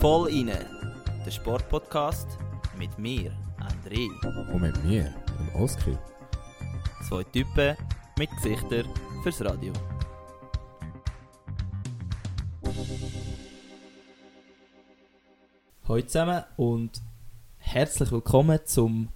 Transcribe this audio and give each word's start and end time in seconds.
Voll 0.00 0.30
inne, 0.30 0.66
der 1.24 1.30
Sportpodcast 1.30 2.26
mit 2.76 2.98
mir, 2.98 3.32
André. 3.60 4.08
Und 4.52 4.62
mit 4.62 4.84
mir, 4.84 5.14
dem 5.38 5.62
Oskar. 5.62 5.96
Zwei 7.08 7.22
Typen 7.22 7.76
mit 8.18 8.28
Gesichtern 8.30 8.86
fürs 9.22 9.44
Radio. 9.44 9.72
Hallo 15.86 16.02
zusammen 16.02 16.42
und 16.56 17.00
herzlich 17.58 18.10
willkommen 18.10 18.58
zum 18.64 19.08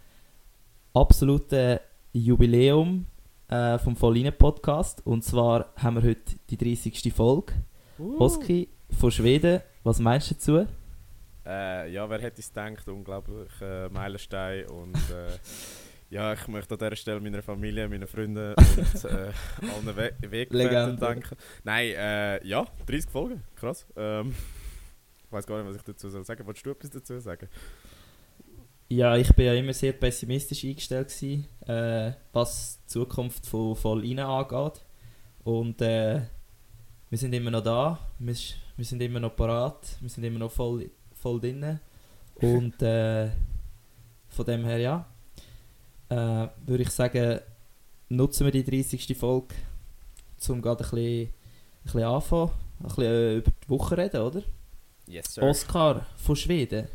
absoluten 0.95 1.80
Jubiläum 2.12 3.07
äh, 3.51 3.79
vom 3.79 3.96
Volline 3.96 4.32
Podcast. 4.32 5.05
Und 5.05 5.25
zwar 5.25 5.73
haben 5.77 5.96
wir 5.96 6.09
heute 6.11 6.37
die 6.49 6.57
30. 6.57 7.12
Folge. 7.12 7.53
Oski 7.99 8.68
von 8.99 9.11
Schweden, 9.11 9.61
was 9.82 9.99
meinst 9.99 10.31
du 10.31 10.35
dazu? 10.35 10.67
Äh, 11.45 11.93
ja, 11.93 12.09
wer 12.09 12.21
hätte 12.21 12.40
es 12.40 12.49
gedacht? 12.49 12.89
Unglaublich 12.89 13.50
äh, 13.61 13.89
Meilenstein 13.89 14.67
und 14.68 14.95
äh, 14.95 15.36
ja, 16.11 16.32
ich 16.32 16.49
möchte 16.49 16.75
an 16.75 16.79
dieser 16.79 16.96
Stelle 16.96 17.21
meiner 17.21 17.43
Familie, 17.43 17.89
meinen 17.89 18.07
Freunden 18.07 18.54
und 18.54 19.04
äh, 19.04 19.09
allen 19.62 19.96
We 19.96 20.12
Weggefährten 20.21 20.98
danken. 20.98 21.37
Nein, 21.64 21.93
äh, 21.96 22.46
ja, 22.46 22.67
30 22.87 23.11
Folgen, 23.11 23.43
krass. 23.57 23.87
Ähm, 23.96 24.35
ich 25.26 25.32
weiß 25.32 25.46
gar 25.46 25.59
nicht, 25.59 25.68
was 25.68 25.76
ich 25.76 25.82
dazu 25.82 26.09
soll 26.09 26.25
sagen. 26.25 26.46
Wolltest 26.46 26.64
du 26.64 26.71
etwas 26.71 26.90
dazu 26.90 27.18
sagen? 27.18 27.48
Ja, 28.93 29.17
ich 29.17 29.32
bin 29.35 29.46
ja 29.46 29.54
immer 29.54 29.72
sehr 29.72 29.93
pessimistisch 29.93 30.64
eingestellt 30.64 31.08
gewesen, 31.08 31.46
äh, 31.68 32.12
was 32.33 32.81
die 32.83 32.86
Zukunft 32.89 33.47
von 33.47 33.77
Volline 33.77 34.27
angeht. 34.27 34.84
Und 35.44 35.81
äh, 35.81 36.22
wir 37.08 37.19
sind 37.19 37.33
immer 37.33 37.53
noch 37.53 37.62
da, 37.62 38.00
wir, 38.19 38.34
wir 38.77 38.84
sind 38.84 39.00
immer 39.00 39.20
noch 39.20 39.36
parat, 39.36 39.97
wir 40.00 40.11
sind 40.11 40.25
immer 40.25 40.41
noch 40.41 40.50
voll, 40.50 40.91
voll 41.15 41.41
drin. 41.41 41.78
Und 42.34 42.83
äh, 42.83 43.31
von 44.28 44.45
dem 44.47 44.65
her, 44.65 44.78
ja, 44.78 45.06
äh, 46.09 46.48
würde 46.67 46.83
ich 46.83 46.91
sagen, 46.91 47.39
nutzen 48.09 48.45
wir 48.45 48.50
die 48.53 48.65
30. 48.65 49.17
Folge, 49.17 49.55
um 50.48 50.61
gerade 50.61 50.83
ein 50.83 50.91
bisschen, 50.91 51.28
ein 51.28 51.33
bisschen 51.84 52.03
anfangen, 52.03 52.50
ein 52.81 52.87
bisschen 52.87 53.05
äh, 53.05 53.37
über 53.37 53.53
die 53.53 53.69
Woche 53.69 53.97
reden, 53.97 54.20
oder? 54.20 54.43
Yes, 55.06 55.39
Oskar 55.39 56.06
von 56.17 56.34
Schweden. 56.34 56.89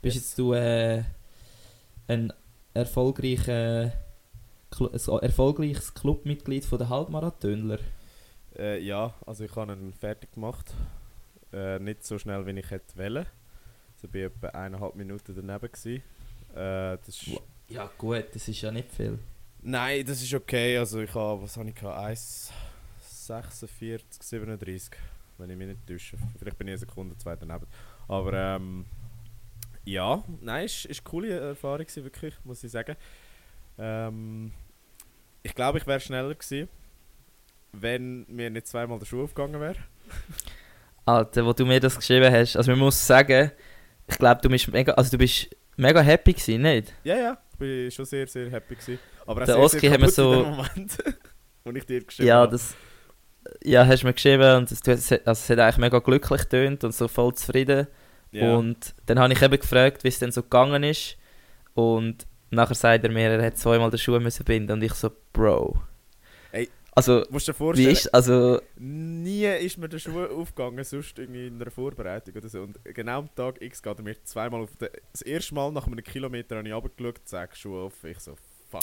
Bist 0.00 0.14
Yes. 0.14 0.24
jetzt 0.24 0.38
du 0.38 0.52
äh, 0.52 1.02
ein 2.10 2.32
erfolgreicher, 2.74 3.92
ein 4.78 5.18
erfolgreiches 5.22 5.94
Clubmitglied 5.94 6.64
von 6.64 6.78
der 6.78 6.88
Halbmarathonler? 6.88 7.78
Äh, 8.58 8.80
ja, 8.82 9.14
also 9.26 9.44
ich 9.44 9.54
habe 9.54 9.72
ihn 9.72 9.92
fertig 9.92 10.32
gemacht. 10.32 10.74
Äh, 11.52 11.78
nicht 11.78 12.04
so 12.04 12.18
schnell, 12.18 12.44
wie 12.46 12.58
ich 12.58 12.70
hätte 12.70 12.96
wollen. 12.96 13.26
Also 13.94 14.08
ich 14.08 14.14
war 14.14 14.20
etwa 14.22 14.48
eineinhalb 14.48 14.94
Minuten 14.96 15.34
daneben. 15.34 15.70
Gewesen. 15.70 16.02
Äh, 16.52 16.98
das. 17.04 17.30
Ja 17.68 17.88
gut, 17.96 18.26
das 18.34 18.48
ist 18.48 18.60
ja 18.60 18.72
nicht 18.72 18.90
viel. 18.90 19.18
Nein, 19.62 20.04
das 20.04 20.20
ist 20.22 20.34
okay. 20.34 20.78
Also 20.78 21.00
ich 21.00 21.14
habe, 21.14 21.42
was 21.42 21.56
habe 21.56 21.68
ich 21.68 21.74
gehabt? 21.74 21.98
1, 21.98 22.52
46, 22.98 24.22
37, 24.22 24.90
wenn 25.38 25.50
ich 25.50 25.56
mich 25.56 25.68
nicht 25.68 25.86
täusche. 25.86 26.16
Vielleicht 26.38 26.58
bin 26.58 26.66
ich 26.66 26.72
eine 26.72 26.78
Sekunde, 26.78 27.16
zwei 27.16 27.36
daneben. 27.36 27.66
Aber 28.08 28.32
ähm, 28.32 28.86
ja, 29.84 30.22
nein, 30.40 30.64
es 30.66 30.84
war 30.84 30.90
eine 30.90 31.00
coole 31.04 31.40
Erfahrung, 31.40 31.86
wirklich, 31.96 32.34
muss 32.44 32.62
ich 32.64 32.70
sagen. 32.70 32.96
Ähm, 33.78 34.52
ich 35.42 35.54
glaube, 35.54 35.78
ich 35.78 35.86
wäre 35.86 36.00
schneller 36.00 36.34
gewesen, 36.34 36.68
wenn 37.72 38.26
mir 38.28 38.50
nicht 38.50 38.66
zweimal 38.66 38.98
der 38.98 39.06
Schuh 39.06 39.24
aufgegangen 39.24 39.60
wäre. 39.60 39.76
Alter, 41.06 41.44
wo 41.46 41.52
du 41.52 41.64
mir 41.64 41.80
das 41.80 41.96
geschrieben 41.96 42.32
hast, 42.32 42.56
also 42.56 42.70
man 42.72 42.80
muss 42.80 43.06
sagen, 43.06 43.50
ich 44.06 44.18
glaube, 44.18 44.40
du 44.42 44.48
bist 44.48 44.68
mega, 44.68 44.92
also 44.92 45.10
du 45.10 45.18
bist 45.18 45.48
mega 45.76 46.00
happy 46.00 46.32
gewesen, 46.34 46.62
nicht? 46.62 46.92
Ja, 47.04 47.16
ja, 47.16 47.38
ich 47.52 47.58
bin 47.58 47.90
schon 47.90 48.04
sehr, 48.04 48.26
sehr 48.26 48.50
happy 48.50 48.74
gewesen. 48.74 48.98
Aber 49.26 49.44
Der 49.44 49.58
Oski 49.58 49.88
hat 49.88 50.00
mir 50.00 50.08
so- 50.10 50.44
Moment, 50.44 50.98
wo 51.64 51.70
ich 51.70 51.86
dir 51.86 52.04
geschrieben 52.04 52.28
Ja, 52.28 52.40
habe. 52.40 52.52
das. 52.52 52.74
Ja, 53.64 53.86
hast 53.86 54.02
du 54.02 54.06
mir 54.06 54.12
geschrieben 54.12 54.56
und 54.56 54.70
es, 54.70 54.86
also 54.86 55.16
es 55.30 55.50
hat 55.50 55.58
eigentlich 55.58 55.78
mega 55.78 55.98
glücklich 56.00 56.42
getönt 56.42 56.84
und 56.84 56.92
so 56.94 57.08
voll 57.08 57.34
zufrieden. 57.34 57.86
Ja. 58.32 58.56
Und 58.56 58.94
dann 59.06 59.18
habe 59.18 59.32
ich 59.32 59.42
eben 59.42 59.58
gefragt, 59.58 60.04
wie 60.04 60.08
es 60.08 60.18
denn 60.18 60.32
so 60.32 60.42
gegangen 60.42 60.82
ist. 60.82 61.16
Und 61.74 62.26
nachher 62.50 62.74
sagt 62.74 63.04
er 63.04 63.10
mir, 63.10 63.30
er 63.30 63.44
hat 63.46 63.58
zweimal 63.58 63.90
den 63.90 63.98
Schuh 63.98 64.18
müssen 64.20 64.44
binden. 64.44 64.72
Und 64.72 64.82
ich 64.82 64.94
so, 64.94 65.10
Bro. 65.32 65.80
Ey, 66.52 66.68
Also, 66.94 67.24
Musst 67.30 67.48
du 67.48 67.52
dir 67.52 67.56
wie 67.56 67.58
vorstellen, 67.58 67.90
ist, 67.90 68.14
also, 68.14 68.60
Nie 68.76 69.46
ist 69.46 69.78
mir 69.78 69.88
der 69.88 69.98
Schuh 69.98 70.24
aufgegangen, 70.24 70.84
sonst 70.84 71.18
irgendwie 71.18 71.46
in 71.46 71.60
einer 71.60 71.70
Vorbereitung 71.70 72.34
oder 72.36 72.48
so. 72.48 72.62
Und 72.62 72.78
genau 72.84 73.20
am 73.20 73.34
Tag 73.34 73.60
X 73.62 73.82
geht 73.82 73.98
er 73.98 74.02
mir 74.02 74.22
zweimal 74.24 74.62
auf 74.62 74.76
den... 74.76 74.88
Das 75.12 75.22
erste 75.22 75.54
Mal 75.54 75.72
nach 75.72 75.86
einem 75.86 76.02
Kilometer 76.02 76.56
habe 76.56 76.68
ich 76.68 76.74
runtergeschaut, 76.74 77.20
zack, 77.24 77.56
Schuh 77.56 77.86
auf. 77.86 78.04
Ich 78.04 78.18
so, 78.20 78.36
fuck. 78.70 78.82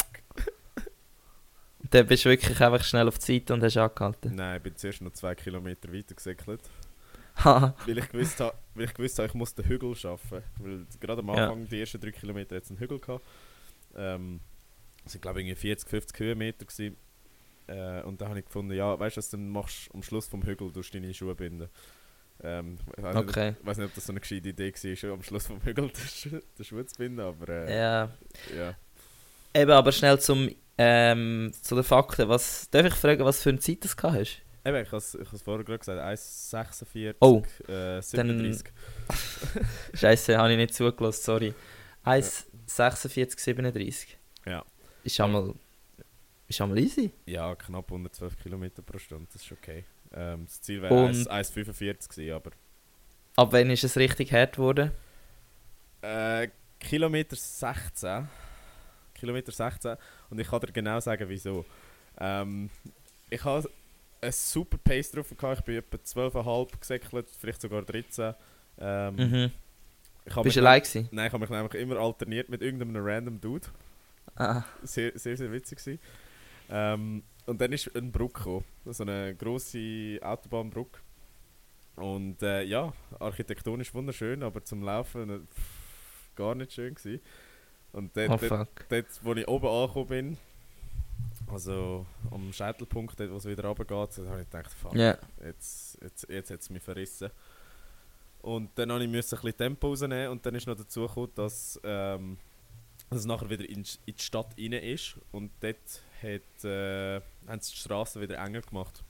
dann 1.89 2.07
bist 2.07 2.25
du 2.25 2.29
wirklich 2.29 2.59
einfach 2.59 2.83
schnell 2.83 3.07
auf 3.07 3.17
die 3.19 3.33
Seite 3.33 3.53
und 3.53 3.63
hast 3.63 3.77
angehalten. 3.77 4.35
Nein, 4.35 4.57
ich 4.57 4.63
bin 4.63 4.75
zuerst 4.75 5.01
noch 5.01 5.13
zwei 5.13 5.35
Kilometer 5.35 5.91
weiter 5.93 6.15
gesäckelt. 6.15 6.61
Weil 7.43 7.97
ich 7.97 8.09
gewusst 8.09 8.39
habe, 8.39 8.55
weil 8.75 8.85
ich, 8.85 8.93
gewusst 8.93 9.17
habe 9.19 9.27
ich 9.27 9.33
muss 9.33 9.53
den 9.55 9.65
Hügel 9.65 9.95
schaffen. 9.95 10.41
Weil 10.59 10.85
gerade 10.99 11.21
am 11.21 11.27
Ja. 11.29 11.45
Anfang, 11.49 11.67
die 11.67 11.79
ersten 11.79 11.99
drei 12.01 12.11
Kilometer, 12.11 12.55
hat 12.55 12.63
es 12.63 12.69
einen 12.69 12.79
Hügel 12.79 12.99
gehabt. 12.99 13.23
Ähm, 13.95 14.39
das 15.03 15.13
sind 15.13 15.21
glaube 15.21 15.41
ich 15.41 15.47
irgendwie 15.47 15.61
40, 15.61 15.89
50 15.89 16.19
Höhenmeter 16.19 16.65
gewesen. 16.65 16.97
Äh, 17.67 18.01
und 18.03 18.21
da 18.21 18.29
habe 18.29 18.39
ich 18.39 18.45
gefunden, 18.45 18.73
ja, 18.73 18.97
weißt 18.99 19.17
du, 19.17 19.19
was 19.19 19.29
du 19.29 19.37
machst 19.37 19.89
am 19.93 20.01
Schluss 20.03 20.27
vom 20.27 20.41
Hügel, 20.43 20.71
du 20.71 20.81
deine 20.81 21.13
Schuhe 21.13 21.35
binden. 21.35 21.69
Ähm, 22.43 22.77
ich 22.95 23.03
weiß 23.03 23.15
nicht, 23.15 23.29
Okay. 23.29 23.55
Ich 23.59 23.65
weiß 23.65 23.77
nicht, 23.77 23.87
ob 23.87 23.95
das 23.95 24.05
so 24.05 24.13
eine 24.13 24.19
gescheite 24.19 24.49
Idee 24.49 24.71
war, 24.73 25.13
am 25.13 25.23
Schluss 25.23 25.47
vom 25.47 25.61
Hügel 25.63 25.89
den, 26.57 26.63
Schuh- 26.63 26.83
zu 26.85 26.97
binden, 26.97 27.19
aber 27.19 27.49
äh, 27.49 27.75
Ja. 27.77 28.09
ja. 28.55 28.75
Eben, 29.53 29.71
aber 29.71 29.91
schnell 29.91 30.19
zum, 30.19 30.49
ähm, 30.77 31.51
zu 31.61 31.73
den 31.75 31.83
Fakten. 31.83 32.29
Was, 32.29 32.69
darf 32.69 32.85
ich 32.85 32.93
fragen, 32.93 33.25
was 33.25 33.41
für 33.41 33.49
eine 33.49 33.59
Zeit 33.59 33.83
du 33.83 33.87
gehabt 33.89 34.17
hast? 34.17 34.41
Eben, 34.67 34.81
ich 34.83 34.87
habe 34.91 34.97
es 34.97 35.41
vorher 35.43 35.63
gerade 35.63 35.79
gesagt, 35.79 35.99
1,46, 36.01 37.15
Oh, 37.21 37.41
äh, 37.71 38.01
37. 38.01 38.67
Scheiße, 39.93 40.37
habe 40.37 40.51
ich 40.51 40.57
nicht 40.57 40.73
zugelassen, 40.73 41.21
sorry. 41.23 41.53
1,46, 42.05 43.39
37. 43.39 44.17
Ja. 44.45 44.65
Ist 45.03 45.19
einmal, 45.21 45.53
ist 46.49 46.59
einmal 46.59 46.77
easy. 46.79 47.11
Ja, 47.25 47.55
knapp 47.55 47.85
112 47.89 48.37
Kilometer 48.39 48.81
pro 48.81 48.97
Stunde, 48.97 49.27
das 49.31 49.41
ist 49.41 49.51
okay. 49.51 49.85
Ähm, 50.13 50.45
das 50.45 50.61
Ziel 50.61 50.81
wäre 50.81 50.93
Und- 50.93 51.27
1 51.29 51.51
1,45 51.55 52.09
gewesen, 52.09 52.33
aber 52.33 52.51
Ab 53.37 53.49
wann 53.51 53.69
ist 53.69 53.83
es 53.83 53.95
richtig 53.97 54.33
hart 54.33 54.55
geworden? 54.55 54.91
äh, 56.01 56.47
Kilometer 56.79 57.35
16. 57.35 58.27
Kilometer 59.13 59.51
16 59.51 59.95
und 60.29 60.39
ich 60.39 60.47
kann 60.47 60.59
dir 60.61 60.71
genau 60.71 60.99
sagen, 60.99 61.27
wieso. 61.29 61.65
Ähm, 62.19 62.69
ich 63.29 63.43
habe 63.43 63.69
eine 64.21 64.31
super 64.31 64.77
Pace 64.77 65.11
drauf 65.11 65.33
gehabt, 65.35 65.59
ich 65.59 65.65
bin 65.65 65.77
etwa 65.77 65.97
12,5 65.97 66.79
gesäckelt, 66.79 67.29
vielleicht 67.39 67.61
sogar 67.61 67.81
13. 67.83 68.33
Ähm, 68.79 69.15
Mhm. 69.15 69.51
ich 70.25 70.35
Bist 70.35 70.55
du 70.57 70.61
allein 70.61 70.81
gewesen? 70.81 71.09
Nein, 71.11 71.27
ich 71.27 71.33
habe 71.33 71.41
mich 71.41 71.49
nämlich 71.49 71.73
immer 71.75 71.97
alterniert 71.97 72.49
mit 72.49 72.61
irgendeinem 72.61 73.03
random 73.05 73.39
Dude. 73.41 73.67
Ah, 74.35 74.63
Sehr, 74.83 75.17
sehr, 75.17 75.35
sehr 75.37 75.51
witzig 75.51 75.79
gewesen. 75.79 75.99
Ähm, 76.69 77.23
und 77.45 77.61
dann 77.61 77.71
ist 77.71 77.95
ein 77.95 78.11
Brücke 78.11 78.33
gekommen, 78.39 78.65
so 78.85 79.03
eine 79.03 79.35
grosse 79.35 80.19
Autobahnbrücke. 80.21 80.99
Und 81.95 82.43
äh, 82.43 82.63
ja, 82.63 82.93
architektonisch 83.19 83.93
wunderschön, 83.93 84.43
aber 84.43 84.63
zum 84.63 84.83
Laufen 84.83 85.29
äh, 85.29 85.39
pff, 85.39 86.35
gar 86.35 86.53
nicht 86.55 86.73
schön 86.73 86.93
gewesen. 86.93 87.21
Und 87.93 88.15
dort, 88.15 88.29
oh 88.43 88.47
dort, 88.47 88.69
dort, 88.89 89.05
wo 89.23 89.33
ich 89.33 89.47
oben 89.47 89.67
angekommen 89.67 90.07
bin, 90.07 90.37
also 91.51 92.05
am 92.31 92.51
Scheitelpunkt, 92.51 93.19
dort 93.19 93.31
wo 93.31 93.37
es 93.37 93.45
wieder 93.45 93.65
runtergeht, 93.65 94.17
habe 94.27 94.41
ich 94.41 94.49
gedacht, 94.49 94.71
fuck, 94.73 94.95
Ja. 94.95 95.17
jetzt, 95.43 95.97
jetzt, 96.01 96.27
jetzt 96.29 96.51
hat 96.51 96.59
es 96.61 96.69
mich 96.69 96.83
verrissen. 96.83 97.29
Und 98.41 98.69
dann 98.75 98.89
musste 98.89 99.05
ich 99.35 99.41
ein 99.41 99.45
bisschen 99.45 99.57
Tempo 99.57 99.87
rausnehmen 99.87 100.29
und 100.29 100.45
dann 100.45 100.55
ist 100.55 100.67
noch 100.67 100.75
dazu 100.75 101.01
gekommen, 101.07 101.31
dass, 101.35 101.79
ähm, 101.83 102.37
dass 103.09 103.19
es 103.19 103.25
nachher 103.25 103.49
wieder 103.49 103.67
in, 103.67 103.79
in 104.05 104.15
die 104.15 104.21
Stadt 104.21 104.53
rein 104.57 104.73
ist 104.73 105.15
und 105.31 105.51
dort 105.61 105.75
hat, 106.21 106.63
äh, 106.65 107.15
haben 107.47 107.61
sie 107.61 107.71
die 107.73 107.77
Straßen 107.79 108.21
wieder 108.21 108.37
enger 108.37 108.61
gemacht. 108.61 109.03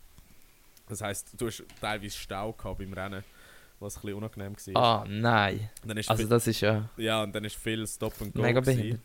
Das 0.90 1.01
heisst, 1.01 1.40
du 1.40 1.48
hast 1.48 1.63
teilweise 1.81 2.18
Stau 2.18 2.54
gehabt 2.54 2.78
beim 2.80 2.94
Rennen, 2.94 3.24
was 3.80 3.98
ein 3.98 4.01
bisschen 4.01 4.18
unangenehm 4.18 4.56
war. 4.74 5.01
Ah, 5.04 5.06
nein. 5.07 5.69
Und 5.83 5.90
dann 5.90 5.98
ist 5.98 6.10
Also 6.10 6.22
viel, 6.22 6.30
das 6.30 6.48
ist 6.48 6.62
ja 6.62 6.90
ja, 6.98 7.22
und 7.24 7.33
dann 7.36 7.44
ist 7.44 7.57
viel 7.57 7.86
Stop 7.86 8.13
and 8.22 8.33
Go. 8.33 8.42
mega 8.42 8.60
gewesen. 8.62 9.01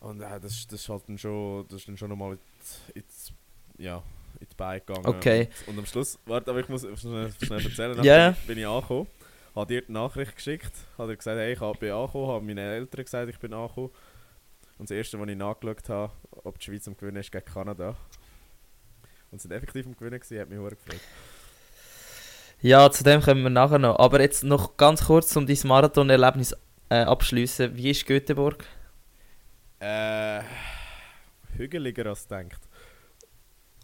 Und 0.00 0.20
äh, 0.20 0.40
das, 0.40 0.52
ist- 0.52 0.72
das 0.72 0.80
ist 0.80 0.88
halt 0.88 1.08
dann 1.08 1.18
schon, 1.18 1.66
das 1.68 1.80
ist 1.80 1.88
dann 1.88 1.96
schon 1.96 2.10
nochmal 2.10 2.38
die- 2.94 3.02
ja, 3.82 4.02
in 4.40 4.46
die 4.48 4.54
Beine 4.56 4.80
gegangen. 4.80 5.06
Okay. 5.06 5.48
Und, 5.66 5.72
und 5.72 5.78
am 5.80 5.86
Schluss, 5.86 6.18
warte, 6.26 6.50
aber 6.50 6.60
ich 6.60 6.68
muss 6.68 6.82
schnell, 6.82 7.32
schnell 7.42 7.64
erzählen. 7.64 7.96
Nachher 7.96 8.36
bin 8.46 8.58
ich 8.58 8.66
angekommen, 8.66 9.06
habe 9.54 9.66
dir 9.66 9.82
die 9.82 9.92
Nachricht 9.92 10.36
geschickt, 10.36 10.72
habe 10.98 11.12
dir 11.12 11.16
gesagt, 11.16 11.38
hey, 11.38 11.52
ich 11.54 11.78
bin 11.78 11.90
angekommen, 11.92 12.28
habe 12.28 12.44
meinen 12.44 12.58
Eltern 12.58 13.04
gesagt, 13.04 13.28
ich 13.30 13.38
bin 13.38 13.52
angekommen. 13.54 13.90
Und 14.78 14.90
das 14.90 14.96
erste, 14.96 15.18
was 15.18 15.28
ich 15.28 15.36
nachgeschaut 15.36 15.88
habe, 15.88 16.12
ob 16.44 16.58
die 16.58 16.64
Schweiz 16.66 16.86
am 16.86 16.96
Gewinnen 16.96 17.16
ist 17.16 17.32
gegen 17.32 17.44
Kanada. 17.44 17.88
Und 17.90 17.96
und 19.32 19.40
sind 19.42 19.50
effektiv 19.52 19.86
am 19.86 19.96
Gewinnen 19.96 20.20
gewesen, 20.20 20.40
hat 20.40 20.48
mich 20.50 20.58
sehr 20.58 20.70
gefreut. 20.70 21.00
Ja, 22.60 22.90
zu 22.90 23.04
dem 23.04 23.20
kommen 23.20 23.42
wir 23.42 23.50
nachher 23.50 23.78
noch. 23.78 23.98
Aber 23.98 24.20
jetzt 24.20 24.44
noch 24.44 24.76
ganz 24.76 25.04
kurz, 25.06 25.34
um 25.36 25.46
dein 25.46 25.58
Marathon-Erlebnis 25.64 26.54
äh, 26.88 26.96
abschließen. 27.02 27.76
Wie 27.76 27.90
ist 27.90 28.06
Göteborg? 28.06 28.64
Äh, 29.86 30.42
hügeliger 31.56 32.06
als 32.06 32.26
denkt. 32.26 32.60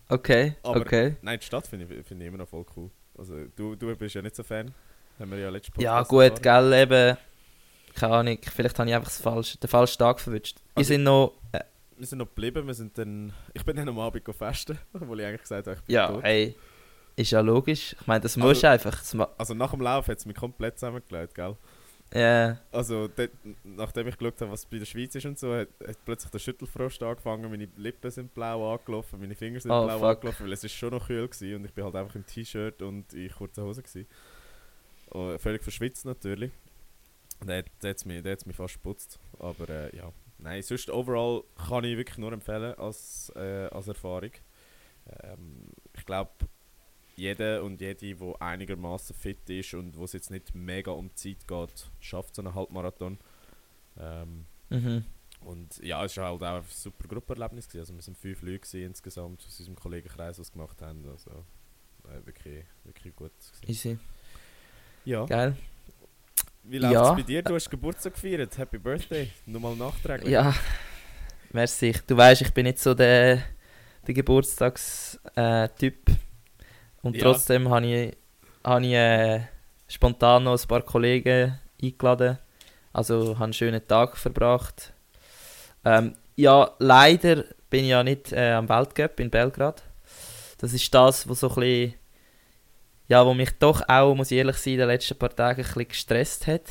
Okay, 0.08 0.56
Aber- 0.62 0.81
okay. 0.81 1.16
Nein, 1.22 1.38
die 1.40 1.46
Stadt 1.46 1.66
finde 1.66 1.87
ich, 1.94 2.06
finde 2.06 2.25
ich 2.25 2.28
immer 2.28 2.38
noch 2.38 2.49
voll 2.49 2.64
cool. 2.76 2.90
Also 3.16 3.46
du, 3.56 3.76
du 3.76 3.94
bist 3.96 4.14
ja 4.14 4.22
nicht 4.22 4.37
so 4.37 4.43
Fan. 4.43 4.72
Haben 5.19 5.31
wir 5.31 5.38
ja 5.38 5.50
letztes 5.50 5.75
Ja, 5.82 6.02
Podcast 6.02 6.10
gut, 6.10 6.46
erfahren. 6.46 6.70
gell, 6.70 6.81
eben. 6.82 7.16
Keine 7.94 8.14
Ahnung, 8.14 8.38
vielleicht 8.43 8.78
habe 8.78 8.88
ich 8.88 8.94
einfach 8.96 9.08
das 9.08 9.20
falsche, 9.20 9.58
den 9.58 9.69
falschen 9.69 9.99
Tag 9.99 10.19
verwünscht. 10.20 10.56
Wir 10.60 10.78
Also- 10.78 10.88
sind 10.88 11.02
noch. 11.04 11.34
Äh, 11.52 11.60
Wir 11.99 12.06
sind 12.06 12.19
noch 12.19 12.26
geblieben, 12.26 12.66
wir 12.66 12.75
sind 12.75 12.96
dann... 12.99 13.32
Ich 13.54 13.64
bin 13.64 13.76
dann 13.76 13.88
am 13.88 13.99
Abend 14.00 14.25
festen, 14.34 14.78
obwohl 14.94 15.20
ich 15.20 15.26
eigentlich 15.26 15.43
gesagt 15.43 15.66
habe, 15.69 15.76
ich 15.78 15.84
bin 15.84 15.94
ja, 15.94 16.08
tot. 16.08 16.25
ey. 16.25 16.56
Ist 17.14 17.31
ja 17.31 17.40
logisch. 17.40 17.94
Ich 18.00 18.06
meine, 18.06 18.20
das 18.22 18.37
Also- 18.37 18.49
musst 18.49 18.62
du 18.62 18.69
einfach. 18.70 18.99
Das 18.99 19.14
Also 19.38 19.54
nach 19.54 19.70
dem 19.70 19.82
Lauf 19.82 20.08
hat 20.08 20.19
es 20.19 20.26
mich 20.26 20.34
komplett 20.37 20.78
zusammengelegt, 20.78 21.34
gell? 21.34 21.56
Ja, 22.14 22.59
Also, 22.70 23.09
dort, 23.09 23.31
nachdem 23.64 24.09
ich 24.09 24.19
geschaut 24.19 24.41
habe, 24.43 24.50
was 24.53 24.67
bei 24.67 24.79
der 24.79 24.85
Schweiz 24.85 25.14
ist 25.14 25.25
und 25.25 25.38
so, 25.38 25.55
hat, 25.55 25.69
hat 25.87 26.05
plötzlich 26.05 26.31
der 26.31 26.38
Schüttelfrost 26.38 27.03
angefangen, 27.03 27.50
meine 27.50 27.69
Lippen 27.76 28.11
sind 28.11 28.35
blau 28.35 28.75
angelaufen, 28.75 29.19
meine 29.19 29.35
Finger 29.35 29.61
sind 29.61 29.70
Oh, 29.70 29.85
blau 29.85 29.99
fuck. 29.99 30.09
angelaufen, 30.17 30.44
weil 30.44 30.53
es 30.53 30.62
ist 30.64 30.73
schon 30.75 30.91
noch 30.91 31.06
kühl 31.06 31.23
war 31.29 31.56
und 31.56 31.64
ich 31.64 31.73
bin 31.73 31.85
halt 31.85 31.94
einfach 31.97 32.14
im 32.14 32.26
T-Shirt 32.26 32.82
und 32.82 33.12
in 33.14 33.31
kurzen 33.31 33.64
Hosen. 33.64 33.82
Gewesen. 33.82 34.06
Oh, 35.11 35.37
völlig 35.38 35.62
verschwitzt 35.62 36.05
natürlich. 36.05 36.50
Der 37.44 37.59
hat 37.59 37.67
der 37.82 37.91
hat's 37.91 38.05
mich, 38.05 38.23
der 38.23 38.32
hat's 38.32 38.47
mich 38.47 38.56
fast 38.56 38.75
geputzt. 38.75 39.19
Aber 39.38 39.69
äh, 39.69 39.97
ja, 39.97 40.12
nein, 40.38 40.62
sonst 40.62 40.91
overall 40.91 41.43
kann 41.69 41.85
ich 41.85 41.97
wirklich 41.97 42.19
nur 42.19 42.32
empfehlen 42.32 42.75
als, 42.79 43.32
äh, 43.37 43.69
als 43.70 43.88
Erfahrung. 43.88 44.31
Ähm, 45.23 45.69
ich 45.97 46.05
glaube, 46.06 46.31
jeder 47.22 47.62
und 47.62 47.80
jede, 47.80 47.94
die 47.94 48.34
einigermaßen 48.40 49.14
fit 49.14 49.48
ist 49.48 49.74
und 49.74 49.96
wo 49.96 50.04
es 50.04 50.12
jetzt 50.12 50.30
nicht 50.30 50.54
mega 50.54 50.90
um 50.90 51.08
die 51.08 51.14
Zeit 51.14 51.46
geht, 51.46 51.90
schafft 52.00 52.34
so 52.34 52.42
einen 52.42 52.54
Halbmarathon. 52.54 53.19
Ähm, 53.98 54.46
mhm. 54.70 55.04
und 55.40 55.78
ja, 55.82 56.04
es 56.04 56.16
war 56.16 56.30
halt 56.30 56.42
auch 56.42 56.56
ein 56.56 56.64
super 56.69 57.06
Gruppenerlebnis. 57.06 57.69
Gewesen. 57.69 57.80
Also 57.80 57.94
wir 57.94 58.02
sind 58.02 58.16
fünf 58.19 58.42
Leute 58.42 58.78
insgesamt 58.78 59.44
aus 59.46 59.58
unserem 59.58 59.76
Kollegenkreis, 59.76 60.38
es 60.38 60.50
gemacht 60.50 60.82
haben. 60.82 61.06
Also 61.08 61.30
äh, 62.08 62.26
wirklich, 62.26 62.64
wirklich 62.84 63.14
gut. 63.14 63.32
Gewesen. 63.60 63.90
Easy. 63.90 63.98
Ja. 65.04 65.25
Geil. 65.26 65.56
Wie 66.64 66.78
läuft 66.78 66.94
Ja. 66.94 67.10
es 67.10 67.16
bei 67.16 67.22
dir? 67.22 67.42
Du 67.42 67.54
hast 67.54 67.70
Geburtstag 67.70 68.14
gefeiert. 68.14 68.56
Happy 68.58 68.78
Birthday. 68.78 69.30
Nochmal 69.46 69.76
nachträglich. 69.76 70.30
Ja, 70.30 70.54
merci. 71.52 71.94
Du 72.06 72.16
weißt, 72.16 72.42
ich 72.42 72.52
bin 72.52 72.66
nicht 72.66 72.78
so 72.78 72.94
der, 72.94 73.42
der 74.06 74.14
Geburtstagstyp. 74.14 76.10
Und 77.02 77.16
Ja. 77.16 77.22
trotzdem 77.25 77.69
habe 77.69 77.87
ich, 77.87 78.16
habe 78.64 78.87
ich 78.87 78.93
äh, 78.94 79.40
spontan 79.88 80.44
noch 80.44 80.60
ein 80.60 80.69
paar 80.69 80.82
Kollegen 80.82 81.58
eingeladen. 81.82 82.38
Also 82.93 83.34
habe 83.34 83.44
einen 83.44 83.52
schönen 83.52 83.87
Tag 83.87 84.16
verbracht. 84.16 84.93
Ähm, 85.84 86.14
ja, 86.37 86.70
leider 86.78 87.44
bin 87.70 87.84
ich 87.84 87.90
ja 87.90 88.02
nicht 88.02 88.32
äh, 88.32 88.52
am 88.52 88.69
Weltcup 88.69 89.19
in 89.20 89.31
Belgrad. 89.31 89.82
Das 90.58 90.72
ist 90.72 90.94
das, 90.94 91.28
was 91.28 91.40
so 91.40 91.49
ein 91.49 91.54
bisschen, 91.56 91.94
ja, 93.08 93.26
wo 93.26 93.34
mich 93.34 93.50
doch 93.58 93.82
auch, 93.88 94.14
muss 94.14 94.31
ich 94.31 94.38
ehrlich 94.38 94.56
sein, 94.56 94.75
in 94.75 94.78
den 94.81 94.88
letzten 94.88 95.19
paar 95.19 95.34
Tagen 95.34 95.62
ein 95.62 95.66
bisschen 95.66 95.88
gestresst 95.88 96.46
hat. 96.46 96.62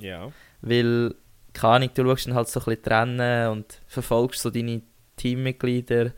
Ja. 0.00 0.30
Weil, 0.60 1.14
keine 1.54 1.74
Ahnung, 1.74 1.90
du 1.94 2.04
schaust 2.04 2.26
dann 2.26 2.34
halt 2.34 2.48
so 2.48 2.60
ein 2.60 2.64
bisschen 2.64 2.82
trennen 2.82 3.48
und 3.48 3.80
verfolgst 3.86 4.42
so 4.42 4.50
deine 4.50 4.82
Teammitglieder. 5.16 6.12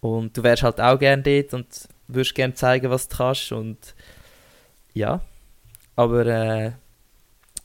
Und 0.00 0.36
du 0.36 0.42
wärst 0.42 0.62
halt 0.64 0.80
auch 0.80 0.98
gerne 0.98 1.22
dort 1.22 1.54
und 1.54 1.66
würdest 2.08 2.34
gerne 2.34 2.54
zeigen, 2.54 2.90
was 2.90 3.08
du 3.08 3.16
kannst. 3.16 3.52
Und 3.52 3.94
ja, 4.92 5.20
aber 5.96 6.26
äh, 6.26 6.72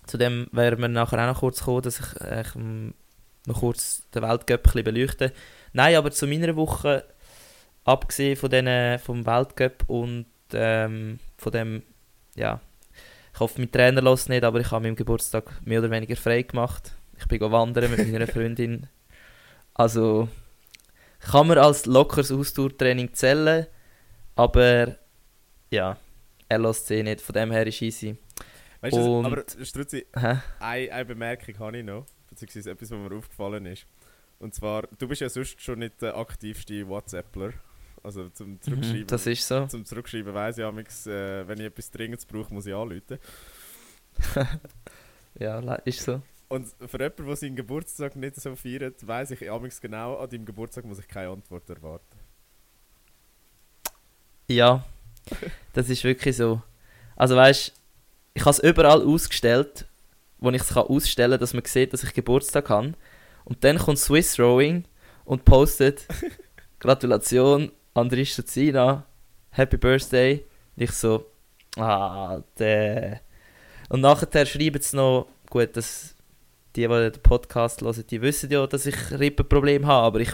zu 0.06 0.18
dem 0.18 0.48
werden 0.52 0.82
wir 0.82 0.88
nachher 0.88 1.20
auch 1.20 1.34
noch 1.34 1.40
kurz 1.40 1.64
kommen, 1.64 1.82
dass 1.82 2.00
ich 2.00 2.22
äh, 2.22 2.44
noch 3.46 3.60
kurz 3.60 4.04
den 4.14 4.24
Weltcup 4.24 4.60
ein 4.60 4.64
bisschen 4.64 4.84
beleuchte. 4.84 5.34
Nein, 5.74 5.96
aber 5.96 6.12
zu 6.12 6.28
meiner 6.28 6.56
Woche, 6.56 7.06
abgesehen 7.84 8.36
von 8.36 8.50
den, 8.50 9.00
vom 9.00 9.26
Weltcup 9.26 9.84
und 9.88 10.26
ähm, 10.54 11.20
von 11.38 11.52
dem, 11.52 11.84
ja, 12.36 12.60
ich 13.34 13.40
hoffe, 13.40 13.60
mein 13.60 13.72
Trainer 13.72 14.02
lässt 14.02 14.30
nicht, 14.30 14.44
aber 14.44 14.60
ich 14.60 14.72
habe 14.72 14.84
meinem 14.84 14.96
Geburtstag 14.96 15.62
mehr 15.66 15.80
oder 15.80 15.92
weniger 15.92 16.16
frei 16.16 16.42
gemacht. 16.42 16.94
Ich 17.18 17.28
bin 17.28 17.40
wandern 17.40 17.92
mit 17.92 18.12
meiner 18.12 18.28
Freundin. 18.34 18.88
Also 19.74 20.28
kann 21.20 21.48
man 21.48 21.58
als 21.58 21.86
lockeres 21.86 22.32
Ausdauertraining 22.32 23.14
zählen, 23.14 23.68
aber 24.40 24.98
ja, 25.72 25.98
er 26.48 26.60
lässt 26.60 26.88
sie 26.88 27.04
nicht, 27.04 27.22
von 27.22 27.34
dem 27.34 27.52
her 27.52 27.68
ist 27.68 27.82
easy. 27.82 28.18
Weißt 28.82 28.96
du, 28.96 29.20
Und- 29.20 29.26
aber 29.26 29.44
Strutzi, 29.64 30.06
Hä? 30.16 30.38
eine, 30.60 30.92
eine 30.92 31.06
Bemerkung 31.06 31.60
habe 31.60 31.78
ich 31.80 31.84
noch, 31.84 32.06
beziehungsweise 32.30 32.72
etwas, 32.72 32.92
was 32.92 32.98
mir 32.98 33.16
aufgefallen 33.16 33.66
ist. 33.66 33.86
Und 34.40 34.56
zwar, 34.56 34.84
du 34.98 35.08
bist 35.08 35.20
ja 35.22 35.28
sonst 35.30 35.62
schon 35.62 35.80
nicht 35.80 36.02
der 36.02 36.16
aktivste 36.16 36.88
WhatsAppler. 36.88 37.52
Also 38.02 38.30
zum 38.30 38.62
Zurückschreiben. 38.62 39.02
Mhm, 39.02 39.08
das 39.08 39.28
ist 39.28 39.46
so. 39.46 39.68
Zum 39.68 39.84
Zurückschreiben 39.84 40.34
weiss 40.34 40.58
ich 40.58 40.64
amigs, 40.64 41.06
äh, 41.06 41.46
wenn 41.46 41.60
ich 41.60 41.66
etwas 41.66 41.92
Dringendes 41.92 42.26
brauche, 42.26 42.54
muss 42.54 42.66
ich 42.66 42.74
anrufen. 42.74 43.20
Ja, 45.38 45.60
ist 45.86 46.02
so. 46.02 46.22
Und 46.48 46.68
für 46.88 46.98
jemanden, 46.98 47.26
der 47.28 47.36
seinen 47.36 47.56
Geburtstag 47.56 48.16
nicht 48.16 48.36
so 48.38 48.56
feiert, 48.56 49.06
weiss 49.06 49.32
ich 49.32 49.50
amigs 49.52 49.80
genau, 49.80 50.16
an 50.18 50.30
deinem 50.30 50.46
Geburtstag 50.46 50.84
muss 50.86 51.00
ich 51.00 51.08
keine 51.08 51.30
Antwort 51.30 51.70
erwarten. 51.70 52.09
Ja, 54.50 54.84
das 55.74 55.90
ist 55.90 56.04
wirklich 56.04 56.36
so. 56.36 56.62
Also 57.16 57.36
weißt, 57.36 57.72
ich 58.34 58.42
habe 58.42 58.50
es 58.50 58.60
überall 58.60 59.04
ausgestellt, 59.04 59.86
wo 60.40 60.50
ich 60.50 60.62
es 60.62 60.76
ausstellen 60.76 61.34
kann, 61.34 61.40
dass 61.40 61.54
man 61.54 61.64
sieht, 61.66 61.94
dass 61.94 62.04
ich 62.04 62.14
Geburtstag 62.14 62.70
habe. 62.70 62.94
Und 63.46 63.64
dann 63.64 63.78
kommt 63.78 64.00
Swiss 64.00 64.40
Rowing 64.40 64.86
und 65.24 65.46
postet 65.46 66.08
Gratulation 66.80 67.72
Andris 67.94 68.34
Stazina, 68.34 69.06
Happy 69.52 69.78
Birthday. 69.78 70.46
Und 70.76 70.84
ich 70.84 70.92
so, 70.92 71.26
ah, 71.78 72.42
der. 72.58 73.22
Und 73.90 74.02
nachher 74.02 74.46
schreiben 74.48 74.82
sie 74.82 74.96
noch, 74.96 75.28
gut, 75.50 75.78
dass 75.78 76.16
die, 76.76 76.88
die 76.88 76.88
den 76.88 77.22
Podcast 77.22 77.82
hören, 77.82 78.04
die 78.10 78.22
wissen 78.22 78.50
ja, 78.50 78.66
dass 78.66 78.88
ich 78.88 78.96
Rippenproblem 79.12 79.86
habe, 79.86 80.06
aber 80.08 80.20
ich, 80.22 80.32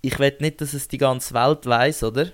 ich 0.00 0.18
will 0.18 0.36
nicht, 0.40 0.60
dass 0.62 0.72
es 0.72 0.88
die 0.88 0.98
ganze 0.98 1.34
Welt 1.34 1.66
weiß, 1.66 2.04
oder? 2.04 2.32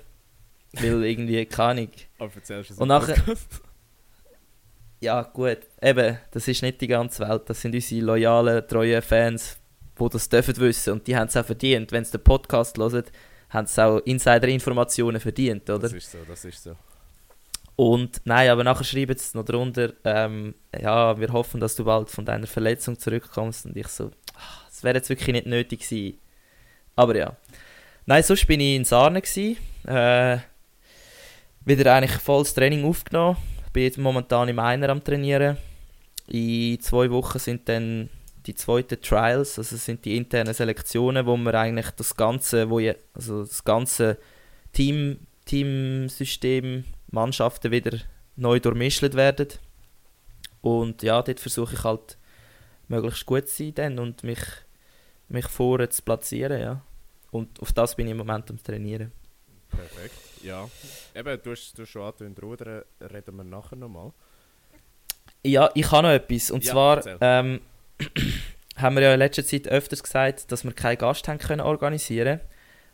Weil 0.72 1.04
irgendwie, 1.04 1.44
keine 1.46 1.70
Ahnung. 1.70 1.90
Aber 2.18 2.34
erzählst 2.34 2.70
du 2.70 2.74
es 2.74 2.80
Und 2.80 2.88
nachher-? 2.88 3.16
Ja, 5.02 5.22
gut, 5.22 5.60
eben, 5.80 6.18
das 6.30 6.46
ist 6.46 6.60
nicht 6.60 6.78
die 6.82 6.86
ganze 6.86 7.26
Welt. 7.26 7.48
Das 7.48 7.62
sind 7.62 7.74
unsere 7.74 8.04
loyalen, 8.04 8.68
treuen 8.68 9.00
Fans, 9.00 9.58
die 9.98 10.08
das 10.10 10.28
dürfen 10.28 10.58
wissen. 10.58 10.92
Und 10.92 11.06
die 11.06 11.16
haben 11.16 11.28
es 11.28 11.36
auch 11.38 11.44
verdient. 11.46 11.90
Wenn 11.90 12.04
sie 12.04 12.12
den 12.12 12.22
Podcast 12.22 12.76
hören, 12.76 13.04
haben 13.48 13.66
sie 13.66 13.82
auch 13.82 14.00
Insider-Informationen 14.00 15.18
verdient, 15.18 15.70
oder? 15.70 15.78
Das 15.78 15.94
ist 15.94 16.10
so, 16.10 16.18
das 16.28 16.44
ist 16.44 16.62
so. 16.62 16.76
Und 17.76 18.20
nein, 18.24 18.50
aber 18.50 18.62
nachher 18.62 18.84
schreiben 18.84 19.16
sie 19.16 19.38
noch 19.38 19.44
drunter, 19.46 19.94
ähm, 20.04 20.54
ja, 20.78 21.18
wir 21.18 21.32
hoffen, 21.32 21.60
dass 21.60 21.76
du 21.76 21.84
bald 21.84 22.10
von 22.10 22.26
deiner 22.26 22.46
Verletzung 22.46 22.98
zurückkommst. 22.98 23.64
Und 23.64 23.76
ich 23.78 23.88
so, 23.88 24.10
ah, 24.34 24.66
das 24.68 24.84
wäre 24.84 24.98
jetzt 24.98 25.08
wirklich 25.08 25.32
nicht 25.32 25.46
nötig 25.46 25.80
gewesen. 25.80 26.18
Aber 26.94 27.16
ja. 27.16 27.34
Nein, 28.04 28.22
sonst 28.22 28.46
bin 28.46 28.60
ich 28.60 28.76
in 28.76 28.84
Sarne 28.84 29.22
gewesen. 29.22 29.56
Äh, 29.86 30.40
wieder 31.64 31.94
eigentlich 31.94 32.20
volles 32.20 32.54
Training 32.54 32.84
aufgenommen. 32.84 33.36
Ich 33.66 33.72
bin 33.72 33.82
jetzt 33.84 33.98
momentan 33.98 34.48
im 34.48 34.58
Einer 34.58 34.88
am 34.88 35.04
Trainieren. 35.04 35.56
In 36.26 36.80
zwei 36.80 37.10
Wochen 37.10 37.38
sind 37.38 37.68
dann 37.68 38.08
die 38.46 38.54
zweiten 38.54 39.00
Trials, 39.00 39.58
also 39.58 39.76
sind 39.76 40.04
die 40.04 40.16
internen 40.16 40.54
Selektionen, 40.54 41.26
wo 41.26 41.36
wir 41.36 41.54
eigentlich 41.54 41.90
das 41.90 42.16
ganze, 42.16 42.70
wo 42.70 42.80
je, 42.80 42.94
also 43.12 43.44
das 43.44 43.64
ganze 43.64 44.18
Team, 44.72 45.18
Teamsystem, 45.44 46.84
Mannschaften 47.10 47.70
wieder 47.70 47.98
neu 48.36 48.60
durchmischt 48.60 49.02
werden. 49.14 49.48
Und 50.62 51.02
ja, 51.02 51.22
dort 51.22 51.40
versuche 51.40 51.74
ich 51.74 51.84
halt 51.84 52.16
möglichst 52.88 53.26
gut 53.26 53.48
zu 53.48 53.64
sein 53.64 53.74
dann 53.74 53.98
und 53.98 54.24
mich, 54.24 54.40
mich 55.28 55.46
vorne 55.46 55.88
zu 55.88 56.02
platzieren, 56.02 56.60
ja. 56.60 56.82
Und 57.30 57.60
auf 57.60 57.72
das 57.72 57.94
bin 57.94 58.06
ich 58.06 58.12
im 58.12 58.18
Moment 58.18 58.50
am 58.50 58.62
Trainieren. 58.62 59.12
Perfekt. 60.00 60.44
Ja. 60.44 60.68
Eben, 61.14 61.42
du 61.42 61.50
hast, 61.50 61.76
du 61.76 61.82
hast 61.82 61.90
schon 61.90 62.02
angetönt, 62.02 62.42
Rudern 62.42 62.82
reden 63.12 63.36
wir 63.36 63.44
nachher 63.44 63.76
nochmal. 63.76 64.12
Ja, 65.44 65.70
ich 65.74 65.90
habe 65.90 66.08
noch 66.08 66.14
etwas. 66.14 66.50
Und 66.50 66.64
Ja, 66.64 66.72
zwar 66.72 67.02
ähm, 67.20 67.60
haben 68.76 68.96
wir 68.96 69.02
ja 69.02 69.14
in 69.14 69.18
letzter 69.18 69.44
Zeit 69.44 69.68
öfters 69.68 70.02
gesagt, 70.02 70.50
dass 70.50 70.64
wir 70.64 70.72
keinen 70.72 70.98
Gast 70.98 71.28
haben 71.28 71.38
können 71.38 71.60
organisieren 71.60 72.40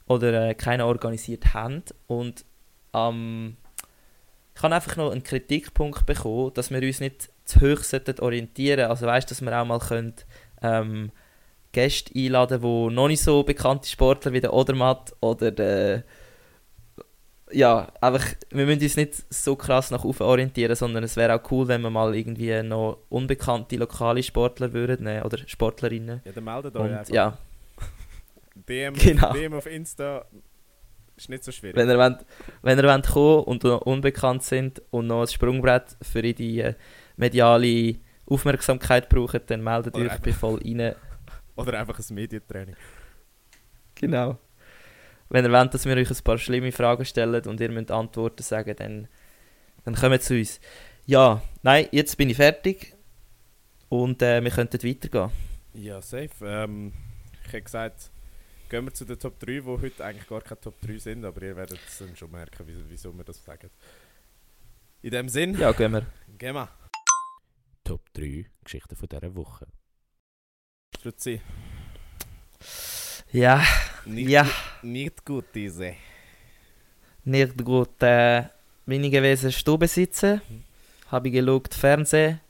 oder 0.06 0.48
äh, 0.48 0.54
keinen 0.54 0.82
organisiert 0.82 1.54
haben. 1.54 1.82
Und 2.06 2.44
ähm, 2.92 3.56
ich 4.54 4.62
habe 4.62 4.74
einfach 4.74 4.96
noch 4.96 5.12
einen 5.12 5.22
Kritikpunkt 5.22 6.06
bekommen, 6.06 6.52
dass 6.54 6.70
wir 6.70 6.82
uns 6.82 7.00
nicht 7.00 7.30
zu 7.44 7.60
hoch 7.60 7.82
sollten 7.84 8.18
orientieren 8.20 8.90
Also 8.90 9.06
weißt, 9.06 9.30
dass 9.30 9.42
wir 9.42 9.56
auch 9.56 9.64
mal 9.64 9.78
können, 9.78 10.14
ähm, 10.62 11.12
Gäste 11.72 12.12
einladen, 12.16 12.62
die 12.62 12.94
noch 12.94 13.08
nicht 13.08 13.22
so 13.22 13.42
bekannte 13.42 13.88
Sportler 13.88 14.32
wie 14.32 14.40
der 14.40 14.54
Odermatt 14.54 15.14
oder 15.20 15.50
der 15.50 16.04
ja, 17.52 17.88
einfach, 18.00 18.24
wir 18.50 18.66
müssen 18.66 18.82
uns 18.82 18.96
nicht 18.96 19.24
so 19.30 19.54
krass 19.56 19.90
nach 19.90 20.04
oben 20.04 20.22
orientieren, 20.22 20.74
sondern 20.74 21.04
es 21.04 21.16
wäre 21.16 21.34
auch 21.34 21.50
cool, 21.50 21.68
wenn 21.68 21.80
wir 21.82 21.90
mal 21.90 22.14
irgendwie 22.14 22.62
noch 22.62 22.98
unbekannte 23.08 23.76
lokale 23.76 24.22
Sportler 24.22 24.72
würden 24.72 25.04
nehmen, 25.04 25.22
oder 25.22 25.38
Sportlerinnen. 25.46 26.22
Ja, 26.24 26.32
dann 26.32 26.44
meldet 26.44 26.76
euch 26.76 26.82
Und 26.82 26.92
einfach. 26.96 27.14
ja, 27.14 27.38
DM, 28.68 28.94
Genau. 28.98 29.32
DM 29.32 29.54
auf 29.54 29.66
Insta 29.66 30.24
ist 31.16 31.28
nicht 31.28 31.44
so 31.44 31.52
schwierig. 31.52 31.76
wenn 31.76 31.88
ihr, 31.88 31.98
wollt, 31.98 32.26
wenn 32.62 32.78
ihr 32.78 32.84
wollt 32.84 33.06
kommen 33.06 33.44
und 33.44 33.64
noch 33.64 33.82
unbekannt 33.82 34.42
sind 34.42 34.82
und 34.90 35.06
noch 35.06 35.22
ein 35.22 35.28
Sprungbrett 35.28 35.96
für 36.02 36.22
die 36.22 36.60
äh, 36.60 36.74
mediale 37.16 37.96
Aufmerksamkeit 38.26 39.08
brauchen, 39.08 39.40
dann 39.46 39.62
meldet 39.62 39.94
Oder 39.94 40.12
euch 40.12 40.20
bei 40.20 40.32
voll 40.32 40.60
rein. 40.62 40.94
Oder 41.56 41.78
einfach 41.78 41.98
ein 41.98 42.14
Medientraining. 42.14 42.76
Genau. 43.94 44.38
Wenn 45.28 45.44
ihr 45.44 45.52
wollt, 45.52 45.74
dass 45.74 45.84
wir 45.84 45.96
euch 45.96 46.10
ein 46.10 46.24
paar 46.24 46.38
schlimme 46.38 46.72
Fragen 46.72 47.04
stellen 47.04 47.44
und 47.46 47.60
ihr 47.60 47.70
müsst 47.70 47.90
Antworten 47.90 48.42
sagen, 48.42 48.74
dann, 48.76 49.08
dann 49.84 49.94
kommt 49.94 50.22
zu 50.22 50.34
uns. 50.34 50.60
Ja, 51.06 51.42
nein, 51.62 51.88
jetzt 51.92 52.16
bin 52.16 52.30
ich 52.30 52.36
fertig 52.36 52.94
und 53.88 54.22
äh, 54.22 54.42
wir 54.42 54.50
könnten 54.50 54.82
weitergehen. 54.82 55.30
Ja, 55.74 56.00
safe. 56.00 56.30
Ähm, 56.42 56.92
ich 57.44 57.52
hätte 57.52 57.62
gesagt, 57.62 58.10
gehen 58.68 58.84
wir 58.84 58.94
zu 58.94 59.04
den 59.04 59.18
Top 59.18 59.38
3, 59.38 59.46
die 59.46 59.62
heute 59.62 60.04
eigentlich 60.04 60.26
gar 60.28 60.40
keine 60.40 60.60
Top 60.60 60.80
3 60.80 60.98
sind, 60.98 61.24
aber 61.24 61.42
ihr 61.42 61.56
werdet 61.56 61.78
es 61.86 61.98
dann 61.98 62.16
schon 62.16 62.30
merken, 62.30 62.64
wieso, 62.66 62.80
wieso 62.88 63.12
wir 63.16 63.24
das 63.24 63.44
sagen. 63.44 63.70
In 65.02 65.10
dem 65.10 65.28
Sinn, 65.28 65.56
Ja, 65.58 65.72
gehen 65.72 65.92
wir. 65.92 66.06
gehen 66.38 66.54
wir. 66.54 66.68
Top 67.84 68.12
3 68.14 68.46
Geschichten 68.64 68.96
von 68.96 69.08
dieser 69.08 69.34
Woche. 69.36 69.66
Stutzi. 70.98 71.40
Ja, 73.32 73.62
Nicht, 74.04 74.28
ja, 74.28 74.46
nicht 74.82 75.24
gut, 75.24 75.46
diese. 75.54 75.94
nicht 77.24 77.62
gut. 77.64 78.00
Äh, 78.02 78.44
bin 78.86 79.02
ich 79.04 79.10
gewesen 79.12 79.50
Stube 79.52 79.88
sitzen, 79.88 80.40
habe 81.10 81.28
ich 81.28 81.34
geschaut, 81.34 81.74
Fernsehen, 81.74 82.40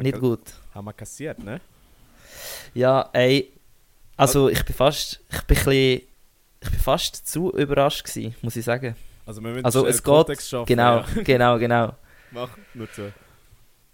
nicht 0.00 0.18
gut. 0.20 0.40
haben 0.74 0.84
wir 0.86 0.92
kassiert, 0.92 1.38
ne? 1.42 1.60
Ja, 2.74 3.08
ey, 3.12 3.50
also 4.16 4.48
ich 4.48 4.64
bin 4.64 4.74
fast, 4.74 5.20
ich 5.30 5.42
bin 5.42 5.56
bisschen, 5.56 6.02
ich 6.60 6.70
bin 6.70 6.78
fast 6.78 7.26
zu 7.26 7.50
überrascht 7.52 8.04
gewesen, 8.04 8.34
muss 8.42 8.56
ich 8.56 8.64
sagen. 8.64 8.94
Also, 9.26 9.42
wir 9.42 9.50
müssen 9.50 9.64
Also, 9.64 9.86
es 9.86 10.00
geht- 10.02 10.42
schaffen. 10.42 10.66
Genau, 10.66 10.98
Ja. 10.98 11.22
genau, 11.24 11.58
genau. 11.58 11.94
Mach 12.30 12.50
nur 12.74 12.90
zu. 12.92 13.12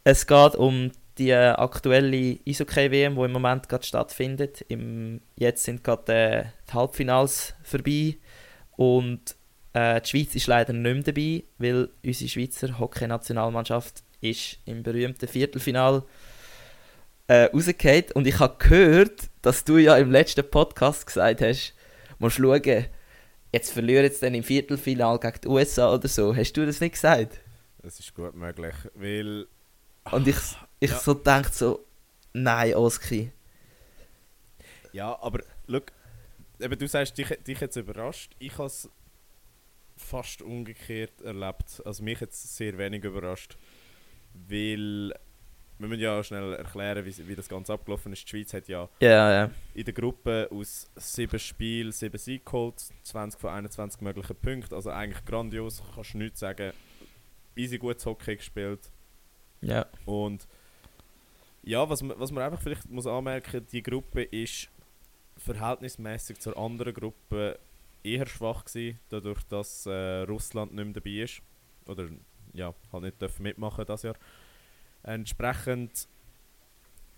Es 0.04 0.26
geht 0.26 0.54
um 0.56 0.90
die 1.18 1.34
aktuelle 1.34 2.38
Eishockey-WM, 2.46 3.16
die 3.16 3.22
im 3.22 3.32
Moment 3.32 3.68
gerade 3.68 3.84
stattfindet. 3.84 4.64
Im, 4.68 5.20
jetzt 5.36 5.64
sind 5.64 5.84
gerade 5.84 6.12
äh, 6.12 6.44
die 6.68 6.72
Halbfinals 6.72 7.54
vorbei 7.62 8.16
und 8.76 9.36
äh, 9.74 10.00
die 10.00 10.08
Schweiz 10.08 10.34
ist 10.34 10.46
leider 10.46 10.72
nicht 10.72 10.94
mehr 10.94 11.02
dabei, 11.02 11.44
weil 11.58 11.88
unsere 12.04 12.28
Schweizer 12.28 12.78
Hockey-Nationalmannschaft 12.78 14.02
ist 14.20 14.58
im 14.64 14.82
berühmten 14.82 15.28
Viertelfinal 15.28 16.04
äh, 17.26 17.44
rausgefallen. 17.44 18.04
Und 18.14 18.26
ich 18.26 18.38
habe 18.38 18.56
gehört, 18.58 19.30
dass 19.42 19.64
du 19.64 19.78
ja 19.78 19.96
im 19.96 20.10
letzten 20.10 20.48
Podcast 20.48 21.06
gesagt 21.06 21.40
hast, 21.40 21.74
musst 22.18 22.36
schauen, 22.36 22.86
jetzt 23.52 23.72
verlieren 23.72 24.10
sie 24.10 24.20
dann 24.20 24.34
im 24.34 24.44
Viertelfinal 24.44 25.18
gegen 25.18 25.40
die 25.42 25.48
USA 25.48 25.92
oder 25.92 26.08
so. 26.08 26.34
Hast 26.34 26.52
du 26.54 26.64
das 26.64 26.80
nicht 26.80 26.92
gesagt? 26.92 27.40
Es 27.82 27.98
ist 27.98 28.14
gut 28.14 28.34
möglich, 28.34 28.74
weil... 28.94 29.46
Und 30.10 30.26
ich, 30.26 30.36
ich 30.82 30.90
Ja. 30.90 30.98
so 30.98 31.14
denkt 31.14 31.54
so, 31.54 31.84
nein, 32.32 32.74
Oski. 32.74 33.30
Ja, 34.92 35.18
aber 35.22 35.40
look, 35.66 35.86
eben 36.60 36.78
du 36.78 36.86
sagst, 36.88 37.16
dich, 37.16 37.28
dich 37.46 37.60
jetzt 37.60 37.76
überrascht. 37.76 38.34
Ich 38.38 38.52
habe 38.58 38.66
es 38.66 38.90
fast 39.96 40.42
umgekehrt 40.42 41.20
erlebt. 41.22 41.80
Also 41.84 42.02
mich 42.02 42.20
hat 42.20 42.30
es 42.30 42.56
sehr 42.56 42.76
wenig 42.78 43.04
überrascht. 43.04 43.56
Weil, 44.34 45.14
wir 45.78 45.88
müssen 45.88 46.00
ja 46.00 46.22
schnell 46.24 46.54
erklären, 46.54 47.04
wie, 47.04 47.28
wie 47.28 47.34
das 47.36 47.48
Ganze 47.48 47.72
abgelaufen 47.72 48.12
ist. 48.12 48.24
Die 48.24 48.28
Schweiz 48.30 48.52
hat 48.52 48.66
ja 48.68 48.88
Ja, 49.00 49.32
ja. 49.32 49.50
in 49.74 49.84
der 49.84 49.94
Gruppe 49.94 50.48
aus 50.50 50.90
sieben 50.96 51.38
Spielen 51.38 51.92
sieben 51.92 52.18
Siege 52.18 52.44
geholt, 52.44 52.82
20 53.04 53.40
von 53.40 53.50
21 53.50 54.00
möglichen 54.00 54.36
Punkten. 54.36 54.74
Also 54.74 54.90
eigentlich 54.90 55.24
grandios, 55.24 55.82
kannst 55.94 56.14
du 56.14 56.18
nichts 56.18 56.40
sagen. 56.40 56.72
Easy 57.56 57.78
gutes 57.78 58.04
Hockey 58.06 58.36
gespielt. 58.36 58.90
Ja. 59.60 59.86
Und 60.06 60.46
ja, 61.62 61.88
was 61.88 62.02
man, 62.02 62.18
was 62.18 62.30
man 62.32 62.44
einfach 62.44 62.60
vielleicht 62.60 62.88
muss 62.90 63.06
anmerken, 63.06 63.66
die 63.70 63.82
Gruppe 63.82 64.22
ist 64.22 64.68
verhältnismäßig 65.36 66.38
zur 66.38 66.56
anderen 66.56 66.94
Gruppe 66.94 67.58
eher 68.02 68.26
schwach 68.26 68.64
gewesen, 68.64 68.98
dadurch, 69.08 69.42
dass 69.44 69.86
äh, 69.86 70.22
Russland 70.22 70.74
nicht 70.74 70.84
mehr 70.84 70.94
dabei 70.94 71.22
ist. 71.22 71.42
Oder 71.86 72.08
ja, 72.52 72.74
halt 72.92 73.04
nicht 73.04 73.20
dürfen 73.20 73.42
mitmachen 73.44 73.84
das 73.86 74.02
Jahr. 74.02 74.16
Entsprechend 75.02 76.08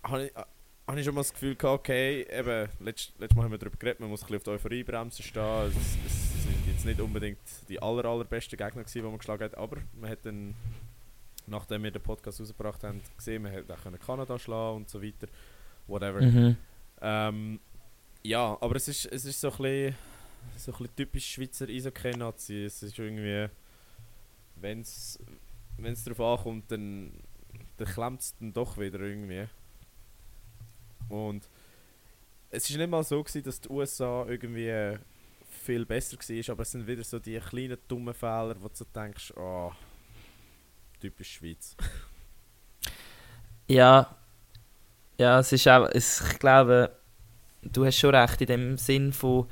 habe 0.03 0.25
ich, 0.25 0.35
äh, 0.35 0.43
habe 0.87 0.99
ich 0.99 1.05
schon 1.05 1.15
mal 1.15 1.21
das 1.21 1.33
Gefühl 1.33 1.55
gehabt, 1.55 1.79
okay, 1.79 2.27
eben, 2.29 2.69
letzt, 2.79 3.13
letztes 3.17 3.35
Mal 3.35 3.43
haben 3.43 3.51
wir 3.51 3.57
darüber 3.57 3.77
geredet, 3.77 3.99
man 3.99 4.09
muss 4.09 4.21
ein 4.21 4.27
bisschen 4.27 4.37
auf 4.37 4.43
die 4.43 4.49
Euphorie-Bremse 4.51 5.23
stehen. 5.23 5.67
Es, 5.67 5.97
es 6.05 6.43
sind 6.43 6.67
jetzt 6.67 6.85
nicht 6.85 7.01
unbedingt 7.01 7.39
die 7.67 7.81
aller, 7.81 8.05
allerbesten 8.05 8.57
Gegner 8.57 8.83
gewesen, 8.83 8.99
die 8.99 9.01
man 9.01 9.17
geschlagen 9.17 9.43
hat, 9.43 9.57
aber 9.57 9.77
man 9.99 10.09
hat 10.09 10.19
dann 10.23 10.53
nachdem 11.47 11.83
wir 11.83 11.91
den 11.91 12.01
Podcast 12.01 12.39
rausgebracht 12.39 12.83
haben, 12.83 13.01
gesehen, 13.17 13.43
wir 13.43 13.51
hätten 13.51 13.71
auch 13.71 14.05
Kanada 14.05 14.37
schlagen 14.39 14.77
und 14.77 14.89
so 14.89 15.01
weiter. 15.01 15.27
Whatever. 15.87 16.21
Mhm. 16.21 16.57
Ähm, 17.01 17.59
ja, 18.23 18.57
aber 18.59 18.75
es 18.75 18.87
ist, 18.87 19.05
es 19.05 19.25
ist 19.25 19.39
so 19.39 19.51
ein 19.51 19.57
bisschen, 19.57 19.95
so 20.57 20.71
ein 20.71 20.77
bisschen 20.77 20.95
typisch 20.95 21.27
Schweizer 21.27 21.67
Eishockey-Nazi. 21.67 22.65
Es 22.65 22.81
ist 22.81 22.97
irgendwie, 22.97 23.49
wenn 24.55 24.81
es 24.81 25.19
darauf 26.03 26.39
ankommt, 26.39 26.71
dann, 26.71 27.11
dann 27.77 27.87
klemmt 27.87 28.21
es 28.21 28.35
dann 28.37 28.53
doch 28.53 28.77
wieder 28.77 28.99
irgendwie. 28.99 29.45
Und 31.09 31.47
es 32.49 32.69
ist 32.69 32.77
nicht 32.77 32.89
mal 32.89 33.03
so 33.03 33.21
gewesen, 33.21 33.43
dass 33.43 33.61
die 33.61 33.69
USA 33.69 34.25
irgendwie 34.27 34.97
viel 35.65 35.85
besser 35.85 36.17
war, 36.17 36.53
aber 36.53 36.61
es 36.61 36.71
sind 36.71 36.87
wieder 36.87 37.03
so 37.03 37.19
die 37.19 37.37
kleinen 37.39 37.77
dummen 37.87 38.13
Fehler, 38.13 38.55
wo 38.59 38.67
du 38.67 38.75
so 38.75 38.85
denkst, 38.85 39.33
oh, 39.35 39.71
typisch 41.05 41.33
Schweiz. 41.33 41.75
Ja. 43.67 44.15
Ja, 45.17 45.39
es 45.39 45.51
ist 45.51 45.67
auch, 45.67 45.87
es, 45.91 46.21
ich 46.21 46.39
glaube, 46.39 46.91
du 47.61 47.85
hast 47.85 47.97
schon 47.97 48.13
recht 48.13 48.41
in 48.41 48.47
dem 48.47 48.77
Sinn 48.77 49.13
von, 49.13 49.47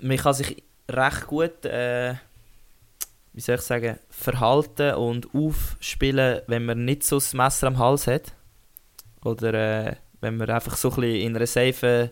man 0.00 0.16
kann 0.16 0.34
sich 0.34 0.62
recht 0.88 1.26
gut, 1.26 1.64
äh, 1.64 2.14
wie 3.32 3.40
soll 3.40 3.56
ich 3.56 3.62
sagen, 3.62 3.98
verhalten 4.08 4.94
und 4.94 5.34
aufspielen, 5.34 6.42
wenn 6.46 6.64
man 6.64 6.84
nicht 6.84 7.02
so 7.02 7.16
das 7.16 7.34
Messer 7.34 7.66
am 7.66 7.78
Hals 7.78 8.06
hat. 8.06 8.34
Oder 9.24 9.54
äh, 9.54 9.96
wenn 10.20 10.36
man 10.36 10.48
einfach 10.48 10.76
so 10.76 10.90
ein 10.90 10.96
bisschen 10.96 11.16
in 11.16 11.36
einer 11.36 11.46
safe, 11.46 12.10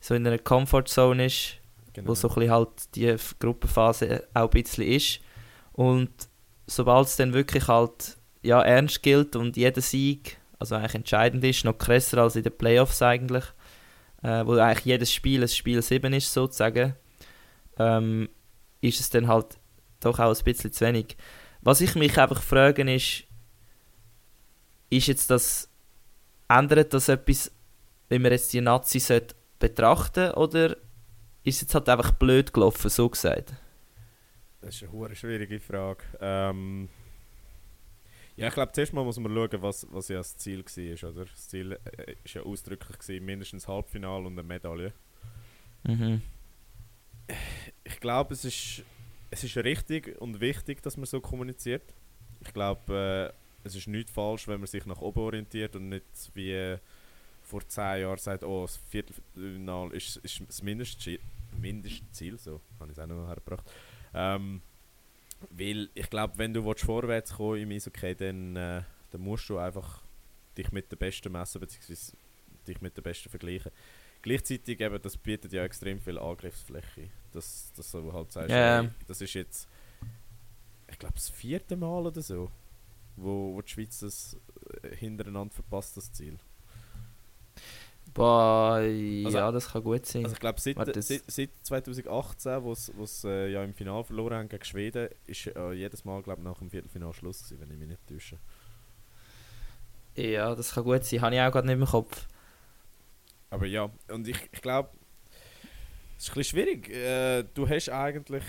so 0.00 0.14
in 0.14 0.26
einer 0.26 0.38
Comfortzone 0.38 1.26
ist. 1.26 1.54
Genau. 1.94 2.10
wo 2.10 2.14
so 2.14 2.28
ein 2.28 2.34
bisschen 2.34 2.50
halt 2.52 2.94
die 2.94 3.16
Gruppenphase 3.40 4.28
auch 4.34 4.44
ein 4.44 4.50
bisschen 4.50 4.84
ist. 4.84 5.20
Und 5.72 6.27
sobald 6.68 7.08
es 7.08 7.16
dann 7.16 7.32
wirklich 7.32 7.66
halt 7.66 8.16
ja, 8.42 8.62
ernst 8.62 9.02
gilt 9.02 9.34
und 9.34 9.56
jeder 9.56 9.80
Sieg, 9.80 10.38
also 10.58 10.76
eigentlich 10.76 10.94
entscheidend 10.94 11.42
ist, 11.42 11.64
noch 11.64 11.76
krasser 11.76 12.18
als 12.18 12.36
in 12.36 12.44
den 12.44 12.56
Playoffs 12.56 13.02
eigentlich, 13.02 13.44
äh, 14.22 14.44
wo 14.46 14.52
eigentlich 14.54 14.84
jedes 14.84 15.12
Spiel 15.12 15.42
ein 15.42 15.48
Spiel 15.48 15.82
7 15.82 16.12
ist 16.12 16.32
sozusagen, 16.32 16.94
ähm, 17.78 18.28
ist 18.80 19.00
es 19.00 19.10
dann 19.10 19.26
halt 19.26 19.58
doch 20.00 20.18
auch 20.18 20.36
ein 20.36 20.44
bisschen 20.44 20.72
zu 20.72 20.84
wenig. 20.84 21.16
Was 21.62 21.80
ich 21.80 21.94
mich 21.94 22.16
einfach 22.18 22.42
frage 22.42 22.94
ist, 22.94 23.24
ist 24.90 25.06
jetzt 25.06 25.30
das, 25.30 25.68
ändert 26.48 26.94
das 26.94 27.08
etwas, 27.08 27.50
wenn 28.08 28.22
man 28.22 28.32
jetzt 28.32 28.52
die 28.52 28.60
Nazis 28.60 29.08
sollte 29.08 29.34
betrachten 29.58 30.32
oder 30.32 30.76
ist 31.42 31.56
es 31.56 31.60
jetzt 31.62 31.74
halt 31.74 31.88
einfach 31.88 32.12
blöd 32.12 32.52
gelaufen, 32.52 32.88
so 32.88 33.08
gesagt? 33.08 33.54
Das 34.60 34.82
ist 34.82 34.92
eine 34.92 35.14
schwierige 35.14 35.60
Frage. 35.60 36.02
Ähm, 36.20 36.88
ja, 38.36 38.48
ich 38.48 38.54
glaube, 38.54 38.72
zuerst 38.72 38.92
mal 38.92 39.04
muss 39.04 39.18
man 39.18 39.32
schauen, 39.32 39.62
was, 39.62 39.86
was 39.90 40.08
ja 40.08 40.18
das 40.18 40.36
Ziel 40.36 40.64
war. 40.64 41.10
Oder? 41.10 41.24
Das 41.24 41.48
Ziel 41.48 41.72
äh, 41.72 42.14
ist 42.24 42.34
ja 42.34 42.42
ausdrücklich 42.42 42.98
gewesen, 42.98 43.24
mindestens 43.24 43.66
Halbfinale 43.66 44.26
und 44.26 44.32
eine 44.32 44.42
Medaille. 44.42 44.92
Mhm. 45.84 46.22
Ich 47.84 48.00
glaube, 48.00 48.34
es 48.34 48.44
ist, 48.44 48.84
es 49.30 49.44
ist 49.44 49.56
richtig 49.56 50.20
und 50.20 50.40
wichtig, 50.40 50.82
dass 50.82 50.96
man 50.96 51.06
so 51.06 51.20
kommuniziert. 51.20 51.94
Ich 52.40 52.52
glaube, 52.52 53.32
äh, 53.64 53.66
es 53.66 53.74
ist 53.74 53.88
nicht 53.88 54.10
falsch, 54.10 54.46
wenn 54.48 54.60
man 54.60 54.66
sich 54.66 54.86
nach 54.86 55.00
oben 55.00 55.20
orientiert 55.20 55.76
und 55.76 55.88
nicht 55.88 56.04
wie 56.34 56.76
vor 57.42 57.66
zehn 57.66 58.02
Jahren 58.02 58.18
sagt, 58.18 58.44
oh, 58.44 58.62
das 58.62 58.76
Viertelfinale 58.76 59.94
ist, 59.94 60.16
ist 60.18 60.42
das 60.46 60.62
Mindestziel. 60.62 61.18
Mindestziel, 61.60 62.38
so 62.38 62.60
habe 62.78 62.92
ich 62.92 62.98
es 62.98 63.02
auch 63.02 63.06
noch 63.06 63.26
hergebracht. 63.26 63.68
Ähm, 64.14 64.62
weil 65.50 65.88
ich 65.94 66.10
glaube, 66.10 66.36
wenn 66.36 66.52
du 66.52 66.64
willst, 66.64 66.84
vorwärts 66.84 67.34
kommen 67.34 67.60
im 67.60 67.70
Eishockey, 67.70 68.14
dann, 68.14 68.56
äh, 68.56 68.82
dann 69.10 69.20
musst 69.20 69.48
du 69.48 69.58
einfach 69.58 70.02
dich 70.56 70.72
mit 70.72 70.90
den 70.90 70.98
Besten 70.98 71.32
messen, 71.32 71.60
beziehungsweise 71.60 72.16
dich 72.66 72.80
mit 72.80 72.96
den 72.96 73.04
Besten 73.04 73.28
vergleichen. 73.28 73.72
Gleichzeitig 74.22 74.80
eben, 74.80 75.00
das 75.00 75.16
bietet 75.16 75.52
ja 75.52 75.64
extrem 75.64 76.00
viel 76.00 76.18
Angriffsfläche. 76.18 77.08
Das, 77.32 77.72
das 77.76 77.90
du 77.92 78.12
halt 78.12 78.32
sagst, 78.32 78.50
hey, 78.50 78.90
das 79.06 79.20
ist 79.20 79.34
jetzt, 79.34 79.68
ich 80.90 80.98
glaube, 80.98 81.14
das 81.14 81.28
vierte 81.28 81.76
Mal 81.76 82.06
oder 82.06 82.20
so, 82.20 82.50
wo, 83.16 83.54
wo 83.54 83.62
die 83.62 83.70
Schweiz 83.70 84.00
das 84.00 84.36
äh, 84.82 84.96
hintereinander 84.96 85.54
verpasst, 85.54 85.96
das 85.96 86.12
Ziel. 86.12 86.38
Boah, 88.14 88.80
ja, 88.80 89.26
Also- 89.26 89.52
das 89.52 89.72
kann 89.72 89.82
gut 89.82 90.06
sein. 90.06 90.24
Also 90.24 90.34
ich 90.34 90.40
glaube, 90.40 90.60
seit, 90.60 90.76
seit, 91.04 91.22
seit 91.30 91.50
2018, 91.62 92.62
wo 92.62 92.74
sie 92.74 93.28
äh, 93.28 93.52
ja 93.52 93.62
im 93.62 93.74
Finale 93.74 94.02
verloren 94.04 94.34
haben 94.38 94.48
gegen 94.48 94.64
Schweden, 94.64 95.08
ist 95.26 95.46
äh, 95.48 95.72
jedes 95.72 96.04
Mal, 96.04 96.22
glaube 96.22 96.42
nach 96.42 96.58
dem 96.58 96.70
Viertelfinale 96.70 97.12
Schluss 97.14 97.42
gewesen, 97.44 97.60
wenn 97.60 97.70
ich 97.70 97.78
mich 97.78 97.88
nicht 97.88 98.06
täusche. 98.08 98.38
ja, 100.16 100.54
das 100.54 100.72
kann 100.74 100.84
gut 100.84 101.04
sein. 101.04 101.20
Habe 101.20 101.34
ich 101.34 101.40
auch 101.40 101.52
gerade 101.52 101.66
nicht 101.66 101.78
im 101.78 101.84
Kopf. 101.86 102.26
Aber 103.50 103.66
ja, 103.66 103.90
und 104.08 104.26
ich, 104.28 104.36
ich 104.52 104.60
glaube, 104.62 104.90
es 106.16 106.24
ist 106.24 106.30
ein 106.30 106.34
bisschen 106.34 106.58
schwierig. 106.58 106.88
Äh, 106.90 107.44
du 107.54 107.68
hast 107.68 107.88
eigentlich 107.90 108.44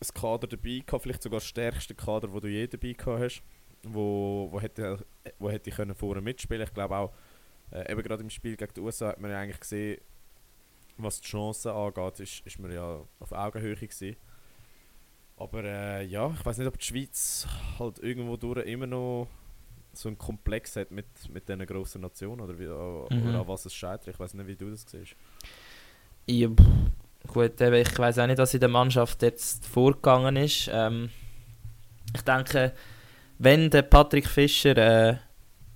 ein 0.00 0.08
Kader 0.14 0.46
dabei 0.46 0.82
gehabt, 0.86 1.02
vielleicht 1.02 1.22
sogar 1.22 1.38
das 1.40 1.46
stärkste 1.48 1.94
Kader, 1.94 2.32
wo 2.32 2.40
du 2.40 2.48
je 2.48 2.66
dabei 2.66 2.92
gehabt 2.92 3.20
hast, 3.20 3.42
wo, 3.82 4.48
wo 4.50 4.60
hätte, 4.60 5.04
wo 5.38 5.50
hätte 5.50 5.70
können 5.70 5.94
vorne 5.94 6.20
mitspielen. 6.20 6.62
Ich 6.66 6.72
glaube 6.74 6.96
auch, 6.96 7.12
äh, 7.72 7.90
eben 7.92 8.02
gerade 8.02 8.22
im 8.22 8.30
Spiel 8.30 8.56
gegen 8.56 8.74
die 8.74 8.80
USA 8.80 9.08
hat 9.08 9.20
man 9.20 9.30
ja 9.30 9.38
eigentlich 9.40 9.60
gesehen, 9.60 10.00
was 10.96 11.20
die 11.20 11.28
Chancen 11.28 11.70
angeht, 11.70 12.20
ist, 12.20 12.40
ist 12.46 12.58
man 12.58 12.72
ja 12.72 13.00
auf 13.20 13.32
Augenhöhe 13.32 13.76
gewesen. 13.76 14.16
Aber 15.36 15.62
äh, 15.62 16.04
ja, 16.04 16.32
ich 16.36 16.44
weiß 16.44 16.58
nicht, 16.58 16.66
ob 16.66 16.78
die 16.78 16.84
Schweiz 16.84 17.46
halt 17.78 18.00
irgendwo 18.00 18.36
durch 18.36 18.66
immer 18.66 18.86
noch 18.88 19.28
so 19.92 20.08
einen 20.08 20.18
Komplex 20.18 20.76
hat 20.76 20.90
mit, 20.90 21.06
mit 21.32 21.48
diesen 21.48 21.64
grossen 21.66 22.00
Nationen 22.02 22.40
oder, 22.40 22.58
wie, 22.58 22.66
Mhm. 23.14 23.28
oder 23.28 23.40
an 23.40 23.48
was 23.48 23.64
es 23.64 23.74
scheitert. 23.74 24.08
Ich 24.14 24.18
weiß 24.20 24.34
nicht, 24.34 24.46
wie 24.46 24.56
du 24.56 24.70
das 24.70 24.84
siehst. 24.88 25.14
Ja, 26.26 26.48
gut, 27.26 27.60
ich 27.60 27.98
weiß 27.98 28.18
auch 28.18 28.26
nicht, 28.26 28.38
was 28.38 28.54
in 28.54 28.60
der 28.60 28.68
Mannschaft 28.68 29.22
jetzt 29.22 29.66
vorgegangen 29.66 30.36
ist. 30.36 30.68
Ähm, 30.72 31.10
ich 32.14 32.22
denke, 32.22 32.74
wenn 33.38 33.70
der 33.70 33.82
Patrick 33.82 34.26
Fischer 34.26 34.76
äh, 34.76 35.16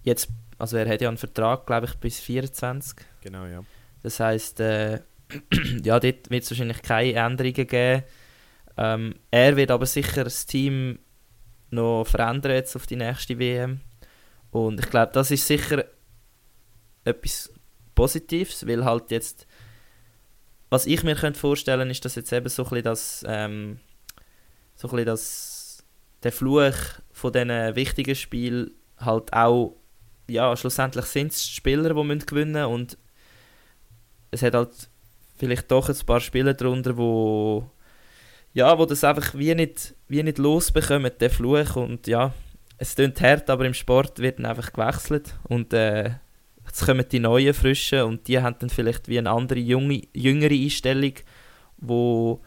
jetzt, 0.02 0.28
also 0.62 0.76
er 0.76 0.88
hat 0.88 1.00
ja 1.00 1.08
einen 1.08 1.18
Vertrag, 1.18 1.66
glaube 1.66 1.86
ich, 1.86 1.94
bis 1.96 2.20
24. 2.20 2.94
Genau, 3.20 3.46
ja. 3.46 3.64
Das 4.04 4.20
heißt, 4.20 4.60
äh, 4.60 5.00
ja, 5.82 5.98
dort 5.98 6.30
wird 6.30 6.44
es 6.44 6.50
wahrscheinlich 6.52 6.82
keine 6.82 7.14
Änderungen 7.14 7.66
geben. 7.66 8.04
Ähm, 8.76 9.16
er 9.32 9.56
wird 9.56 9.72
aber 9.72 9.86
sicher 9.86 10.22
das 10.22 10.46
Team 10.46 11.00
noch 11.70 12.04
verändern 12.04 12.52
jetzt 12.52 12.76
auf 12.76 12.86
die 12.86 12.94
nächste 12.94 13.40
WM. 13.40 13.80
Und 14.52 14.78
ich 14.78 14.88
glaube, 14.88 15.10
das 15.12 15.32
ist 15.32 15.48
sicher 15.48 15.84
etwas 17.02 17.52
Positives, 17.96 18.64
weil 18.64 18.84
halt 18.84 19.10
jetzt, 19.10 19.48
was 20.70 20.86
ich 20.86 21.02
mir 21.02 21.16
könnte 21.16 21.40
vorstellen, 21.40 21.90
ist, 21.90 22.04
dass 22.04 22.14
jetzt 22.14 22.32
eben 22.32 22.48
so 22.48 22.62
ein 22.62 22.68
bisschen 22.68 22.84
das, 22.84 23.24
ähm, 23.26 23.80
so 24.76 24.86
ein 24.86 24.90
bisschen 24.92 25.06
das, 25.06 25.84
der 26.22 26.30
Fluch 26.30 26.76
von 27.10 27.32
diesen 27.32 27.74
wichtigen 27.74 28.14
Spielen 28.14 28.70
halt 28.98 29.32
auch, 29.32 29.81
ja, 30.32 30.56
schlussendlich 30.56 31.04
sind 31.06 31.32
es 31.32 31.46
die 31.46 31.54
Spieler, 31.54 31.94
die 31.94 32.04
müssen 32.04 32.26
gewinnen 32.26 32.66
und 32.66 32.98
es 34.30 34.42
hat 34.42 34.54
halt 34.54 34.88
vielleicht 35.36 35.70
doch 35.70 35.88
ein 35.88 36.06
paar 36.06 36.20
Spieler 36.20 36.54
darunter, 36.54 36.96
wo 36.96 37.70
ja, 38.54 38.78
wo 38.78 38.84
das 38.84 39.04
einfach 39.04 39.34
wie 39.34 39.54
nicht, 39.54 39.94
wie 40.08 40.22
nicht 40.22 40.38
losbekommen, 40.38 41.10
der 41.18 41.30
Fluch 41.30 41.76
und 41.76 42.06
ja, 42.06 42.32
es 42.78 42.94
klingt 42.94 43.20
hart, 43.20 43.48
aber 43.48 43.64
im 43.64 43.74
Sport 43.74 44.18
wird 44.18 44.38
dann 44.38 44.46
einfach 44.46 44.72
gewechselt 44.72 45.34
und 45.44 45.72
äh, 45.72 46.10
jetzt 46.66 46.84
kommen 46.84 47.06
die 47.10 47.20
neuen 47.20 47.54
Frischen 47.54 48.02
und 48.02 48.28
die 48.28 48.40
haben 48.40 48.56
dann 48.58 48.70
vielleicht 48.70 49.08
wie 49.08 49.18
eine 49.18 49.30
andere 49.30 49.58
junge, 49.58 50.02
jüngere 50.12 50.52
Einstellung, 50.52 51.14
wo, 51.78 52.40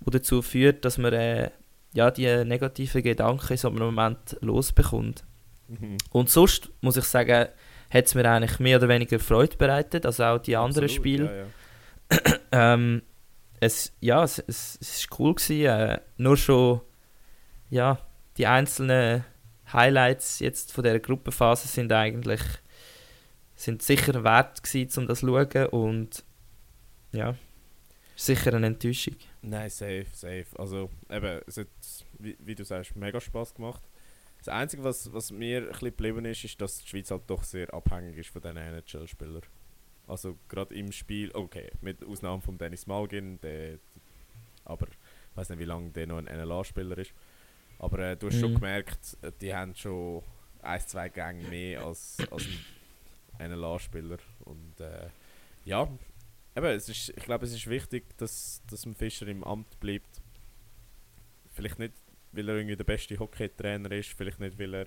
wo 0.00 0.10
dazu 0.10 0.42
führt, 0.42 0.84
dass 0.84 0.98
man 0.98 1.12
äh, 1.12 1.50
ja, 1.92 2.10
die 2.10 2.44
negativen 2.44 3.02
Gedanken 3.02 3.52
in 3.52 3.56
so 3.56 3.68
einem 3.68 3.78
Moment 3.78 4.36
losbekommt. 4.40 5.24
Mhm. 5.68 5.96
Und 6.10 6.30
sonst 6.30 6.70
muss 6.80 6.96
ich 6.96 7.04
sagen, 7.04 7.48
hat 7.90 8.06
es 8.06 8.14
mir 8.14 8.28
eigentlich 8.30 8.58
mehr 8.58 8.78
oder 8.78 8.88
weniger 8.88 9.18
Freude 9.18 9.56
bereitet, 9.56 10.06
also 10.06 10.24
auch 10.24 10.38
die 10.38 10.56
anderen 10.56 10.84
Absolut, 10.84 10.90
Spiele. 10.90 11.24
Ja, 11.26 12.16
ja. 12.16 12.38
Ähm, 12.56 13.02
es, 13.58 13.92
ja, 13.98 14.22
es, 14.22 14.38
es, 14.38 14.78
es 14.80 14.98
ist 14.98 15.18
cool 15.18 15.34
gewesen. 15.34 15.66
Äh, 15.66 16.00
nur 16.18 16.36
schon, 16.36 16.82
ja, 17.68 17.98
die 18.36 18.46
einzelnen 18.46 19.24
Highlights 19.72 20.38
jetzt 20.38 20.72
von 20.72 20.84
der 20.84 21.00
Gruppenphase 21.00 21.66
sind 21.66 21.92
eigentlich 21.92 22.42
sind 23.56 23.82
sicher 23.82 24.24
wert 24.24 24.62
gewesen, 24.62 25.00
um 25.00 25.06
das 25.08 25.20
zu 25.20 25.26
schauen 25.26 25.66
und 25.66 26.24
ja, 27.12 27.34
sicher 28.16 28.54
eine 28.54 28.66
Enttäuschung. 28.66 29.16
Nein, 29.42 29.70
safe, 29.70 30.06
safe. 30.12 30.46
Also, 30.56 30.90
eben, 31.10 31.40
es 31.46 31.56
hat, 31.58 31.66
wie, 32.18 32.36
wie 32.40 32.54
du 32.54 32.64
sagst, 32.64 32.96
mega 32.96 33.20
Spaß 33.20 33.54
gemacht. 33.54 33.82
Das 34.44 34.54
Einzige, 34.54 34.84
was, 34.84 35.10
was 35.12 35.30
mir 35.32 35.62
ein 35.62 35.68
bisschen 35.68 35.88
geblieben 35.88 36.24
ist, 36.26 36.44
ist, 36.44 36.60
dass 36.60 36.78
die 36.78 36.86
Schweiz 36.88 37.10
halt 37.10 37.22
doch 37.28 37.42
sehr 37.44 37.72
abhängig 37.72 38.18
ist 38.18 38.28
von 38.30 38.42
diesen 38.42 38.56
NHL-Spielern. 38.58 39.42
Also, 40.06 40.36
gerade 40.48 40.74
im 40.74 40.92
Spiel, 40.92 41.30
okay, 41.32 41.70
mit 41.80 42.04
Ausnahme 42.04 42.42
von 42.42 42.58
Dennis 42.58 42.86
Malgin, 42.86 43.40
der, 43.40 43.78
aber 44.66 44.86
ich 44.88 45.36
weiß 45.36 45.48
nicht, 45.48 45.60
wie 45.60 45.64
lange 45.64 45.90
der 45.90 46.06
noch 46.06 46.18
ein 46.18 46.26
NLA-Spieler 46.26 46.98
ist. 46.98 47.14
Aber 47.78 47.98
äh, 48.00 48.16
du 48.16 48.26
hast 48.26 48.38
schon 48.38 48.50
Mhm. 48.50 48.56
gemerkt, 48.56 49.16
äh, 49.22 49.32
die 49.40 49.54
haben 49.54 49.74
schon 49.74 50.22
ein, 50.60 50.80
zwei 50.80 51.08
Gänge 51.08 51.48
mehr 51.48 51.82
als, 51.86 52.18
als 52.30 52.46
ein 53.38 53.50
NLA-Spieler. 53.50 54.18
Und 54.40 54.78
äh, 54.80 55.08
ja, 55.64 55.88
Eben, 56.56 56.66
es 56.66 56.88
ist, 56.88 57.08
ich 57.08 57.24
glaube, 57.24 57.46
es 57.46 57.52
ist 57.52 57.66
wichtig, 57.68 58.16
dass, 58.16 58.62
dass 58.70 58.86
ein 58.86 58.94
Fischer 58.94 59.26
im 59.26 59.42
Amt 59.42 59.80
bleibt. 59.80 60.22
Vielleicht 61.52 61.80
nicht, 61.80 61.94
weil 62.36 62.48
er 62.48 62.56
irgendwie 62.56 62.76
der 62.76 62.84
beste 62.84 63.18
Hockeytrainer 63.18 63.90
ist, 63.92 64.10
vielleicht 64.10 64.40
nicht, 64.40 64.58
weil 64.58 64.74
er, 64.74 64.86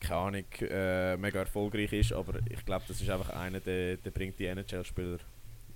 keine 0.00 0.20
Ahnung, 0.20 0.44
äh, 0.60 1.16
mega 1.16 1.40
erfolgreich 1.40 1.92
ist, 1.92 2.12
aber 2.12 2.40
ich 2.50 2.64
glaube, 2.64 2.84
das 2.88 3.00
ist 3.00 3.08
einfach 3.10 3.30
einer, 3.30 3.60
der, 3.60 3.96
der 3.96 4.10
bringt 4.10 4.38
die 4.38 4.46
NHL-Spieler 4.46 5.18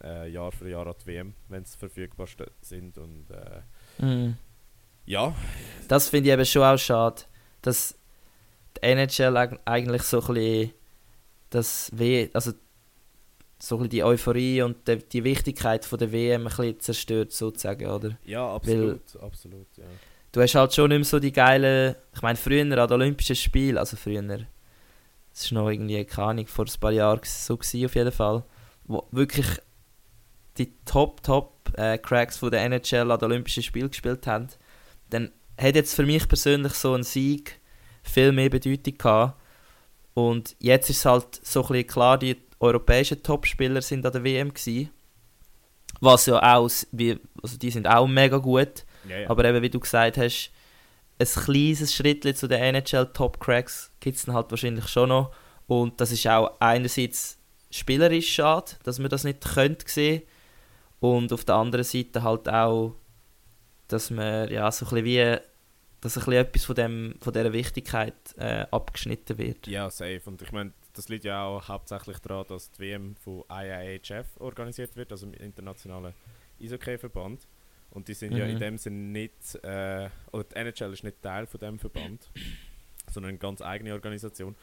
äh, 0.02 0.30
Jahr 0.30 0.52
für 0.52 0.68
Jahr 0.68 0.86
an 0.86 0.94
die 1.02 1.06
WM, 1.06 1.34
wenn 1.48 1.64
sie 1.64 1.76
verfügbar 1.78 2.26
sind. 2.60 2.98
Und 2.98 3.26
äh, 3.30 4.04
Mhm. 4.04 4.36
ja, 5.06 5.34
Das 5.88 6.08
finde 6.08 6.28
ich 6.28 6.32
eben 6.34 6.44
schon 6.44 6.62
auch 6.62 6.76
schade, 6.78 7.22
dass 7.62 7.98
die 8.76 8.82
NHL 8.86 9.36
eig- 9.36 9.58
eigentlich 9.64 10.02
so 10.02 10.20
ein 10.20 10.34
bisschen 10.34 10.72
das 11.50 11.90
w 11.94 12.28
also 12.34 12.52
so 13.60 13.74
ein 13.74 13.78
bisschen 13.78 13.90
die 13.90 14.04
Euphorie 14.04 14.62
und 14.62 14.86
die, 14.86 14.98
die 14.98 15.24
Wichtigkeit 15.24 15.84
von 15.84 15.98
der 15.98 16.12
WM 16.12 16.42
ein 16.42 16.48
bisschen 16.48 16.78
zerstört 16.80 17.32
sozusagen, 17.32 17.86
oder? 17.86 18.16
ja, 18.24 18.54
absolut, 18.54 19.16
absolut, 19.16 19.66
ja. 19.76 19.84
Du 20.38 20.44
hast 20.44 20.54
halt 20.54 20.72
schon 20.72 20.90
nicht 20.90 20.98
mehr 20.98 21.04
so 21.04 21.18
die 21.18 21.32
geilen, 21.32 21.96
ich 22.14 22.22
meine 22.22 22.36
früher 22.36 22.62
an 22.62 22.70
den 22.70 22.92
Olympischen 22.92 23.34
Spielen, 23.34 23.76
also 23.76 23.96
früher, 23.96 24.22
es 25.34 25.42
ist 25.46 25.50
noch 25.50 25.68
irgendwie, 25.68 26.04
keine 26.04 26.28
Ahnung, 26.28 26.46
vor 26.46 26.64
ein 26.64 26.80
paar 26.80 26.92
Jahren 26.92 27.18
so 27.24 27.56
gewesen 27.56 27.84
auf 27.86 27.96
jeden 27.96 28.12
Fall, 28.12 28.44
wo 28.84 29.08
wirklich 29.10 29.48
die 30.56 30.72
Top, 30.84 31.24
Top 31.24 31.72
äh, 31.76 31.98
Cracks 31.98 32.36
von 32.36 32.52
der 32.52 32.60
NHL 32.60 33.10
an 33.10 33.18
den 33.18 33.32
Olympischen 33.32 33.64
Spielen 33.64 33.90
gespielt 33.90 34.28
haben, 34.28 34.46
dann 35.10 35.32
hat 35.60 35.74
jetzt 35.74 35.96
für 35.96 36.06
mich 36.06 36.28
persönlich 36.28 36.74
so 36.74 36.94
ein 36.94 37.02
Sieg 37.02 37.58
viel 38.04 38.30
mehr 38.30 38.48
Bedeutung 38.48 38.96
gehabt. 38.96 39.42
Und 40.14 40.54
jetzt 40.60 40.88
ist 40.88 40.98
es 40.98 41.04
halt 41.04 41.44
so 41.44 41.62
ein 41.62 41.66
bisschen 41.66 41.86
klar, 41.88 42.16
die 42.16 42.36
europäischen 42.60 43.24
Topspieler 43.24 43.82
sind 43.82 44.06
an 44.06 44.12
der 44.12 44.22
WM 44.22 44.54
gewesen. 44.54 44.90
Was 46.00 46.26
ja 46.26 46.36
auch, 46.36 46.70
also 46.70 47.58
die 47.60 47.70
sind 47.72 47.88
auch 47.88 48.06
mega 48.06 48.36
gut. 48.36 48.84
Ja, 49.08 49.18
ja. 49.20 49.30
Aber 49.30 49.44
eben, 49.44 49.62
wie 49.62 49.70
du 49.70 49.80
gesagt 49.80 50.16
hast, 50.16 50.50
ein 51.18 51.26
kleines 51.26 51.94
Schritt 51.94 52.36
zu 52.36 52.46
den 52.46 52.60
NHL 52.60 53.06
Top 53.12 53.40
Cracks 53.40 53.90
gibt 54.00 54.16
es 54.16 54.24
dann 54.24 54.34
halt 54.34 54.50
wahrscheinlich 54.50 54.88
schon 54.88 55.08
noch. 55.08 55.34
Und 55.66 56.00
das 56.00 56.12
ist 56.12 56.26
auch 56.26 56.56
einerseits 56.60 57.38
spielerisch 57.70 58.32
schade, 58.32 58.72
dass 58.84 58.98
man 58.98 59.10
das 59.10 59.24
nicht 59.24 59.44
könnte 59.44 59.88
sehen. 59.88 60.22
Und 61.00 61.32
auf 61.32 61.44
der 61.44 61.56
anderen 61.56 61.84
Seite 61.84 62.22
halt 62.22 62.48
auch, 62.48 62.94
dass 63.88 64.10
man 64.10 64.50
ja 64.50 64.70
so 64.70 64.86
ein 64.86 65.02
bisschen 65.02 65.04
wie, 65.04 65.36
dass 66.00 66.16
ein 66.16 66.20
bisschen 66.20 66.32
etwas 66.32 66.64
von, 66.64 66.74
dem, 66.74 67.14
von 67.20 67.32
dieser 67.32 67.52
Wichtigkeit 67.52 68.14
äh, 68.36 68.66
abgeschnitten 68.70 69.38
wird. 69.38 69.66
Ja, 69.66 69.90
safe. 69.90 70.22
Und 70.24 70.42
ich 70.42 70.52
meine, 70.52 70.72
das 70.94 71.08
liegt 71.08 71.24
ja 71.24 71.44
auch 71.44 71.68
hauptsächlich 71.68 72.18
daran, 72.18 72.46
dass 72.48 72.70
die 72.72 72.80
WM 72.80 73.16
von 73.16 73.44
IIHF 73.50 74.26
organisiert 74.38 74.96
wird, 74.96 75.12
also 75.12 75.26
im 75.26 75.34
internationalen 75.34 76.14
Eishockey-Verband. 76.60 77.46
Und 77.90 78.08
die 78.08 78.14
sind 78.14 78.36
ja 78.36 78.44
in 78.44 78.54
Mhm. 78.56 78.58
dem 78.60 78.78
Sinne 78.78 78.96
nicht, 78.96 79.54
äh, 79.64 80.10
oder 80.32 80.44
die 80.44 80.56
NHL 80.56 80.92
ist 80.92 81.04
nicht 81.04 81.22
Teil 81.22 81.46
von 81.46 81.58
dem 81.60 81.78
Verband, 81.78 82.30
sondern 83.10 83.30
eine 83.30 83.38
ganz 83.38 83.62
eigene 83.62 83.92
Organisation. 83.94 84.54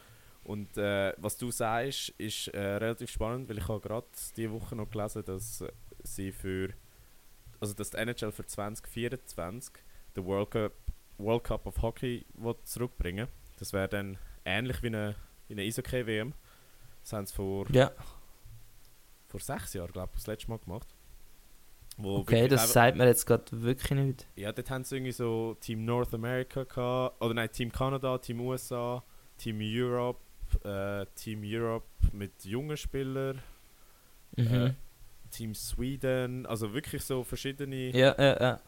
Und 0.44 0.76
äh, 0.78 1.12
was 1.18 1.36
du 1.36 1.50
sagst, 1.50 2.10
ist 2.18 2.48
äh, 2.48 2.60
relativ 2.60 3.10
spannend, 3.10 3.48
weil 3.48 3.58
ich 3.58 3.66
habe 3.66 3.80
gerade 3.80 4.06
diese 4.36 4.52
Woche 4.52 4.76
noch 4.76 4.88
gelesen, 4.88 5.24
dass 5.24 5.64
sie 6.04 6.30
für, 6.30 6.70
also 7.58 7.74
dass 7.74 7.90
die 7.90 7.96
NHL 7.96 8.30
für 8.30 8.46
2024 8.46 9.74
den 10.14 10.24
World 10.24 10.50
Cup, 10.52 10.72
World 11.18 11.42
Cup 11.44 11.66
of 11.66 11.82
Hockey 11.82 12.24
will 12.34 12.54
zurückbringen 12.62 13.26
Das 13.58 13.72
wäre 13.72 13.88
dann 13.88 14.18
ähnlich 14.44 14.80
wie 14.84 14.86
eine, 14.88 15.16
wie 15.48 15.54
eine 15.54 15.62
Eishockey-WM. 15.62 16.32
Das 17.02 17.12
haben 17.12 17.26
sie 17.26 17.34
vor 17.34 17.66
Ja. 17.72 17.90
vor 19.26 19.40
sechs 19.40 19.74
Jahren, 19.74 19.90
glaube 19.92 20.10
ich, 20.14 20.20
das 20.20 20.26
letzte 20.28 20.48
Mal 20.50 20.58
gemacht. 20.58 20.94
Okay, 21.98 22.46
das 22.48 22.72
sagt 22.72 22.96
mir 22.96 23.06
jetzt 23.06 23.26
gerade 23.26 23.44
wirklich 23.62 23.98
nicht. 23.98 24.26
Ja, 24.36 24.52
dort 24.52 24.70
haben 24.70 24.84
sie 24.84 24.96
irgendwie 24.96 25.12
so 25.12 25.56
Team 25.60 25.84
North 25.84 26.12
America 26.12 26.64
gehabt, 26.64 27.22
oder 27.22 27.34
nein, 27.34 27.50
Team 27.50 27.72
Kanada, 27.72 28.18
Team 28.18 28.40
USA, 28.40 29.02
Team 29.38 29.58
Europe, 29.62 30.20
äh, 30.64 31.06
Team 31.14 31.40
Europe 31.44 31.86
mit 32.12 32.44
jungen 32.44 32.76
Spielern, 32.76 33.40
Mhm. 34.36 34.54
Äh, 34.54 34.72
Team 35.30 35.54
Sweden, 35.54 36.46
also 36.46 36.72
wirklich 36.72 37.02
so 37.02 37.24
verschiedene, 37.24 37.90
ja, 37.90 38.14
ja, 38.18 38.40
ja. 38.40 38.60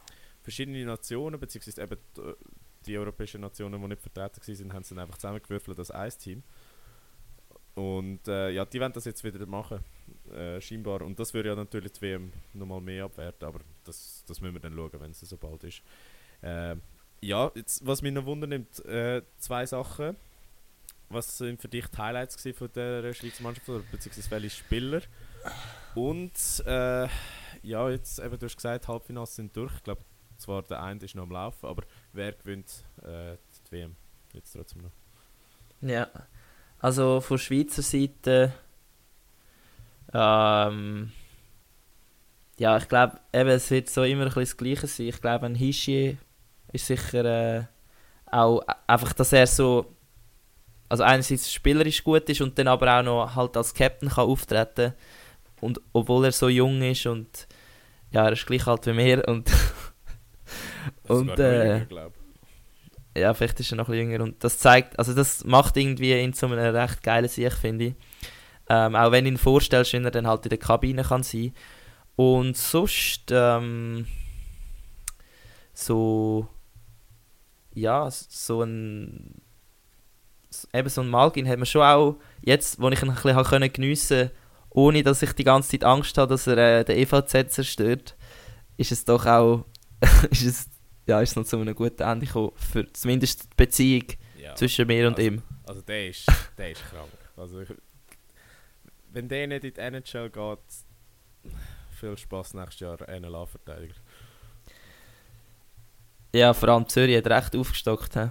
verschiedene 0.43 0.85
Nationen, 0.85 1.39
beziehungsweise 1.39 1.83
eben 1.83 1.97
die, 2.17 2.33
die 2.87 2.99
europäischen 2.99 3.41
Nationen, 3.41 3.81
die 3.81 3.89
nicht 3.89 4.01
vertreten 4.01 4.41
waren, 4.41 4.73
haben 4.73 4.83
sie 4.83 4.95
dann 4.95 5.05
einfach 5.05 5.19
zusammengewürfelt 5.19 5.79
als 5.79 5.91
ein 5.91 6.11
Team. 6.19 6.43
Und 7.75 8.27
äh, 8.27 8.51
ja, 8.51 8.65
die 8.65 8.81
wollen 8.81 8.93
das 8.93 9.05
jetzt 9.05 9.23
wieder 9.23 9.45
machen, 9.47 9.81
äh, 10.33 10.61
scheinbar. 10.61 11.03
Und 11.03 11.19
das 11.19 11.35
würde 11.35 11.51
ja 11.51 11.55
natürlich 11.55 11.93
die 11.93 12.03
WM 12.03 12.33
nochmal 12.55 12.81
mehr 12.81 13.05
abwerten, 13.05 13.47
aber 13.47 13.61
das, 13.85 14.25
das 14.27 14.41
müssen 14.41 14.55
wir 14.55 14.61
dann 14.61 14.75
schauen, 14.75 15.01
wenn 15.01 15.11
es 15.11 15.21
so 15.21 15.37
bald 15.37 15.65
ist. 15.65 15.83
Äh, 16.43 16.77
ja, 17.21 17.51
jetzt, 17.55 17.85
was 17.87 18.03
mich 18.03 18.13
noch 18.13 18.27
wundernimmt, 18.27 18.85
äh, 18.85 19.23
zwei 19.39 19.67
Sachen. 19.67 20.17
Was 21.11 21.39
sind 21.39 21.61
für 21.61 21.69
dich 21.69 21.87
die 21.87 21.97
Highlights 21.97 22.47
von 22.55 22.71
der 22.75 23.15
Schweizer 23.15 23.43
Mannschaft, 23.43 23.69
oder 23.69 23.83
beziehungsweise 23.91 24.31
welche 24.31 24.51
Spieler? 24.51 25.01
Und 25.95 26.33
äh, 26.67 27.09
ja, 27.63 27.91
jetzt 27.91 28.19
eben, 28.19 28.39
du 28.39 28.47
hast 28.47 28.57
gesagt, 28.57 28.89
Halbfinals 28.89 29.35
sind 29.35 29.57
durch. 29.57 29.75
Ich 29.77 29.83
glaube, 29.85 30.03
zwar 30.37 30.63
der 30.63 30.83
eine 30.83 31.05
ist 31.05 31.15
noch 31.15 31.25
am 31.25 31.31
Laufen, 31.31 31.67
aber 31.67 31.83
wer 32.13 32.33
gewinnt 32.33 32.85
äh, 33.03 33.37
die 33.67 33.73
WM 33.73 33.97
jetzt 34.33 34.53
trotzdem 34.53 34.83
noch? 34.83 34.93
Ja, 35.81 36.09
also 36.79 37.21
von 37.21 37.39
Schweizer 37.39 37.83
Seite, 37.83 38.53
ähm, 40.13 41.13
ja, 42.59 42.77
ich 42.77 42.89
glaube, 42.89 43.21
eben, 43.33 43.51
es 43.51 43.71
wird 43.71 43.89
so 43.89 44.03
immer 44.03 44.23
ein 44.23 44.29
bisschen 44.29 44.43
das 44.43 44.57
Gleiche 44.57 44.87
sein. 44.87 45.07
Ich 45.07 45.21
glaube, 45.21 45.47
ein 45.47 45.55
Hischier 45.55 46.17
ist 46.73 46.87
sicher 46.87 47.25
äh, 47.25 47.65
auch 48.31 48.63
einfach, 48.87 49.13
dass 49.13 49.33
er 49.33 49.47
so, 49.47 49.95
also 50.89 51.03
einerseits 51.03 51.53
spielerisch 51.53 52.03
gut 52.03 52.29
ist 52.29 52.41
und 52.41 52.59
dann 52.59 52.69
aber 52.69 52.99
auch 52.99 53.03
noch 53.03 53.35
halt 53.35 53.57
als 53.57 53.75
Captain 53.75 54.09
kann 54.09 54.27
auftreten 54.27 54.95
und 55.61 55.81
obwohl 55.93 56.27
er 56.27 56.33
so 56.33 56.49
jung 56.49 56.83
ist 56.83 57.07
und 57.07 57.47
ja, 58.11 58.25
er 58.25 58.33
ist 58.33 58.47
gleich 58.47 58.67
alt 58.67 58.87
wie 58.87 58.93
mir 58.93 59.27
und 59.29 59.51
Und, 61.09 61.39
äh, 61.39 61.79
jünger. 61.79 62.11
Ja, 63.17 63.35
vielleicht 63.35 63.59
ist 63.61 63.73
er 63.73 63.77
noch 63.77 63.89
ein 63.89 63.93
bisschen 63.93 64.11
jünger. 64.11 64.25
Und 64.25 64.43
das 64.45 64.59
zeigt, 64.59 64.99
also 64.99 65.15
das 65.15 65.45
macht 65.45 65.77
irgendwie 65.77 66.19
ihn 66.19 66.33
zu 66.33 66.47
einem 66.47 66.59
recht 66.59 67.03
geilen 67.03 67.29
Sieg, 67.29 67.53
finde 67.53 67.87
ich. 67.87 67.95
Ähm, 68.69 68.95
auch 68.95 69.13
wenn 69.13 69.25
du 69.25 69.31
ihn 69.31 69.39
vorstellst, 69.39 69.93
wenn 69.93 70.05
er 70.05 70.11
dann 70.11 70.27
halt 70.27 70.45
in 70.45 70.51
der 70.51 70.59
Kabine 70.59 71.03
kann 71.03 71.23
sein. 71.23 71.55
Und 72.17 72.57
sonst, 72.57 73.25
ähm, 73.31 74.07
so, 75.73 76.49
ja, 77.73 78.11
so 78.11 78.63
ein, 78.63 79.41
eben 80.75 80.89
so 80.89 81.01
ein 81.01 81.09
Malgin 81.09 81.49
hat 81.49 81.59
man 81.59 81.67
schon 81.67 81.83
auch, 81.83 82.17
jetzt, 82.43 82.81
wo 82.81 82.89
ich 82.89 83.03
ihn 83.03 83.11
ein 83.11 83.15
bisschen 83.15 83.45
können 83.45 83.73
geniessen 83.73 84.31
ohne 84.71 85.03
dass 85.03 85.23
ich 85.23 85.33
die 85.33 85.45
ganze 85.45 85.71
Zeit 85.71 85.85
Angst 85.85 86.17
habe, 86.19 86.29
dass 86.29 86.47
er 86.47 86.59
äh, 86.59 86.85
den 86.85 86.99
EVZ 86.99 87.53
zerstört, 87.53 88.17
ist 88.77 88.93
es 88.93 89.05
doch 89.05 89.27
auch, 89.27 89.65
ist 90.31 90.45
es, 90.45 90.69
ja, 91.07 91.21
ist 91.21 91.31
es 91.31 91.37
noch 91.37 91.45
zu 91.45 91.59
einem 91.59 91.75
guten 91.75 92.03
Ende 92.03 92.27
gekommen, 92.27 92.53
für 92.55 92.91
zumindest 92.93 93.45
die 93.45 93.57
Beziehung 93.57 94.05
Ja. 94.41 94.55
zwischen 94.55 94.87
mir 94.87 95.09
und 95.09 95.17
also, 95.17 95.27
ihm. 95.27 95.43
Also 95.67 95.81
der 95.83 96.09
ist, 96.09 96.27
der 96.57 96.71
ist 96.71 96.83
krank. 96.85 97.09
Also 97.37 97.61
ich, 97.61 97.69
wenn 99.19 99.29
der 99.29 99.49
nicht 99.49 99.65
in 99.65 99.75
die 99.75 99.81
NHL 99.81 100.31
geht, 100.31 100.59
viel 101.91 102.17
Spaß 102.17 102.55
nächstes 102.55 102.81
Jahr 102.81 102.99
NLA-Verteidiger. 103.09 103.95
Ja, 106.33 106.55
vor 106.55 106.69
allem 106.69 106.89
Zürich 106.89 107.17
hat 107.17 107.27
recht 107.27 107.57
aufgestockt, 107.57 108.15
he? 108.15 108.29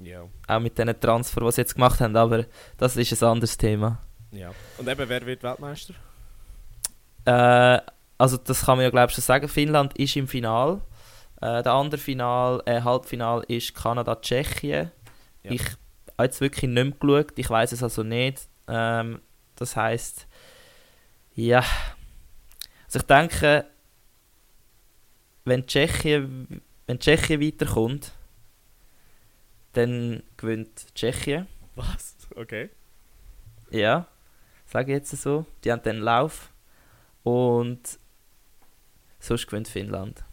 Ja. 0.00 0.28
auch 0.46 0.60
mit 0.60 0.76
diesen 0.76 0.98
Transfer, 1.00 1.40
die 1.40 1.52
sie 1.52 1.60
jetzt 1.60 1.74
gemacht 1.74 2.00
haben, 2.00 2.16
aber 2.16 2.46
das 2.76 2.96
ist 2.96 3.22
ein 3.22 3.28
anderes 3.28 3.56
Thema. 3.56 4.00
ja. 4.32 4.50
Und 4.78 4.88
eben, 4.88 5.08
wer 5.08 5.24
wird 5.24 5.42
Weltmeister? 5.44 5.94
Äh, 7.24 7.80
also 8.16 8.38
das 8.38 8.64
kann 8.64 8.78
man 8.78 8.84
ja 8.84 8.90
glaube 8.90 9.10
ich 9.10 9.14
schon 9.14 9.22
sagen, 9.22 9.48
Finnland 9.48 9.96
ist 9.98 10.16
im 10.16 10.26
Final. 10.26 10.80
Äh, 11.40 11.62
der 11.62 11.72
andere 11.72 12.00
Final, 12.00 12.60
äh, 12.66 12.80
Halbfinal 12.80 13.44
ist 13.46 13.72
Kanada-Tschechien. 13.74 14.90
Ja. 15.44 15.50
Ich 15.50 15.62
habe 15.62 16.24
jetzt 16.24 16.40
wirklich 16.40 16.68
nicht 16.70 17.00
mehr 17.00 17.22
geschaut, 17.22 17.38
ich 17.38 17.48
weiß 17.48 17.70
es 17.70 17.84
also 17.84 18.02
nicht. 18.02 18.48
Ähm, 18.66 19.20
das 19.58 19.76
heißt, 19.76 20.26
ja. 21.34 21.64
Also 22.86 23.00
ich 23.00 23.06
denke, 23.06 23.66
wenn 25.44 25.66
Tschechien, 25.66 26.62
wenn 26.86 26.98
Tschechien 26.98 27.40
weiterkommt, 27.40 28.12
dann 29.72 30.22
gewinnt 30.36 30.94
Tschechien. 30.94 31.46
Was? 31.74 32.16
Okay. 32.34 32.70
Ja, 33.70 34.06
sage 34.66 34.92
ich 34.92 34.98
jetzt 34.98 35.10
so. 35.10 35.46
Die 35.64 35.72
haben 35.72 35.82
dann 35.82 35.98
Lauf. 35.98 36.52
Und 37.22 37.98
sonst 39.18 39.46
gewinnt 39.46 39.68
Finnland. 39.68 40.24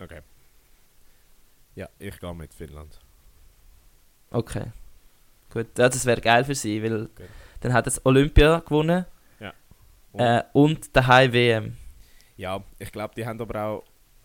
Okay. 0.00 0.20
Ja, 1.74 1.88
ich 1.98 2.18
gehe 2.20 2.34
mit 2.34 2.52
Finnland. 2.52 2.98
Okay. 4.30 4.72
Gut, 5.52 5.66
ja, 5.78 5.88
das 5.88 6.04
wäre 6.06 6.20
geil 6.20 6.44
für 6.44 6.54
sie, 6.54 6.82
weil 6.82 7.04
Okay. 7.04 7.26
dann 7.60 7.72
hat 7.72 7.86
es 7.86 8.04
Olympia 8.06 8.58
gewonnen 8.60 9.04
Und, 10.12 10.20
äh, 10.20 10.42
und 10.52 10.94
daheim 10.96 11.32
WM. 11.32 11.76
ja, 12.36 12.62
ich 12.78 12.92
glaube, 12.92 13.14
die 13.14 13.24
haben 13.24 13.40
aber 13.40 13.62
auch 13.64 13.84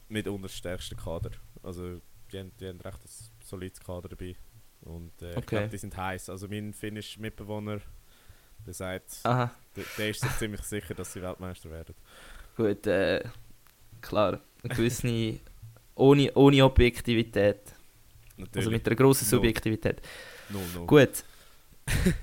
mitunter 0.10 0.44
das 0.44 0.56
stärkste 0.58 0.96
Kader. 0.96 1.32
Also, 1.64 2.02
die 2.32 2.40
haben, 2.40 2.52
die 2.60 2.68
haben 2.68 2.82
recht 2.82 3.00
ein 3.04 3.10
solides 3.46 3.80
Kader 3.80 4.10
dabei. 4.10 4.36
Und 4.82 5.22
äh, 5.22 5.32
ich 5.32 5.38
Okay. 5.38 5.46
glaube, 5.56 5.70
die 5.70 5.78
sind 5.78 5.96
heiß. 5.96 6.30
Also, 6.30 6.48
mein 6.50 6.74
finnischer 6.74 7.22
Mitbewohner, 7.22 7.80
der 8.66 8.74
sagt, 8.74 9.24
der, 9.24 9.50
der 9.98 10.10
ist 10.10 10.22
sich 10.22 10.32
ziemlich 10.38 10.62
sicher, 10.64 10.94
dass 10.94 11.14
sie 11.14 11.22
Weltmeister 11.22 11.70
werden. 11.72 11.96
gut, 12.58 12.86
äh, 12.88 13.24
klar. 14.02 14.42
Eine 14.64 14.76
gewisse, 14.76 15.40
ohne, 15.96 16.34
ohne 16.34 16.66
Objektivität. 16.66 17.60
Natürlich. 18.36 18.56
Also 18.58 18.72
mit 18.72 18.86
einer 18.86 18.96
grossen. 18.96 19.26
Subjektivität. 19.26 20.02
Null, 20.50 20.62
null. 20.76 20.88
Gut. 20.88 21.24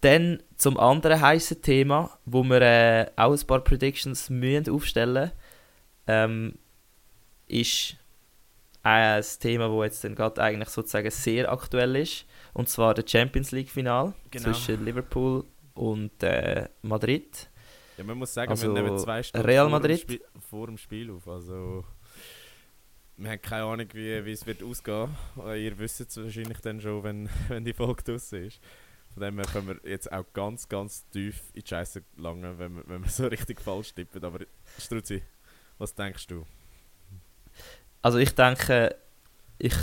Dann 0.00 0.42
zum 0.56 0.78
anderen 0.78 1.20
heißen 1.20 1.62
Thema, 1.62 2.18
wo 2.24 2.42
wir 2.44 2.60
äh, 2.62 3.06
auch 3.16 3.32
ein 3.32 3.46
paar 3.46 3.60
Predictions 3.60 4.30
müssen 4.30 4.70
aufstellen 4.72 5.32
ähm, 6.06 6.54
ist 7.48 7.96
ein 8.82 9.24
Thema, 9.40 9.70
wo 9.70 9.82
jetzt 9.82 10.04
dann 10.04 10.14
gerade 10.14 10.40
eigentlich 10.42 10.68
sozusagen 10.68 11.10
sehr 11.10 11.50
aktuell 11.50 11.96
ist. 11.96 12.24
Und 12.52 12.68
zwar 12.68 12.94
der 12.94 13.04
Champions 13.06 13.50
League 13.50 13.68
Final 13.68 14.14
Genau. 14.30 14.44
zwischen 14.52 14.84
Liverpool 14.84 15.44
und 15.74 16.22
äh, 16.22 16.68
Madrid. 16.82 17.50
Ja, 17.96 18.04
man 18.04 18.18
muss 18.18 18.32
sagen, 18.32 18.50
Also, 18.50 18.72
wir 18.72 18.82
nehmen 18.82 18.98
zwei 18.98 19.22
Stunden 19.22 19.44
Real 19.46 19.64
vor, 19.64 19.70
Madrid? 19.72 19.98
Dem 20.02 20.02
Spiel, 20.02 20.20
vor 20.48 20.66
dem 20.66 20.78
Spiel 20.78 21.10
auf. 21.10 21.26
Also, 21.26 21.84
wir 23.16 23.30
haben 23.30 23.42
keine 23.42 23.64
Ahnung, 23.64 23.86
wie, 23.92 24.24
wie 24.24 24.32
es 24.32 24.46
wird 24.46 24.62
ausgehen. 24.62 25.14
Äh, 25.44 25.64
Ihr 25.64 25.78
wisst 25.78 26.00
es 26.00 26.16
wahrscheinlich 26.16 26.58
dann 26.60 26.80
schon, 26.80 27.02
wenn, 27.02 27.28
wenn 27.48 27.64
die 27.64 27.72
Folge 27.72 28.02
draussen 28.02 28.44
ist. 28.44 28.60
Von 29.14 29.22
dem 29.22 29.36
her 29.38 29.46
können 29.50 29.68
wir 29.68 29.90
jetzt 29.90 30.12
auch 30.12 30.24
ganz, 30.34 30.68
ganz 30.68 31.08
tief 31.08 31.40
in 31.54 31.62
die 31.62 31.68
Scheiße 31.68 32.02
gelangen, 32.16 32.58
wenn 32.58 32.76
wir, 32.76 32.82
wenn 32.86 33.02
wir 33.02 33.10
so 33.10 33.26
richtig 33.26 33.60
falsch 33.60 33.94
tippen. 33.94 34.22
Aber 34.22 34.40
Struzzi, 34.78 35.22
was 35.78 35.94
denkst 35.94 36.26
du? 36.26 36.44
Also 38.02 38.18
ich 38.18 38.34
denke, 38.34 38.94
ich, 39.58 39.74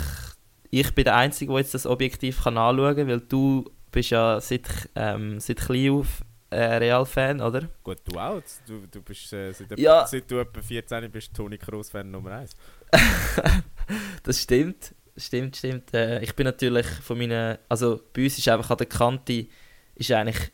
ich 0.70 0.94
bin 0.94 1.04
der 1.04 1.16
Einzige, 1.16 1.50
der 1.52 1.60
jetzt 1.60 1.74
das 1.74 1.86
objektiv 1.86 2.42
kann 2.44 2.56
anschauen 2.56 2.94
kann, 2.96 3.08
weil 3.08 3.20
du 3.20 3.68
bist 3.90 4.10
ja 4.10 4.40
seit, 4.40 4.88
ähm, 4.94 5.40
seit 5.40 5.58
klein 5.58 5.90
auf 5.90 6.22
äh, 6.50 6.76
Real-Fan, 6.76 7.40
oder? 7.40 7.68
Gut, 7.82 7.98
du 8.04 8.18
auch. 8.18 8.40
Du, 8.66 8.86
du 8.86 9.02
bist, 9.02 9.32
äh, 9.32 9.52
seit, 9.52 9.76
Ja. 9.78 10.06
seit 10.06 10.30
du 10.30 10.38
etwa 10.38 10.62
14 10.62 11.10
bist, 11.10 11.34
Toni 11.34 11.58
Kroos-Fan 11.58 12.08
Nummer 12.08 12.30
1. 12.32 12.52
das 14.22 14.40
stimmt, 14.40 14.94
stimmt, 15.16 15.56
stimmt. 15.56 15.94
Äh, 15.94 16.20
ich 16.22 16.34
bin 16.34 16.44
natürlich 16.44 16.86
von 16.86 17.18
meinen, 17.18 17.58
also 17.68 18.00
bei 18.12 18.24
uns 18.24 18.38
ist 18.38 18.48
einfach 18.48 18.70
an 18.70 18.78
der 18.78 18.86
Kante, 18.86 19.46
ist 19.94 20.10
eigentlich, 20.10 20.52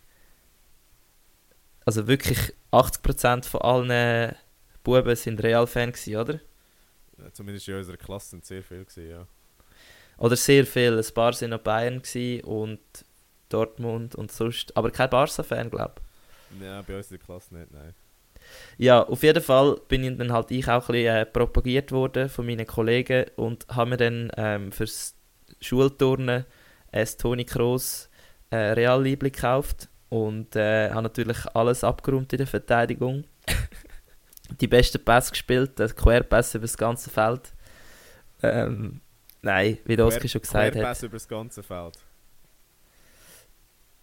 also 1.84 2.06
wirklich 2.06 2.54
80% 2.72 3.44
von 3.44 3.62
allen 3.62 4.34
Buben 4.82 5.16
sind 5.16 5.42
Real-Fan 5.42 5.92
gewesen, 5.92 6.16
oder? 6.16 6.40
Ja, 7.18 7.32
Zumindest 7.32 7.68
in 7.68 7.76
unserer 7.76 7.96
Klasse 7.96 8.30
sind 8.30 8.44
sehr 8.44 8.62
viele 8.62 8.84
gewesen, 8.84 9.10
ja. 9.10 9.26
Oder 10.18 10.36
sehr 10.36 10.66
viel, 10.66 10.98
ein 10.98 11.14
paar 11.14 11.32
sind 11.32 11.50
noch 11.50 11.60
Bayern 11.60 12.02
gewesen 12.02 12.44
und 12.44 12.80
Dortmund 13.48 14.14
und 14.14 14.30
sonst, 14.30 14.76
aber 14.76 14.90
kein 14.90 15.10
Barca-Fan, 15.10 15.70
glaube 15.70 15.94
ich. 15.96 16.62
Ja, 16.62 16.82
bei 16.82 16.96
uns 16.96 17.10
in 17.10 17.16
der 17.16 17.24
Klasse 17.24 17.54
nicht, 17.54 17.70
nein. 17.72 17.94
Ja, 18.78 19.02
auf 19.02 19.22
jeden 19.22 19.42
Fall 19.42 19.76
bin 19.88 20.04
ich 20.04 20.16
dann 20.16 20.32
halt 20.32 20.50
ich 20.50 20.68
auch 20.68 20.88
ein 20.88 20.92
bisschen 20.94 21.16
äh, 21.16 21.26
propagiert 21.26 21.92
worden 21.92 22.28
von 22.28 22.46
meinen 22.46 22.66
Kollegen 22.66 23.26
und 23.36 23.66
habe 23.68 23.90
mir 23.90 23.96
dann 23.96 24.32
ähm, 24.36 24.72
fürs 24.72 25.14
Schulturnen 25.60 26.44
ein 26.92 27.08
Toni 27.18 27.44
Kroos 27.44 28.08
äh, 28.50 28.56
Real-Liebling 28.56 29.32
gekauft. 29.32 29.88
und 30.08 30.56
äh, 30.56 30.90
habe 30.90 31.02
natürlich 31.02 31.38
alles 31.54 31.84
abgeräumt 31.84 32.32
in 32.32 32.38
der 32.38 32.46
Verteidigung. 32.46 33.24
die 34.60 34.66
besten 34.66 35.02
Pässe 35.04 35.30
gespielt, 35.30 35.78
der 35.78 35.88
Querpass 35.90 36.54
über 36.54 36.62
das 36.62 36.76
ganze 36.76 37.10
Feld. 37.10 37.52
Ähm, 38.42 39.00
nein, 39.42 39.78
wie 39.84 39.96
der 39.96 40.06
Oskar 40.06 40.28
schon 40.28 40.40
gesagt 40.40 40.64
hat. 40.64 40.72
Querpass 40.72 41.02
über 41.02 41.16
das 41.16 41.28
ganze 41.28 41.62
Feld. 41.62 41.98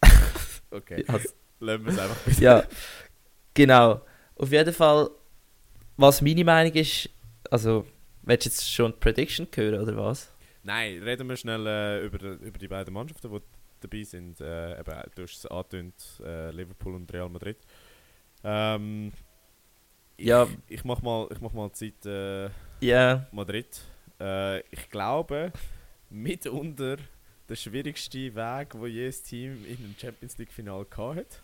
okay, 0.72 1.04
Also, 1.08 1.30
lassen 1.60 1.86
wir 1.86 1.94
es 1.94 2.00
einfach 2.00 2.18
bitte. 2.18 2.42
ja, 2.44 2.64
genau. 3.54 4.02
Auf 4.38 4.52
jeden 4.52 4.74
Fall, 4.74 5.10
was 5.98 6.22
meine 6.22 6.44
Meinung 6.44 6.74
ist, 6.74 7.10
also, 7.50 7.86
willst 8.24 8.46
du 8.46 8.50
jetzt 8.50 8.72
schon 8.72 8.92
die 8.92 8.98
Prediction 9.00 9.48
hören 9.54 9.82
oder 9.82 9.98
was? 9.98 10.32
Nein, 10.64 11.02
reden 11.02 11.28
wir 11.30 11.38
schnell 11.38 11.66
äh, 11.66 12.06
über, 12.06 12.18
die- 12.18 12.46
über 12.46 12.60
die 12.60 12.68
beiden 12.68 12.94
Mannschaften, 12.94 13.32
die 13.32 13.42
dabei 13.82 14.04
sind. 14.04 14.42
Äh, 14.42 14.80
eben, 14.80 15.02
du 15.16 15.24
hast 15.24 15.38
es 15.38 15.46
angetönt, 15.46 15.94
äh, 16.24 16.52
Liverpool 16.52 16.96
und 16.96 17.12
Real 17.14 17.30
Madrid. 17.30 17.58
Ähm, 18.44 19.12
ich, 20.18 20.26
Ja. 20.28 20.48
ich 20.68 20.84
mach 20.84 21.02
mal, 21.02 21.28
ich 21.32 21.40
mach 21.42 21.54
mal 21.54 21.72
Zeit 21.72 22.06
äh, 22.06 22.50
Ja, 22.82 23.26
Madrid. 23.32 23.80
Äh, 24.20 24.60
ich 24.72 24.90
glaube, 24.90 25.52
mitunter 26.10 26.98
der 27.48 27.56
schwierigste 27.56 28.36
Weg, 28.36 28.74
wo 28.76 28.86
jedes 28.88 29.24
Team 29.24 29.64
in 29.66 29.78
einem 29.78 29.96
Champions 29.98 30.38
League 30.38 30.52
Final 30.52 30.86
hat. 31.16 31.42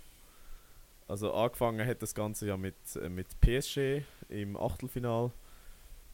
Also 1.07 1.33
angefangen 1.33 1.85
hat 1.87 2.01
das 2.01 2.15
Ganze 2.15 2.47
ja 2.47 2.57
mit, 2.57 2.75
äh, 2.95 3.09
mit 3.09 3.27
PSG 3.41 4.03
im 4.29 4.55
Achtelfinal, 4.55 5.31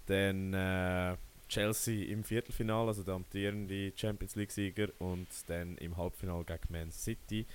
dann 0.08 0.54
äh, 0.54 1.16
Chelsea 1.48 2.08
im 2.12 2.24
Viertelfinal, 2.24 2.88
also 2.88 3.04
der 3.04 3.16
amtierende 3.16 3.92
Champions 3.96 4.36
League 4.36 4.52
Sieger, 4.52 4.90
und 5.00 5.28
dann 5.48 5.78
im 5.78 5.98
Halbfinal 5.98 6.44
gegen 6.44 6.72
Man 6.72 6.92
City, 6.92 7.46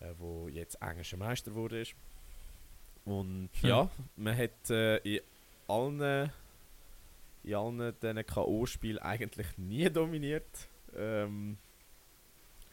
äh, 0.00 0.12
wo 0.18 0.48
jetzt 0.48 0.80
englischer 0.80 1.16
Meister 1.16 1.54
wurde. 1.54 1.82
Ist. 1.82 1.94
Und 3.04 3.50
Hm. 3.60 3.68
ja, 3.68 3.90
man 4.16 4.36
hat 4.36 4.70
äh, 4.70 4.96
in 4.98 5.20
allen 5.68 6.30
in 7.42 7.54
allen 7.54 7.94
diesen 8.00 8.26
K.O.-Spielen 8.26 8.98
eigentlich 8.98 9.58
nie 9.58 9.90
dominiert. 9.90 10.68
Ähm, 10.96 11.58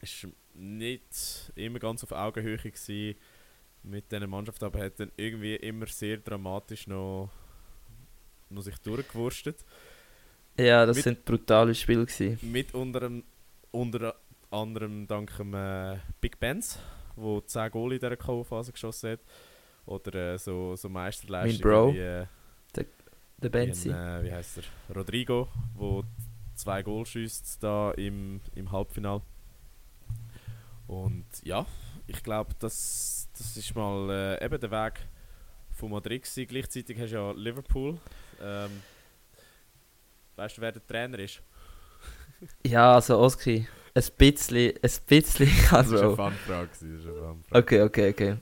ist 0.00 0.26
nicht 0.54 1.52
immer 1.54 1.78
ganz 1.78 2.02
auf 2.02 2.12
Augenhöhe 2.12 2.56
gewesen 2.56 3.16
mit 3.84 4.10
dieser 4.10 4.26
Mannschaft, 4.26 4.62
aber 4.62 4.80
hat 4.84 4.98
dann 5.00 5.10
irgendwie 5.16 5.56
immer 5.56 5.86
sehr 5.86 6.18
dramatisch 6.18 6.86
noch, 6.86 7.30
noch 8.50 8.62
sich 8.62 8.78
durchgewurstet. 8.78 9.64
ja, 10.58 10.86
das 10.86 10.96
Mit- 10.96 11.04
sind 11.04 11.24
brutale 11.24 11.74
Spiele 11.74 12.06
gewesen. 12.06 12.38
Mit 12.50 12.74
unter, 12.74 13.10
unter 13.70 14.14
anderem 14.50 15.06
dank 15.06 15.36
dem 15.36 15.54
äh, 15.54 15.98
Big 16.20 16.38
Benz, 16.38 16.78
wo 17.16 17.40
10 17.40 17.70
Goal 17.70 17.92
in 17.94 17.98
dieser 17.98 18.16
K.O.-Phase 18.16 18.72
geschossen 18.72 19.12
hat. 19.12 19.20
Oder 19.86 20.34
äh, 20.34 20.38
so, 20.38 20.76
so 20.76 20.88
Meisterleistungen 20.88 21.94
wie, 21.94 21.98
äh, 21.98 22.26
Der 22.74 22.84
wie, 23.40 23.46
ein, 23.46 23.50
Benzi. 23.50 23.88
äh, 23.90 24.22
wie 24.22 24.32
heißt 24.32 24.58
er? 24.58 24.94
Rodrigo, 24.94 25.48
wo 25.74 26.04
zwei 26.54 26.82
Goal 26.84 27.04
schießt 27.04 27.60
da 27.62 27.90
im, 27.92 28.40
im 28.54 28.70
Halbfinal. 28.70 29.22
Und 30.86 31.24
ja, 31.42 31.66
ich 32.06 32.22
glaube, 32.22 32.54
das, 32.58 33.28
das 33.36 33.56
ist 33.56 33.74
mal 33.74 34.10
äh, 34.40 34.44
eben 34.44 34.60
der 34.60 34.70
Weg 34.70 34.94
von 35.72 35.90
Madrid 35.90 36.22
gewesen. 36.22 36.46
Gleichzeitig 36.46 36.98
hast 36.98 37.10
du 37.10 37.16
ja 37.16 37.32
Liverpool. 37.32 37.98
Ähm, 38.40 38.82
weißt 40.36 40.56
du, 40.56 40.60
wer 40.60 40.72
der 40.72 40.86
Trainer 40.86 41.18
ist? 41.18 41.42
Ja, 42.66 42.94
also 42.94 43.18
Oski, 43.18 43.66
ein 43.94 44.04
bisschen, 44.18 44.72
ein 44.82 44.90
bisschen, 45.06 45.50
Das 45.70 45.72
war 45.72 45.78
eine 45.78 45.88
also... 45.90 46.16
Fanfrage. 46.16 46.68
gewesen, 46.68 46.92
Das 46.96 47.04
ist 47.04 47.06
eine 47.10 47.20
Fanfrage. 47.20 47.58
Okay, 47.58 47.82
okay, 47.82 48.10
okay. 48.10 48.36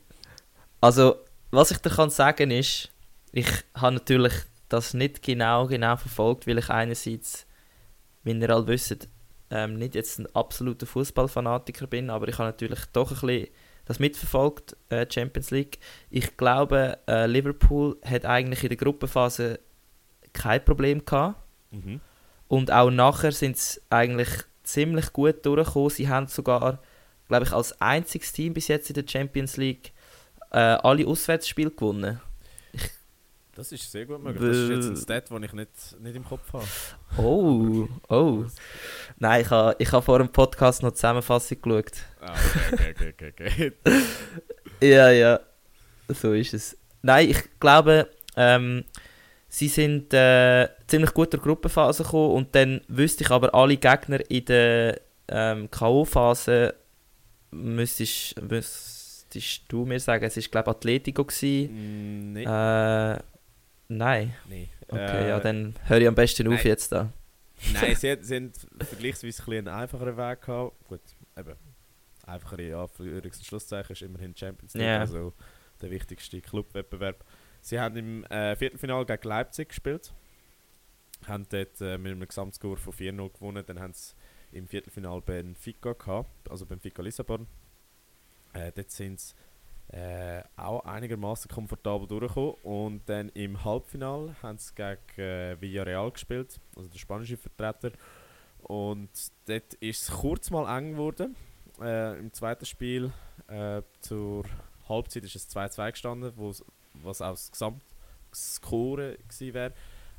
Also, 0.81 1.17
was 1.51 1.71
ich 1.71 1.79
dir 1.79 1.91
kann 1.91 2.11
sagen 2.11 2.51
ist, 2.51 2.91
ich 3.33 3.47
habe 3.75 3.95
natürlich 3.95 4.33
das 4.69 4.95
nicht 4.95 5.23
genau, 5.23 5.67
genau 5.67 5.97
verfolgt, 5.97 6.47
weil 6.47 6.59
ich 6.59 6.71
einerseits, 6.71 7.47
wie 8.23 8.33
ihr 8.33 8.51
alle 8.51 8.67
wisst, 8.67 9.09
ähm, 9.51 9.77
nicht 9.77 9.95
jetzt 9.95 10.19
ein 10.19 10.27
absoluter 10.35 10.87
Fußballfanatiker 10.87 11.87
bin, 11.87 12.11
aber 12.11 12.29
ich 12.29 12.39
habe 12.39 12.49
natürlich 12.51 12.85
doch 12.93 13.11
ein 13.11 13.27
bisschen 13.27 13.49
das 13.85 13.99
mitverfolgt, 13.99 14.77
äh, 14.89 15.05
Champions 15.11 15.51
League. 15.51 15.79
Ich 16.11 16.37
glaube, 16.37 16.99
äh, 17.09 17.27
Liverpool 17.27 17.97
hat 18.05 18.25
eigentlich 18.25 18.63
in 18.63 18.69
der 18.69 18.77
Gruppenphase 18.77 19.59
kein 20.33 20.65
Problem 20.65 21.05
gehabt. 21.05 21.43
Mhm. 21.73 22.01
Und 22.47 22.71
auch 22.71 22.91
nachher 22.91 23.33
sind 23.33 23.57
sie 23.57 23.81
eigentlich 23.91 24.29
ziemlich 24.63 25.13
gut 25.13 25.45
durchgekommen. 25.45 25.91
Sie 25.91 26.09
haben 26.09 26.29
sogar, 26.29 26.81
glaube 27.29 27.47
ich, 27.47 27.53
als 27.53 27.81
einziges 27.81 28.33
Team 28.33 28.55
bis 28.55 28.69
jetzt 28.69 28.91
in 28.91 28.95
der 28.95 29.05
Champions 29.09 29.57
League 29.57 29.93
äh, 30.53 30.59
alle 30.59 31.07
Auswärtsspiele 31.07 31.71
gewonnen. 31.71 32.21
Das 33.61 33.73
ist 33.73 33.93
sehr 33.93 34.07
gut 34.07 34.23
möglich. 34.23 34.43
Das 34.43 34.57
ist 34.57 34.71
jetzt 34.71 34.89
ein 34.89 34.97
Stat, 34.97 35.29
den 35.29 35.43
ich 35.43 35.53
nicht, 35.53 36.01
nicht 36.01 36.17
im 36.17 36.25
Kopf 36.25 36.51
habe. 36.51 36.65
Oh, 37.19 37.87
oh. 38.09 38.45
Nein, 39.19 39.43
ich 39.43 39.51
habe 39.51 39.77
ich 39.79 39.93
ha 39.93 40.01
vor 40.01 40.19
dem 40.19 40.31
Podcast 40.31 40.83
noch 40.83 40.93
die 40.93 40.95
Zusammenfassung 40.95 41.61
geschaut. 41.61 41.93
Ah, 42.23 42.35
okay, 42.73 43.13
okay, 43.13 43.33
okay. 43.39 43.73
Ja, 44.81 45.11
ja. 45.11 45.41
So 46.09 46.33
ist 46.33 46.55
es. 46.55 46.79
Nein, 47.03 47.29
ich 47.29 47.61
glaube, 47.61 48.09
ähm, 48.35 48.85
sie 49.47 49.69
sind 49.69 50.15
äh, 50.15 50.71
ziemlich 50.87 51.13
gut 51.13 51.35
durch 51.35 51.43
die 51.43 51.49
Gruppenphase 51.49 52.03
gekommen 52.03 52.37
und 52.37 52.55
dann 52.55 52.81
wüsste 52.89 53.25
ich 53.25 53.31
aber 53.31 53.55
alle 53.55 53.77
Gegner 53.77 54.21
in 54.31 54.45
der 54.47 55.03
ähm, 55.29 55.71
K.O.-Phase 55.71 56.73
müsstest, 57.51 58.41
müsstest 58.41 59.65
du 59.69 59.85
mir 59.85 60.01
sagen, 60.01 60.25
es 60.25 60.37
war 60.39 60.43
glaube 60.45 60.71
ich 60.71 60.77
Atletico. 60.77 61.25
Gewesen. 61.27 62.31
Mm, 62.31 62.33
nee. 62.33 62.45
Äh, 62.45 63.19
nein. 63.91 64.35
nee. 64.49 64.69
Okay, 64.89 65.25
Äh, 65.25 65.29
ja, 65.29 65.41
dann 65.41 65.75
höre 65.87 66.01
ich 66.01 66.09
am 66.09 66.15
besten 66.15 66.49
auf 66.49 66.55
nein. 66.55 66.67
jetzt 66.67 66.91
da. 66.93 67.13
Nein, 67.73 67.95
sie, 67.97 68.17
sie 68.21 68.37
haben 68.37 68.53
vergleichsweise 68.81 69.43
ein 69.47 69.53
einen 69.59 69.69
einfacheren 69.69 70.17
Weg 70.17 70.43
gehabt. 70.43 70.89
Gut, 70.89 71.01
eben. 71.37 71.55
Einfachere 72.27 72.63
ja, 72.63 72.83
und 72.83 73.35
Schlusszeichen 73.45 73.93
ist 73.93 74.03
immerhin 74.03 74.35
Champions 74.37 74.75
League, 74.75 74.87
Ja. 74.87 75.01
also 75.01 75.33
der 75.81 75.91
wichtigste 75.91 76.41
Clubwettbewerb. 76.41 77.25
Sie 77.61 77.79
haben 77.79 77.97
im 77.97 78.25
äh, 78.25 78.57
Viertelfinale 78.57 79.05
gegen 79.07 79.29
Leipzig 79.29 79.69
gespielt. 79.69 80.13
Haben 81.27 81.47
dort 81.51 81.81
äh, 81.81 81.99
mit 81.99 82.13
einem 82.13 82.27
Gesamtscore 82.27 82.77
von 82.79 82.93
4-0 82.93 83.33
gewonnen. 83.33 83.65
Dann 83.67 83.79
haben 83.81 83.93
sie 83.93 84.15
im 84.53 84.67
Viertelfinale 84.67 85.21
Benfica 85.21 85.93
gehabt, 85.93 86.51
also 86.51 86.67
Benfica 86.67 87.03
Lissabon. 87.03 87.47
Äh, 88.53 88.73
dort 88.73 88.91
sind 88.91 89.21
sie 89.21 89.35
äh, 89.93 90.43
auch 90.57 90.85
einigermaßen 90.85 91.51
komfortabel 91.51 92.07
durchgekommen. 92.07 92.55
Und 92.63 93.09
dann 93.09 93.29
im 93.31 93.65
Halbfinale 93.65 94.35
haben 94.43 94.59
sie 94.59 94.75
gegen 94.75 95.21
äh, 95.21 95.61
Villarreal 95.61 96.11
gespielt, 96.13 96.61
also 96.77 96.89
der 96.89 96.99
spanische 96.99 97.37
Vertreter. 97.37 97.93
Und 98.63 99.11
dort 99.47 99.75
ist 99.75 100.03
es 100.03 100.11
kurz 100.11 100.51
mal 100.51 100.79
eng 100.79 100.93
geworden. 100.93 101.35
Äh, 101.81 102.19
Im 102.19 102.33
zweiten 102.33 102.67
Spiel 102.67 103.13
äh, 103.49 103.83
zur 104.01 104.45
Halbzeit 104.89 105.25
ist 105.25 105.37
es 105.37 105.51
2-2 105.57 105.91
gestanden, 105.93 106.33
was 107.03 107.23
auch 107.23 107.31
das 107.31 107.51
Gesamtscore 107.51 109.17
gewesen 109.29 109.55
wäre. 109.55 109.73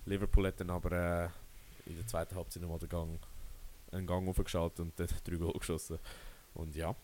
Liverpool 0.05 0.47
hat 0.47 0.59
dann 0.59 0.71
aber 0.71 0.91
äh, 0.91 1.89
in 1.89 1.95
der 1.97 2.07
zweiten 2.07 2.35
Halbzeit 2.35 2.61
nochmal 2.61 2.79
den 2.79 2.89
Gang, 2.89 3.19
einen 3.91 4.07
Gang 4.07 4.27
aufgeschaltet 4.27 4.79
und 4.79 4.99
dort 4.99 5.27
drei 5.27 5.35
Goal 5.35 5.53
geschossen. 5.53 5.99
Und 6.53 6.75
ja. 6.75 6.95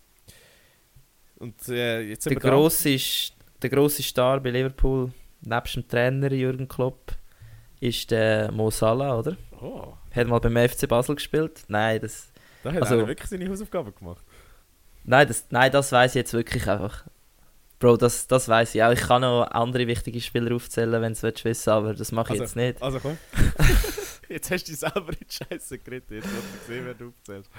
Und 1.39 1.67
äh, 1.69 2.01
jetzt 2.01 2.25
Der 2.25 2.35
grosse, 2.35 2.89
ist, 2.91 3.33
der 3.61 3.69
grosse 3.69 4.01
Star 4.03 4.39
bei 4.39 4.49
Liverpool, 4.49 5.11
nebst 5.41 5.75
dem 5.75 5.87
Trainer 5.87 6.31
Jürgen 6.31 6.67
Klopp, 6.67 7.11
ist 7.79 8.09
der 8.11 8.51
Mo 8.51 8.71
Salah, 8.71 9.19
oder? 9.19 9.37
Oh, 9.61 9.93
Hat 10.11 10.27
mal 10.27 10.39
beim 10.39 10.57
FC 10.69 10.87
Basel 10.87 11.15
gespielt. 11.15 11.63
Nein, 11.67 12.01
das, 12.01 12.31
da 12.63 12.73
hat 12.73 12.81
Also- 12.81 12.99
er 12.99 13.07
wirklich 13.07 13.29
seine 13.29 13.47
Hausaufgaben 13.49 13.93
gemacht. 13.93 14.25
nein, 15.03 15.27
das, 15.27 15.45
nein, 15.51 15.71
das 15.71 15.91
weiß 15.91 16.11
ich 16.11 16.15
jetzt 16.15 16.33
wirklich 16.33 16.67
einfach. 16.67 17.05
Bro, 17.79 17.97
das, 17.97 18.25
das 18.27 18.47
weiß 18.49 18.73
ich 18.73 18.81
auch. 18.81 18.91
Ich 18.91 19.01
kann 19.01 19.21
noch 19.21 19.43
andere 19.51 19.85
wichtige 19.85 20.19
Spieler 20.19 20.55
aufzählen, 20.55 20.99
wenn 20.99 21.13
du 21.13 21.27
es 21.27 21.45
wissen 21.45 21.69
aber 21.69 21.93
das 21.93 22.11
mache 22.11 22.33
ich 22.33 22.41
Also- 22.41 22.43
jetzt 22.45 22.55
nicht. 22.55 22.81
Also 22.81 22.99
komm. 22.99 23.17
jetzt 24.29 24.49
hast 24.49 24.63
du 24.67 24.71
dich 24.71 24.79
selber 24.79 25.09
in 25.09 25.17
die 25.19 25.33
Scheiße 25.33 25.77
geritten. 25.77 26.15
Jetzt 26.15 26.25
hast 26.25 26.33
du 26.35 26.59
gesehen, 26.67 26.85
wer 26.85 26.93
du 26.95 27.09
aufzählst. 27.09 27.51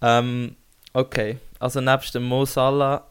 Ähm, 0.00 0.56
okay, 0.92 1.38
also 1.58 1.80
nebst 1.80 2.14
dem 2.14 2.24
Mo 2.24 2.44
Salah 2.44 3.10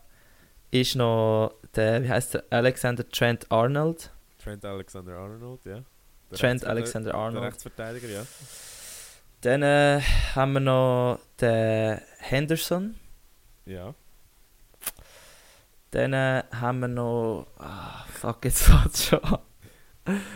ist 0.71 0.95
noch 0.95 1.53
der, 1.75 2.03
wie 2.03 2.09
heißt 2.09 2.35
der, 2.35 2.43
Alexander 2.49 3.07
Trent 3.09 3.51
Arnold. 3.51 4.11
Trent 4.43 4.65
Alexander 4.65 5.17
Arnold, 5.17 5.65
ja. 5.65 5.83
Der 6.31 6.37
Trent 6.37 6.65
Alexander 6.65 7.11
Der 7.11 7.19
Arnold. 7.19 7.45
Rechtsverteidiger, 7.45 8.07
ja. 8.07 8.25
Dann 9.41 9.61
äh, 9.61 10.01
haben 10.35 10.53
wir 10.53 10.59
noch 10.59 11.19
den 11.39 12.01
Henderson. 12.19 12.95
Ja. 13.65 13.93
Dann 15.91 16.13
äh, 16.13 16.43
haben 16.53 16.79
wir 16.79 16.87
noch. 16.87 17.47
Ah, 17.59 18.03
fuck, 18.11 18.43
jetzt 18.45 18.63
fängt's 18.65 19.05
schon 19.05 19.23
an. 19.23 19.39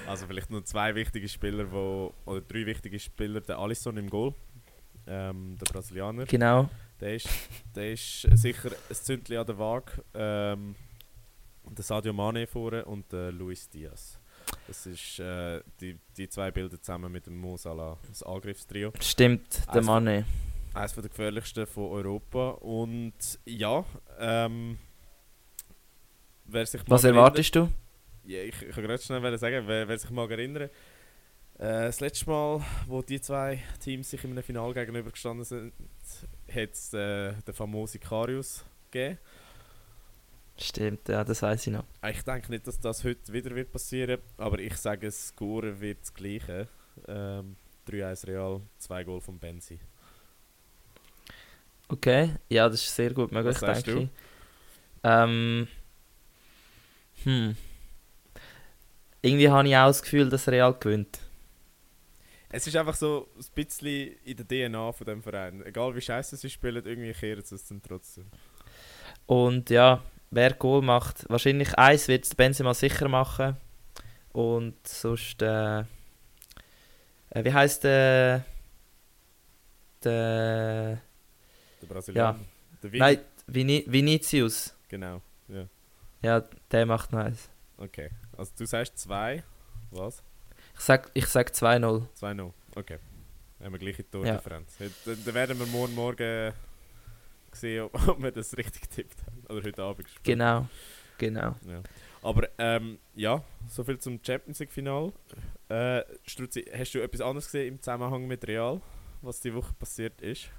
Also 0.08 0.28
vielleicht 0.28 0.50
nur 0.50 0.64
zwei 0.66 0.94
wichtige 0.96 1.28
Spieler, 1.30 1.72
wo, 1.72 2.14
oder 2.26 2.42
drei 2.42 2.66
wichtige 2.66 3.00
Spieler. 3.00 3.42
Der 3.42 3.58
Alisson 3.58 3.98
im 3.98 4.10
Goal, 4.10 4.34
ähm, 5.08 5.58
der 5.60 5.66
Brasilianer. 5.72 6.26
Genau. 6.26 6.70
Der 7.02 7.16
ist, 7.16 7.28
der 7.76 7.94
ist 7.94 8.22
sicher 8.22 8.70
ein 8.70 8.96
Zündchen 8.96 9.38
an 9.38 9.46
der 9.48 9.58
Waage. 9.58 9.92
Ähm, 10.14 10.76
der 11.68 11.84
Sadio 11.84 12.14
Mane 12.14 12.46
vorne 12.46 12.86
und 12.86 13.12
der 13.12 13.32
Luis 13.32 13.68
Diaz. 13.70 14.20
Das 14.68 14.86
ist, 14.86 15.20
äh, 15.20 15.62
die, 15.80 15.98
die 16.16 16.30
zwei 16.30 16.52
bilden 16.52 16.80
zusammen 16.80 17.12
mit 17.12 17.26
dem 17.26 17.38
Mo 17.38 17.58
Salah 17.58 17.98
das 18.08 18.22
Angriffstrio. 18.22 18.94
Stimmt, 19.02 19.64
der 19.74 19.82
Mann. 19.82 20.08
Eines 20.74 20.94
der 20.94 21.04
gefährlichsten 21.04 21.66
von 21.66 21.92
Europa. 21.92 22.52
Und 22.52 23.14
ja, 23.46 23.84
ähm, 24.20 24.78
wer 26.46 26.66
sich 26.66 26.82
Was 26.86 27.04
erwartest 27.04 27.56
du? 27.56 27.70
Ja, 28.26 28.44
ich, 28.44 28.62
ich 28.62 28.76
kann 28.76 28.84
gerade 28.84 29.02
schnell 29.02 29.38
sagen, 29.40 29.64
wer, 29.66 29.88
wer 29.88 29.98
sich 29.98 30.12
mag 30.12 30.30
erinnern. 30.30 30.70
Äh, 31.62 31.86
das 31.86 32.00
letzte 32.00 32.30
Mal, 32.30 32.62
wo 32.88 33.02
die 33.02 33.20
zwei 33.20 33.62
Teams 33.80 34.10
sich 34.10 34.24
in 34.24 34.32
einem 34.32 34.44
Finale 34.44 34.74
gegenübergestanden 34.74 35.46
sind, 35.46 35.74
hat 36.54 36.74
es 36.74 36.94
äh, 36.94 37.34
den 37.34 37.54
famosen 37.54 38.00
Karius 38.00 38.64
gegeben. 38.92 39.18
Stimmt, 40.58 41.10
ja, 41.10 41.24
das 41.24 41.42
weiß 41.42 41.68
ich 41.68 41.74
noch. 41.74 41.86
Ich 42.08 42.22
denke 42.22 42.52
nicht, 42.52 42.68
dass 42.68 42.80
das 42.80 43.04
heute 43.04 43.34
wieder 43.34 43.56
wird 43.56 43.72
passieren, 43.72 44.20
aber 44.38 44.60
ich 44.60 44.78
sage, 44.78 45.08
das 45.08 45.30
Score 45.30 45.80
wird 45.80 46.02
das 46.02 46.14
gleiche. 46.14 46.68
Ähm, 47.08 47.56
3-1 47.88 48.28
Real, 48.28 48.62
2 48.78 49.04
Goal 49.04 49.22
von 49.22 49.40
Benzi. 49.40 49.80
Okay, 51.88 52.36
ja, 52.48 52.70
das 52.70 52.82
ist 52.82 52.96
sehr 52.96 53.14
gut 53.14 53.32
möglich, 53.32 53.60
Was 53.62 53.84
denke 53.84 54.04
ich. 54.04 54.10
Ähm, 55.04 55.68
hm. 57.24 57.58
Irgendwie 59.22 59.50
habe 59.50 59.68
ich 59.68 59.76
auch 59.76 59.88
das 59.88 60.02
Gefühl, 60.02 60.30
dass 60.30 60.48
Real 60.48 60.74
gewinnt. 60.74 61.20
Es 62.52 62.68
ist 62.68 62.76
einfach 62.76 62.96
so 62.96 63.30
ein 63.38 63.46
bisschen 63.56 64.16
in 64.26 64.36
der 64.38 64.48
DNA 64.70 64.92
von 64.92 65.08
dem 65.08 65.24
Verein. 65.24 65.66
Egal 65.66 65.96
wie 65.96 66.02
scheiße 66.02 66.36
sie 66.36 66.50
spielen, 66.50 66.86
irgendwie 66.86 67.14
kehren 67.14 67.44
sie 67.44 67.56
es 67.56 67.66
dann 67.68 67.82
trotzdem. 67.82 68.28
Und 69.26 69.70
ja, 69.70 70.04
wer 70.32 70.54
Goal 70.54 70.82
macht, 70.82 71.30
wahrscheinlich 71.30 71.78
eins 71.78 72.08
wird 72.08 72.26
es 72.26 72.36
Benzema 72.36 72.74
sicher 72.74 73.08
machen. 73.08 73.56
Und 74.34 74.76
sonst, 74.88 75.42
äh, 75.42 75.80
äh, 75.80 75.86
wie 77.44 77.54
heißt 77.54 77.84
der, 77.86 78.44
der, 80.04 81.02
Der 81.82 81.88
Brasilianer. 81.88 82.40
Der 82.84 82.92
Vini. 82.92 83.00
nein, 83.00 83.20
Vini, 83.48 83.86
Vinicius. 83.88 84.76
Genau, 84.90 85.22
ja. 85.48 85.68
Ja, 86.22 86.44
der 86.72 86.86
macht 86.86 87.12
noch 87.12 87.20
eins. 87.20 87.50
Okay. 87.78 88.10
Also 88.38 88.52
du 88.58 88.66
sagst 88.66 88.98
2. 89.00 89.44
Was? 89.92 90.24
Ich 90.82 90.86
sag, 90.86 91.12
ich 91.14 91.28
sag 91.28 91.52
2-0. 91.52 92.08
2-0. 92.20 92.52
Okay. 92.76 92.98
Dann 93.60 93.66
haben 93.68 93.74
wir 93.74 93.78
gleiche 93.78 94.10
Tordifferenz. 94.10 94.80
Ja. 94.80 94.88
Dann, 95.06 95.36
werden 95.36 95.60
wir 95.60 95.68
morgen 95.68 95.94
Morgen 95.94 96.54
sehen, 97.52 97.84
ob, 97.84 97.94
ob 98.08 98.20
wir 98.20 98.32
das 98.32 98.58
richtig 98.58 98.90
getippt 98.90 99.20
haben. 99.28 99.44
Oder 99.48 99.64
heute 99.68 99.84
Abend 99.84 100.06
gespielt. 100.06 100.24
Genau, 100.24 100.68
genau. 101.20 101.56
Ja. 101.68 101.84
Aber 102.24 102.50
ähm, 102.58 102.98
ja, 103.14 103.44
soviel 103.70 104.00
zum 104.00 104.20
Champions 104.26 104.58
League 104.58 104.72
Final. 104.72 105.14
Äh, 105.70 106.02
Struzzi, 106.26 106.66
hast 106.76 106.96
du 106.96 107.00
etwas 107.04 107.22
anderes 107.22 107.46
gesehen 107.46 107.76
im 107.76 107.80
Zusammenhang 107.80 108.26
mit 108.26 108.48
Real, 108.48 108.82
was 109.22 109.40
die 109.40 109.54
Woche 109.54 109.76
passiert 109.76 110.20
ist? 110.20 110.50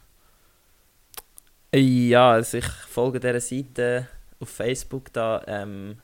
Ja, 1.75 2.31
also 2.31 2.59
ich 2.59 2.69
folge 2.69 3.19
dieser 3.19 3.41
Seite 3.41 4.07
auf 4.39 4.51
Facebook 4.51 5.13
da, 5.13 5.43
ähm, 5.49 6.01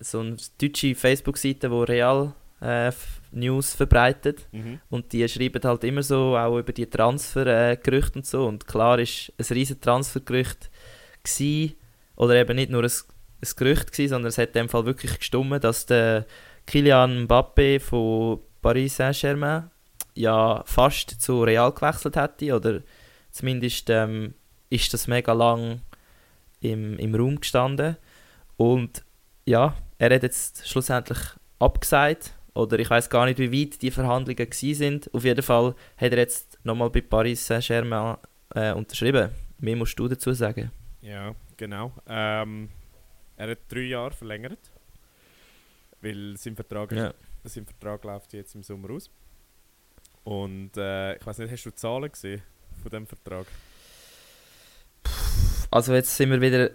so 0.00 0.18
eine 0.18 0.36
deutsche 0.60 0.96
Facebook-Seite, 0.96 1.70
wo 1.70 1.84
Real 1.84 2.34
äh, 2.60 2.92
News 3.32 3.74
verbreitet. 3.74 4.48
Mhm. 4.52 4.80
Und 4.90 5.12
die 5.12 5.28
schreiben 5.28 5.62
halt 5.62 5.84
immer 5.84 6.02
so 6.02 6.36
auch 6.36 6.58
über 6.58 6.72
die 6.72 6.88
Transfergerüchte 6.88 8.18
und 8.18 8.26
so. 8.26 8.46
Und 8.46 8.66
klar 8.66 8.98
ist 8.98 9.32
ein 9.38 9.46
riesen 9.50 9.80
Transfergerücht 9.80 10.70
gsi 11.22 11.76
oder 12.16 12.34
eben 12.36 12.56
nicht 12.56 12.70
nur 12.70 12.82
ein, 12.82 12.90
ein 12.90 13.50
Gerücht 13.56 13.92
gsi, 13.92 14.08
sondern 14.08 14.28
es 14.28 14.38
hat 14.38 14.48
in 14.48 14.62
dem 14.62 14.68
Fall 14.68 14.86
wirklich 14.86 15.18
gestimmt, 15.18 15.64
dass 15.64 15.86
der 15.86 16.26
Kylian 16.66 17.26
Mbappé 17.26 17.80
von 17.80 18.40
Paris 18.62 18.96
Saint-Germain 18.96 19.70
ja 20.14 20.62
fast 20.66 21.20
zu 21.20 21.42
Real 21.42 21.72
gewechselt 21.72 22.16
hätte 22.16 22.54
oder 22.54 22.80
zumindest 23.30 23.90
ähm, 23.90 24.34
ist 24.70 24.92
das 24.92 25.06
mega 25.06 25.32
lang 25.32 25.82
im, 26.60 26.98
im 26.98 27.14
Raum 27.14 27.38
gestanden 27.38 27.96
und 28.56 29.04
ja, 29.44 29.74
er 29.98 30.14
hat 30.14 30.22
jetzt 30.22 30.66
schlussendlich 30.68 31.18
abgesagt 31.58 32.35
oder 32.56 32.78
ich 32.78 32.88
weiß 32.90 33.08
gar 33.10 33.26
nicht, 33.26 33.38
wie 33.38 33.52
weit 33.52 33.80
die 33.82 33.90
Verhandlungen 33.90 34.36
gewesen 34.36 34.74
sind. 34.74 35.14
Auf 35.14 35.24
jeden 35.24 35.42
Fall 35.42 35.74
hat 35.96 36.12
er 36.12 36.18
jetzt 36.18 36.58
nochmal 36.64 36.90
bei 36.90 37.00
Paris 37.02 37.46
Saint-Germain 37.46 38.16
äh, 38.54 38.72
unterschrieben. 38.72 39.30
Mehr 39.58 39.76
musst 39.76 39.98
du 39.98 40.08
dazu 40.08 40.32
sagen. 40.32 40.70
Ja, 41.00 41.34
genau. 41.56 41.92
Ähm, 42.08 42.68
er 43.36 43.50
hat 43.50 43.58
drei 43.68 43.80
Jahre 43.80 44.12
verlängert. 44.12 44.58
Weil 46.00 46.36
sein 46.36 46.54
Vertrag, 46.54 46.92
Ja. 46.92 47.14
sein 47.44 47.64
Vertrag 47.64 48.04
läuft 48.04 48.32
jetzt 48.32 48.54
im 48.54 48.62
Sommer 48.62 48.90
aus. 48.90 49.10
Und 50.24 50.76
äh, 50.76 51.16
ich 51.16 51.26
weiß 51.26 51.38
nicht, 51.38 51.52
hast 51.52 51.64
du 51.64 51.70
Zahlen 51.74 52.10
gesehen 52.10 52.42
von 52.82 52.90
dem 52.90 53.06
Vertrag? 53.06 53.46
Also 55.70 55.94
jetzt 55.94 56.14
sind 56.16 56.30
wir 56.30 56.40
wieder, 56.40 56.70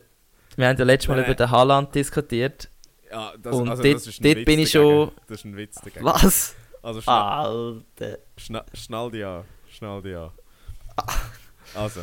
wir 0.55 0.67
haben 0.67 0.77
ja 0.77 0.85
letztes 0.85 1.09
Mal 1.09 1.15
Nein, 1.17 1.25
über 1.25 1.35
den 1.35 1.51
Haaland 1.51 1.93
diskutiert. 1.95 2.69
Ja, 3.11 3.33
das, 3.37 3.55
Und 3.55 3.67
also, 3.69 3.83
dort- 3.83 3.95
das 3.95 4.05
dort 4.05 4.23
Witz 4.23 4.45
bin 4.45 4.59
ich 4.59 4.71
schon- 4.71 5.11
Das 5.27 5.39
ist 5.39 5.45
ein 5.45 5.57
Witz 5.57 5.75
dagegen. 5.75 6.05
Was? 6.05 6.55
Also 6.81 7.01
schnell, 7.01 7.15
Alter. 7.15 8.17
schna 8.37 8.65
schnall 8.73 9.11
dich 9.11 9.25
an. 9.25 9.43
Schnall 9.69 10.01
dich 10.01 10.15
an. 10.15 10.31
Also. 11.75 12.01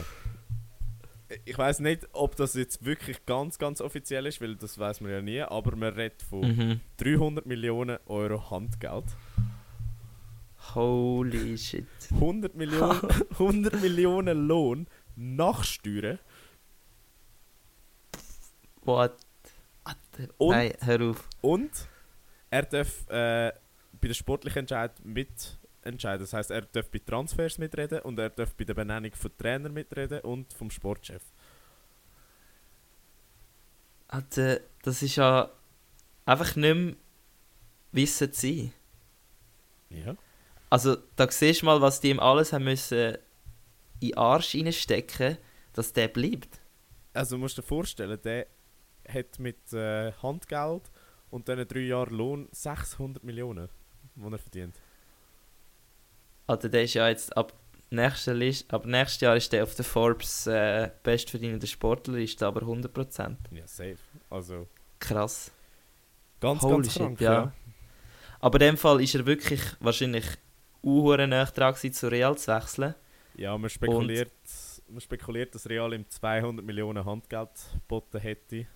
Ich 1.44 1.58
weiß 1.58 1.80
nicht, 1.80 2.08
ob 2.12 2.36
das 2.36 2.54
jetzt 2.54 2.84
wirklich 2.86 3.26
ganz, 3.26 3.58
ganz 3.58 3.80
offiziell 3.82 4.24
ist, 4.26 4.40
weil 4.40 4.56
das 4.56 4.78
weiß 4.78 5.02
man 5.02 5.10
ja 5.10 5.20
nie, 5.20 5.42
aber 5.42 5.76
man 5.76 5.92
redet 5.92 6.22
von 6.22 6.40
Mhm. 6.40 6.80
300 6.96 7.44
Millionen 7.44 7.98
Euro 8.06 8.50
Handgeld. 8.50 9.04
Holy 10.74 11.58
shit. 11.58 11.86
100 12.12 12.54
Millionen, 12.54 13.00
100 13.38 13.80
Millionen 13.82 14.46
Lohn 14.46 14.86
nach 15.16 15.64
Steuern. 15.64 16.18
What? 18.84 19.12
Und- 20.38 20.50
Nein, 20.56 20.72
hör 20.80 21.00
auf. 21.10 21.28
Und 21.40 21.70
er 22.50 22.62
darf 22.62 23.08
äh, 23.08 23.52
bei 24.00 24.08
der 24.08 24.14
sportlichen 24.14 24.60
Entscheidung 24.60 24.96
mitentscheiden. 25.12 26.20
Das 26.20 26.32
heißt, 26.32 26.50
er 26.50 26.62
darf 26.62 26.88
bei 26.90 26.98
Transfers 26.98 27.58
mitreden 27.58 28.00
und 28.00 28.18
er 28.18 28.30
darf 28.30 28.54
bei 28.54 28.64
der 28.64 28.74
Benennung 28.74 29.12
von 29.14 29.30
Trainer 29.36 29.68
mitreden 29.68 30.20
und 30.20 30.52
vom 30.52 30.70
Sportchef. 30.70 31.22
Alter, 34.08 34.60
das 34.82 35.02
ist 35.02 35.16
ja 35.16 35.50
einfach 36.24 36.56
nicht 36.56 36.74
mehr 36.74 36.94
wissen 37.92 38.32
zu 38.32 38.40
sein. 38.46 38.72
Ja. 39.90 40.16
Also, 40.70 40.96
da 41.16 41.30
siehst 41.30 41.62
du 41.62 41.66
mal, 41.66 41.80
was 41.80 42.00
die 42.00 42.10
ihm 42.10 42.20
alles 42.20 42.52
haben 42.52 42.64
müssen 42.64 43.16
in 44.00 44.08
den 44.10 44.16
Arsch 44.18 44.54
reinstecken, 44.54 45.38
dass 45.72 45.92
der 45.92 46.08
bleibt. 46.08 46.60
Also 47.14 47.36
du 47.36 47.40
musst 47.40 47.58
dir 47.58 47.62
vorstellen, 47.62 48.18
der 48.22 48.46
hat 49.12 49.38
mit 49.38 49.72
äh, 49.72 50.12
Handgeld 50.22 50.90
und 51.30 51.48
diesen 51.48 51.66
drei 51.68 51.80
Jahren 51.80 52.14
Lohn 52.14 52.48
600 52.52 53.22
Millionen, 53.24 53.68
die 54.14 54.32
er 54.32 54.38
verdient. 54.38 54.76
Also, 56.46 56.68
der 56.68 56.84
ist 56.84 56.94
ja 56.94 57.08
jetzt 57.08 57.36
ab 57.36 57.52
nächster 57.90 58.34
List, 58.34 58.72
ab 58.72 58.86
nächstes 58.86 59.20
Jahr 59.20 59.36
ist 59.36 59.52
der 59.52 59.62
auf 59.62 59.74
der 59.74 59.84
Forbes 59.84 60.46
äh, 60.46 60.90
bestverdienende 61.02 61.66
Sportlerliste, 61.66 62.46
aber 62.46 62.62
100%. 62.62 63.36
Ja, 63.50 63.66
safe. 63.66 63.98
Also 64.30 64.66
Krass. 64.98 65.50
ganz, 66.40 66.62
Holy 66.62 66.74
ganz 66.74 66.92
shit, 66.92 67.02
krank. 67.02 67.20
ja. 67.20 67.52
Aber 68.40 68.60
in 68.60 68.66
dem 68.68 68.76
Fall 68.76 69.00
ist 69.02 69.14
er 69.14 69.26
wirklich 69.26 69.60
wahrscheinlich 69.80 70.26
uhuere 70.82 71.26
nah 71.26 71.44
dran 71.44 71.74
zu 71.74 72.08
Real 72.08 72.36
zu 72.36 72.52
wechseln. 72.52 72.94
Ja, 73.34 73.56
man 73.56 73.70
spekuliert, 73.70 74.32
man 74.88 75.00
spekuliert, 75.00 75.54
dass 75.54 75.68
Real 75.68 75.92
ihm 75.92 76.08
200 76.08 76.64
Millionen 76.64 77.04
Handgeld 77.04 77.50
geboten 77.74 78.18
hätte. 78.20 78.66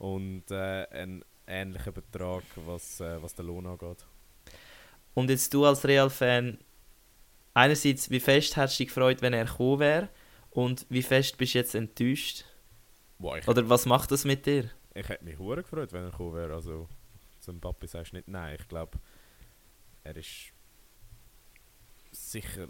Und 0.00 0.50
äh, 0.50 0.86
einen 0.90 1.24
ähnlichen 1.46 1.92
Betrag, 1.92 2.42
was, 2.56 3.00
äh, 3.00 3.22
was 3.22 3.34
den 3.34 3.46
Lohn 3.46 3.66
angeht. 3.66 4.04
Und 5.14 5.30
jetzt 5.30 5.54
du 5.54 5.64
als 5.64 5.84
Real-Fan, 5.84 6.58
einerseits, 7.54 8.10
wie 8.10 8.20
fest 8.20 8.56
hättest 8.56 8.80
du 8.80 8.84
dich 8.84 8.88
gefreut, 8.88 9.22
wenn 9.22 9.32
er 9.32 9.44
gekommen 9.44 9.78
wäre? 9.78 10.08
Und 10.50 10.86
wie 10.88 11.02
fest 11.02 11.38
bist 11.38 11.54
du 11.54 11.58
jetzt 11.58 11.74
enttäuscht? 11.74 12.44
Boah, 13.18 13.38
Oder 13.46 13.68
was 13.68 13.86
macht 13.86 14.10
das 14.10 14.24
mit 14.24 14.46
dir? 14.46 14.70
ich 14.94 15.08
hätte 15.08 15.24
mich 15.24 15.38
hure 15.38 15.62
gefreut, 15.62 15.92
wenn 15.92 16.04
er 16.04 16.10
gekommen 16.10 16.34
wäre. 16.34 16.54
Also 16.54 16.88
zum 17.40 17.60
Papi 17.60 17.86
sagst 17.86 18.12
du 18.12 18.16
nicht 18.16 18.28
nein. 18.28 18.56
Ich 18.58 18.68
glaube, 18.68 18.98
er 20.02 20.16
ist 20.16 20.52
sicher 22.10 22.68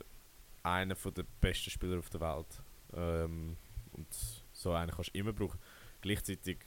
einer 0.62 0.94
der 0.94 1.24
besten 1.40 1.70
Spieler 1.70 1.98
auf 1.98 2.10
der 2.10 2.20
Welt. 2.20 2.62
Ähm, 2.94 3.56
und 3.92 4.06
so 4.52 4.72
einen 4.72 4.90
kannst 4.90 5.14
du 5.14 5.18
immer 5.18 5.32
brauchen. 5.32 5.58
Gleichzeitig, 6.00 6.58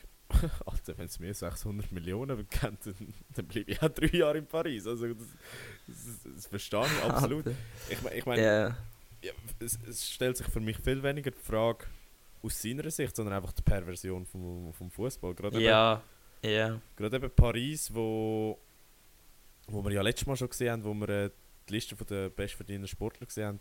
Alter, 0.65 0.97
wenn 0.97 1.05
es 1.05 1.19
mir 1.19 1.33
600 1.33 1.91
Millionen 1.91 2.47
kennt, 2.49 2.85
dann, 2.85 3.13
dann 3.35 3.45
bleibe 3.45 3.71
ich 3.71 3.81
auch 3.81 3.89
drei 3.89 4.07
Jahre 4.17 4.37
in 4.39 4.45
Paris. 4.45 4.85
Also 4.87 5.07
das, 5.13 5.27
das, 5.87 6.33
das 6.35 6.45
verstehe 6.47 6.85
ich 6.85 7.03
absolut. 7.03 7.47
Alter. 7.47 7.57
Ich, 7.89 7.97
ich 8.17 8.25
meine, 8.25 8.41
Ja. 8.43 8.67
ja, 9.21 9.31
es, 9.59 9.77
es 9.87 10.09
stellt 10.09 10.37
sich 10.37 10.47
für 10.47 10.59
mich 10.59 10.77
viel 10.77 11.01
weniger 11.03 11.31
die 11.31 11.39
Frage 11.39 11.85
aus 12.41 12.61
seiner 12.61 12.89
Sicht, 12.91 13.15
sondern 13.15 13.35
einfach 13.35 13.53
die 13.53 13.61
Perversion 13.61 14.25
vom, 14.25 14.73
vom 14.73 14.91
Fußball. 14.91 15.33
Gerade 15.35 15.55
eben- 15.57 15.65
Ja, 15.65 16.01
ja. 16.43 16.81
Gerade 16.95 17.15
eben 17.17 17.31
Paris, 17.31 17.93
wo, 17.93 18.59
wo 19.67 19.83
wir 19.83 19.91
ja 19.91 20.01
letztes 20.01 20.27
Mal 20.27 20.35
schon 20.35 20.49
gesehen 20.49 20.71
haben, 20.71 20.83
wo 20.83 20.93
wir 20.93 21.09
äh, 21.09 21.29
die 21.69 21.73
Liste 21.73 21.95
der 21.95 22.29
bestverdienenden 22.29 22.87
Sportler 22.89 23.25
gesehen 23.27 23.45
haben, 23.47 23.59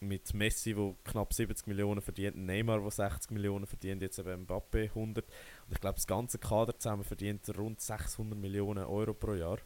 mit 0.00 0.34
Messi, 0.34 0.74
der 0.74 0.94
knapp 1.04 1.32
70 1.32 1.66
Millionen 1.66 2.00
verdient, 2.02 2.36
Neymar, 2.36 2.80
der 2.80 2.90
60 2.90 3.30
Millionen 3.30 3.66
verdient, 3.66 4.02
jetzt 4.02 4.18
eben 4.18 4.42
Mbappe 4.42 4.90
100. 4.94 5.24
Und 5.24 5.72
ich 5.72 5.80
glaube, 5.80 5.94
das 5.96 6.06
ganze 6.06 6.38
Kader 6.38 6.78
zusammen 6.78 7.04
verdient 7.04 7.48
rund 7.56 7.80
600 7.80 8.38
Millionen 8.38 8.84
Euro 8.84 9.14
pro 9.14 9.34
Jahr. 9.34 9.58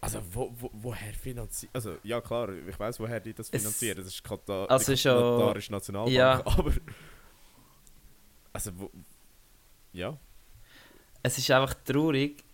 Also, 0.00 0.20
wo, 0.32 0.52
wo, 0.58 0.70
woher 0.72 1.12
finanziert... 1.14 1.70
Also, 1.74 1.96
ja 2.02 2.20
klar, 2.20 2.50
ich 2.50 2.78
weiß 2.78 3.00
woher 3.00 3.18
die 3.20 3.32
das 3.34 3.48
Es- 3.50 3.62
finanzieren. 3.62 3.98
Das 3.98 4.06
ist 4.06 4.22
Katar, 4.22 4.70
Also 4.70 4.92
die 4.94 5.02
katarische 5.02 5.72
Nationalbank. 5.72 6.14
Ja. 6.16 6.44
Aber... 6.44 6.72
Also, 8.52 8.70
wo... 8.78 8.90
Ja. 9.92 10.18
Es 11.22 11.38
ist 11.38 11.50
einfach 11.50 11.74
traurig, 11.84 12.44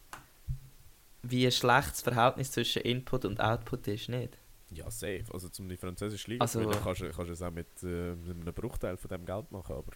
wie 1.23 1.45
ein 1.45 1.53
schlechtes 1.53 2.01
Verhältnis 2.01 2.53
zwischen 2.53 2.83
Input 2.83 3.25
und 3.25 3.41
Output 3.41 3.87
ist, 3.89 4.09
nicht? 4.09 4.39
Ja, 4.75 4.91
safe. 4.91 5.25
Also 5.33 5.49
zum 5.49 5.69
die 5.69 5.77
französische 5.77 6.31
Liga 6.31 6.43
Also- 6.43 6.61
gewinnen, 6.61 6.81
kannst 6.83 7.01
du 7.03 7.11
kannst 7.11 7.29
du 7.29 7.33
es 7.33 7.43
auch 7.43 7.51
mit, 7.51 7.67
äh, 7.83 8.15
mit 8.15 8.41
einem 8.41 8.55
Bruchteil 8.55 8.97
von 8.97 9.09
dem 9.09 9.25
Geld 9.27 9.51
machen, 9.53 9.77
aber... 9.77 9.93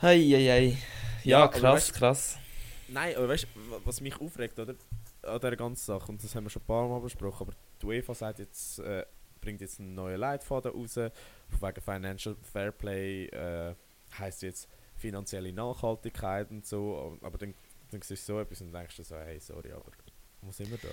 Hei, 0.00 0.18
hei, 0.18 0.46
hei. 0.48 0.78
Ja, 1.24 1.40
Ja, 1.40 1.48
krass, 1.48 1.88
weißt- 1.90 1.94
krass. 1.94 2.38
Nein, 2.88 3.16
aber 3.16 3.28
weißt 3.28 3.44
du, 3.54 3.80
was 3.84 4.00
mich 4.00 4.20
aufregt, 4.20 4.58
oder? 4.58 4.74
An 5.22 5.38
dieser 5.40 5.56
ganzen 5.56 5.84
Sache, 5.84 6.10
und 6.10 6.22
das 6.22 6.34
haben 6.34 6.44
wir 6.44 6.50
schon 6.50 6.62
ein 6.62 6.66
paar 6.66 6.88
Mal 6.88 7.00
besprochen, 7.00 7.46
aber 7.46 7.56
die 7.80 7.86
UEFA 7.86 8.12
sagt 8.14 8.40
jetzt, 8.40 8.80
äh, 8.80 9.06
bringt 9.40 9.60
jetzt 9.60 9.78
einen 9.80 9.94
neuen 9.94 10.18
Leitfaden 10.18 10.72
raus, 10.72 10.96
wegen 10.96 11.80
Financial 11.80 12.36
Fairplay, 12.52 13.26
äh, 13.26 13.74
heisst 14.18 14.42
jetzt 14.42 14.68
finanzielle 14.96 15.52
Nachhaltigkeit 15.52 16.50
und 16.50 16.66
so, 16.66 17.16
aber 17.22 17.38
dann, 17.38 17.54
dann 17.92 18.02
siehst 18.02 18.28
du 18.28 18.34
so 18.34 18.40
etwas 18.40 18.60
und 18.60 18.72
denkst 18.72 18.96
du 18.96 19.04
so, 19.04 19.16
hey, 19.16 19.38
sorry, 19.38 19.72
aber 19.72 19.90
wo 20.42 20.50
sind 20.52 20.70
wir 20.70 20.78
da? 20.78 20.88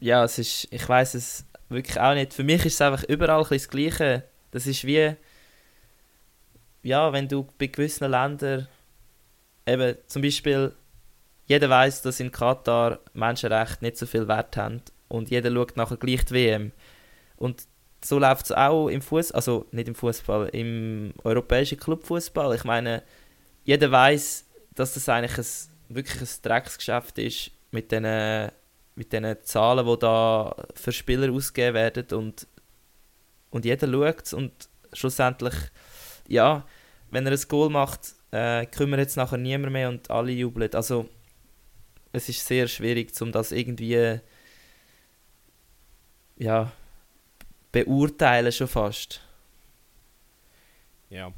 Ja, 0.00 0.24
es 0.24 0.38
ist, 0.38 0.68
ich 0.70 0.88
weiß 0.88 1.14
es 1.14 1.44
wirklich 1.68 1.98
auch 2.00 2.14
nicht. 2.14 2.32
Für 2.34 2.44
mich 2.44 2.64
ist 2.64 2.74
es 2.74 2.80
einfach 2.80 3.04
überall 3.04 3.42
ein 3.42 3.48
das 3.50 3.68
Gleiche. 3.68 4.24
Das 4.50 4.66
ist 4.66 4.84
wie, 4.84 5.14
ja, 6.82 7.12
wenn 7.12 7.28
du 7.28 7.46
bei 7.58 7.66
gewissen 7.66 8.10
Ländern, 8.10 8.68
eben 9.66 9.96
zum 10.06 10.22
Beispiel, 10.22 10.72
jeder 11.46 11.68
weiß, 11.68 12.02
dass 12.02 12.20
in 12.20 12.32
Katar 12.32 12.98
Menschenrechte 13.14 13.84
nicht 13.84 13.96
so 13.96 14.06
viel 14.06 14.28
Wert 14.28 14.56
haben 14.56 14.82
und 15.08 15.30
jeder 15.30 15.50
schaut 15.50 15.76
nachher 15.76 15.96
gleich 15.96 16.24
die 16.26 16.34
WM. 16.34 16.72
Und 17.36 17.66
so 18.04 18.18
läuft 18.18 18.46
es 18.46 18.52
auch 18.52 18.88
im 18.88 19.02
Fußball, 19.02 19.36
also 19.36 19.66
nicht 19.72 19.88
im 19.88 19.94
Fußball, 19.94 20.48
im 20.50 21.12
europäischen 21.24 21.78
Clubfußball. 21.78 22.54
Ich 22.54 22.64
meine, 22.64 23.02
jeder 23.64 23.90
weiß, 23.90 24.46
dass 24.74 24.94
das 24.94 25.08
eigentlich 25.08 25.38
ein, 25.38 25.94
wirklich 25.94 26.20
ein 26.20 26.42
Drecksgeschäft 26.42 27.18
ist 27.18 27.50
mit 27.70 27.90
diesen 27.90 28.50
mit 28.98 29.12
den 29.12 29.36
Zahlen, 29.44 29.86
die 29.86 29.98
da 30.00 30.54
für 30.74 30.92
Spieler 30.92 31.32
ausgegeben 31.32 31.74
werden 31.74 32.18
und, 32.18 32.46
und 33.50 33.64
jeder 33.64 33.86
schaut 33.90 34.26
es 34.26 34.32
und 34.32 34.52
schlussendlich, 34.92 35.54
ja, 36.26 36.66
wenn 37.10 37.24
er 37.26 37.32
ein 37.32 37.48
Goal 37.48 37.70
macht, 37.70 38.14
äh, 38.32 38.66
kümmert 38.66 39.00
jetzt 39.00 39.16
nachher 39.16 39.38
niemand 39.38 39.72
mehr 39.72 39.88
und 39.88 40.10
alle 40.10 40.32
jubeln. 40.32 40.74
Also 40.74 41.08
es 42.12 42.28
ist 42.28 42.44
sehr 42.44 42.66
schwierig, 42.66 43.18
um 43.22 43.30
das 43.32 43.52
irgendwie 43.52 44.20
ja, 46.36 46.72
beurteilen 47.72 48.52
schon 48.52 48.68
fast. 48.68 49.20
Ja. 51.10 51.32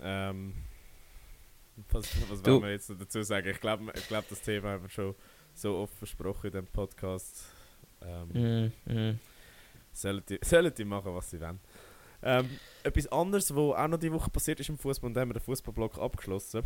Ähm, 0.00 0.54
was 1.90 2.06
was 2.28 2.42
Du- 2.42 2.52
wollen 2.54 2.62
wir 2.64 2.70
jetzt 2.72 2.90
dazu 2.90 3.22
sagen? 3.22 3.48
Ich 3.48 3.60
glaube, 3.60 3.92
ich 3.94 4.08
glaub, 4.08 4.28
das 4.28 4.40
Thema 4.42 4.70
haben 4.70 4.82
wir 4.82 4.90
schon 4.90 5.14
so 5.54 5.76
oft 5.76 5.94
versprochen 5.94 6.46
in 6.46 6.52
dem 6.52 6.66
Podcast. 6.66 7.44
Ähm, 8.04 8.72
Mm, 8.86 8.92
mm. 8.92 9.20
sollen, 9.92 10.22
die, 10.28 10.38
sollen 10.42 10.72
die 10.74 10.84
machen, 10.84 11.14
was 11.14 11.30
sie 11.30 11.40
wollen. 11.40 11.60
Ähm, 12.24 12.48
etwas 12.82 13.06
anderes, 13.08 13.50
was 13.54 13.76
auch 13.76 13.88
noch 13.88 13.98
die 13.98 14.12
Woche 14.12 14.30
passiert 14.30 14.60
ist 14.60 14.68
im 14.68 14.78
Fußball, 14.78 15.08
und 15.08 15.14
da 15.14 15.20
haben 15.20 15.30
wir 15.30 15.34
den 15.34 15.42
Fußballblock 15.42 15.98
abgeschlossen, 15.98 16.62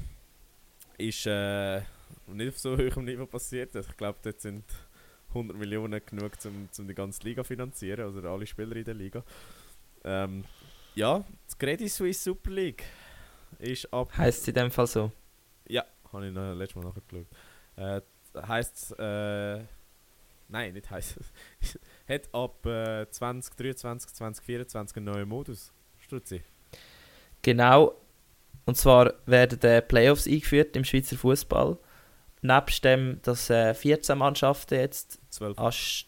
ist 0.98 1.26
äh, 1.26 1.80
nicht 2.26 2.48
auf 2.48 2.58
so 2.58 2.76
hohem 2.76 3.04
Niveau 3.04 3.26
passiert. 3.26 3.74
Also 3.74 3.90
ich 3.90 3.96
glaube, 3.96 4.18
dort 4.22 4.40
sind 4.40 4.64
100 5.28 5.56
Millionen 5.56 6.00
genug, 6.04 6.32
um, 6.44 6.68
um 6.78 6.88
die 6.88 6.94
ganze 6.94 7.22
Liga 7.22 7.42
zu 7.42 7.48
finanzieren, 7.48 8.00
also 8.00 8.20
alle 8.28 8.46
Spieler 8.46 8.76
in 8.76 8.84
der 8.84 8.94
Liga. 8.94 9.24
Ähm, 10.04 10.44
ja, 10.94 11.18
die 11.18 11.58
Credit 11.58 11.90
Suisse 11.90 12.22
Super 12.22 12.50
League 12.50 12.84
ist 13.58 13.92
ab 13.92 14.16
Heißt 14.16 14.42
es 14.42 14.48
in 14.48 14.54
dem 14.54 14.70
Fall 14.70 14.86
so? 14.86 15.10
ja, 15.68 15.84
habe 16.12 16.28
ich 16.28 16.32
noch 16.32 16.54
letztes 16.54 16.76
Mal 16.76 16.84
nachgeschaut. 16.84 17.26
Äh, 17.76 18.00
heißt 18.36 18.98
äh, 18.98 19.58
nein, 20.48 20.72
nicht 20.72 20.90
heißt 20.90 21.16
hat 22.08 22.34
ab 22.34 22.66
äh, 22.66 23.06
2023, 23.10 24.12
2024 24.14 24.96
einen 24.96 25.06
neuen 25.06 25.28
Modus. 25.28 25.72
Strutzi. 25.98 26.42
Genau. 27.42 27.94
Und 28.64 28.76
zwar 28.76 29.14
werden 29.26 29.60
die 29.60 29.80
Playoffs 29.80 30.26
eingeführt 30.26 30.76
im 30.76 30.84
Schweizer 30.84 31.16
Fußball. 31.16 31.78
Nebst 32.42 32.84
dem, 32.84 33.20
dass 33.22 33.50
äh, 33.50 33.74
14 33.74 34.18
Mannschaften 34.18 34.78
jetzt 34.78 35.20
12. 35.30 35.58
anst 35.58 36.06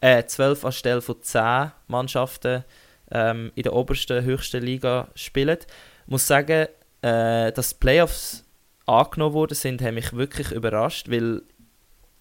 äh, 0.00 0.24
12 0.24 0.64
anstelle 0.66 1.00
von 1.00 1.22
10 1.22 1.72
Mannschaften 1.88 2.64
ähm, 3.10 3.52
in 3.54 3.62
der 3.62 3.72
obersten, 3.72 4.24
höchsten 4.24 4.62
Liga 4.62 5.08
spielen. 5.14 5.58
Ich 5.58 6.10
muss 6.10 6.26
sagen, 6.26 6.68
äh, 7.00 7.52
dass 7.52 7.70
die 7.70 7.78
Playoffs 7.80 8.44
angenommen 8.86 9.34
worden 9.34 9.54
sind, 9.54 9.80
hat 9.80 9.94
mich 9.94 10.12
wirklich 10.12 10.52
überrascht, 10.52 11.10
weil 11.10 11.42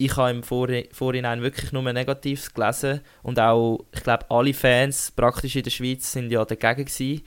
ich 0.05 0.17
habe 0.17 0.31
im 0.31 0.41
Vorhi- 0.43 0.93
Vorhinein 0.93 1.41
wirklich 1.41 1.71
nur 1.71 1.83
Negatives 1.91 2.53
gelesen 2.53 3.01
und 3.21 3.39
auch, 3.39 3.85
ich 3.93 4.03
glaube, 4.03 4.29
alle 4.29 4.53
Fans 4.53 5.11
praktisch 5.11 5.55
in 5.55 5.63
der 5.63 5.71
Schweiz 5.71 6.11
sind 6.11 6.31
ja 6.31 6.43
dagegen 6.45 6.85
gewesen. 6.85 7.23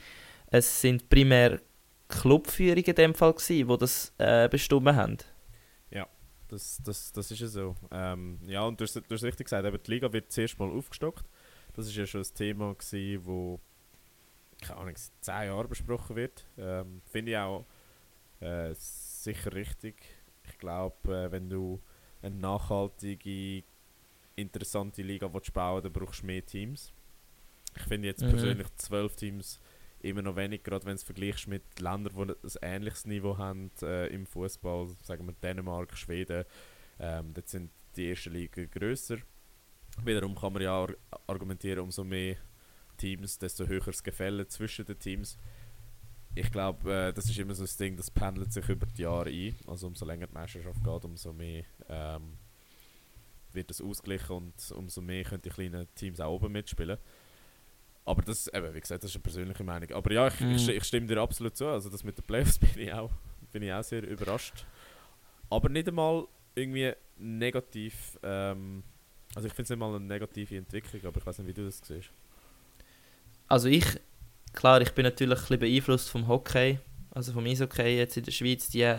Es 0.47 0.81
sind 0.81 1.09
primär 1.09 1.59
Clubführungen 2.07 2.85
in 2.85 2.95
dem 2.95 3.13
Fall 3.13 3.33
gewesen, 3.33 3.67
die 3.67 3.77
das 3.77 4.13
äh, 4.17 4.47
bestimmt 4.49 4.87
haben. 4.87 5.17
Das, 6.47 6.79
das, 6.83 7.11
das 7.11 7.31
ist 7.31 7.39
ja 7.39 7.47
so. 7.47 7.75
Ähm, 7.91 8.39
ja, 8.45 8.63
und 8.63 8.79
du 8.79 8.85
hast, 8.85 8.95
du 8.95 9.01
hast 9.09 9.23
richtig 9.23 9.47
gesagt, 9.47 9.65
eben 9.65 9.77
die 9.83 9.91
Liga 9.91 10.11
wird 10.11 10.31
zuerst 10.31 10.57
mal 10.59 10.69
aufgestockt. 10.69 11.25
Das 11.73 11.87
ist 11.87 11.95
ja 11.95 12.05
schon 12.05 12.21
ein 12.21 12.33
Thema, 12.33 12.73
gewesen, 12.73 13.25
wo 13.25 13.59
keine 14.61 14.79
Ahnung, 14.79 14.95
seit 14.95 15.41
10 15.41 15.47
Jahren 15.49 15.69
besprochen 15.69 16.15
wird. 16.15 16.47
Ähm, 16.57 17.01
Finde 17.05 17.31
ich 17.31 17.37
auch 17.37 17.65
äh, 18.39 18.73
sicher 18.73 19.53
richtig. 19.53 19.95
Ich 20.49 20.57
glaube, 20.57 20.95
äh, 21.13 21.31
wenn 21.31 21.49
du 21.49 21.81
eine 22.21 22.35
nachhaltige, 22.35 23.63
interessante 24.35 25.01
Liga 25.01 25.33
willst 25.33 25.53
bauen 25.53 25.81
dann 25.83 25.93
brauchst 25.93 26.21
du 26.21 26.27
mehr 26.27 26.45
Teams. 26.45 26.93
Ich 27.75 27.83
finde 27.83 28.07
jetzt 28.07 28.23
Mhm. 28.23 28.29
persönlich 28.29 28.67
zwölf 28.75 29.15
Teams 29.15 29.59
immer 29.99 30.21
noch 30.21 30.35
wenig, 30.35 30.63
gerade 30.63 30.85
wenn 30.85 30.93
du 30.93 30.97
es 30.97 31.03
vergleichst 31.03 31.47
mit 31.47 31.79
Ländern, 31.79 32.27
die 32.27 32.47
ein 32.59 32.73
ähnliches 32.75 33.05
Niveau 33.05 33.37
haben 33.37 33.71
äh, 33.81 34.07
im 34.07 34.25
Fußball, 34.25 34.87
sagen 35.03 35.25
wir 35.25 35.33
Dänemark, 35.33 35.97
Schweden, 35.97 36.45
ähm, 36.99 37.33
dort 37.33 37.47
sind 37.49 37.71
die 37.95 38.09
ersten 38.09 38.33
Ligen 38.33 38.69
grösser. 38.69 39.17
Wiederum 40.03 40.35
kann 40.35 40.53
man 40.53 40.61
ja 40.61 40.71
ar 40.83 40.93
argumentieren, 41.25 41.79
umso 41.79 42.03
mehr 42.03 42.37
Teams, 42.97 43.37
desto 43.39 43.65
höher 43.67 43.85
das 43.85 44.03
Gefälle 44.03 44.47
zwischen 44.47 44.85
den 44.85 44.99
Teams. 44.99 45.37
Ich 46.39 46.51
glaube, 46.51 46.91
äh, 46.93 47.13
das 47.13 47.25
ist 47.29 47.37
immer 47.39 47.53
so 47.55 47.63
das 47.63 47.77
Ding, 47.77 47.95
das 47.95 48.11
pendelt 48.11 48.51
sich 48.53 48.67
über 48.69 48.85
die 48.85 49.01
Jahre 49.03 49.29
ein. 49.29 49.55
Also 49.67 49.87
umso 49.87 50.05
länger 50.05 50.27
die 50.27 50.33
Meisterschaft 50.33 50.83
geht, 50.83 51.05
umso 51.05 51.33
mehr 51.33 51.63
ähm, 51.89 52.37
wird 53.53 53.69
das 53.69 53.81
ausgeglichen 53.81 54.35
und 54.35 54.71
umso 54.71 55.01
mehr 55.01 55.23
können 55.23 55.41
die 55.41 55.49
kleinen 55.49 55.87
Teams 55.95 56.19
auch 56.19 56.33
oben 56.35 56.51
mitspielen. 56.51 56.97
Aber 58.05 58.21
das, 58.21 58.47
eben, 58.47 58.73
wie 58.73 58.79
gesagt, 58.79 59.03
das 59.03 59.11
ist 59.11 59.15
eine 59.17 59.23
persönliche 59.23 59.63
Meinung. 59.63 59.91
Aber 59.91 60.11
ja, 60.13 60.27
ich, 60.27 60.39
Mhm. 60.39 60.51
ich, 60.51 60.69
ich 60.69 60.83
stimme 60.83 61.07
dir 61.07 61.19
absolut 61.19 61.57
zu. 61.57 61.67
Also 61.67 61.89
das 61.89 62.03
mit 62.03 62.17
den 62.17 62.23
Playoffs 62.23 62.57
bin 62.59 62.69
ich 62.77 62.93
auch, 62.93 63.11
bin 63.51 63.63
ich 63.63 63.73
auch 63.73 63.83
sehr 63.83 64.03
überrascht. 64.07 64.65
Aber 65.49 65.69
nicht 65.69 65.87
einmal 65.87 66.25
irgendwie 66.55 66.93
negativ. 67.17 68.17
Ähm, 68.23 68.83
also 69.35 69.47
ich 69.47 69.53
finde 69.53 69.63
es 69.63 69.69
nicht 69.71 69.79
mal 69.79 69.93
eine 69.93 69.99
negative 70.05 70.57
Entwicklung, 70.57 71.03
aber 71.05 71.19
ich 71.19 71.25
weiß 71.25 71.39
nicht, 71.39 71.47
wie 71.47 71.53
du 71.53 71.65
das 71.65 71.79
siehst. 71.83 72.09
Also 73.49 73.67
ich, 73.69 73.85
klar, 74.57 74.81
ich 74.81 74.91
bin 74.93 75.03
natürlich 75.03 75.37
ein 75.37 75.41
bisschen 75.41 75.59
beeinflusst 75.59 76.09
vom 76.09 76.27
Hockey, 76.27 76.79
also 77.11 77.31
vom 77.31 77.45
Eishockey 77.45 77.97
jetzt 77.97 78.17
in 78.17 78.23
der 78.23 78.31
Schweiz. 78.31 78.69
Die, 78.69 78.95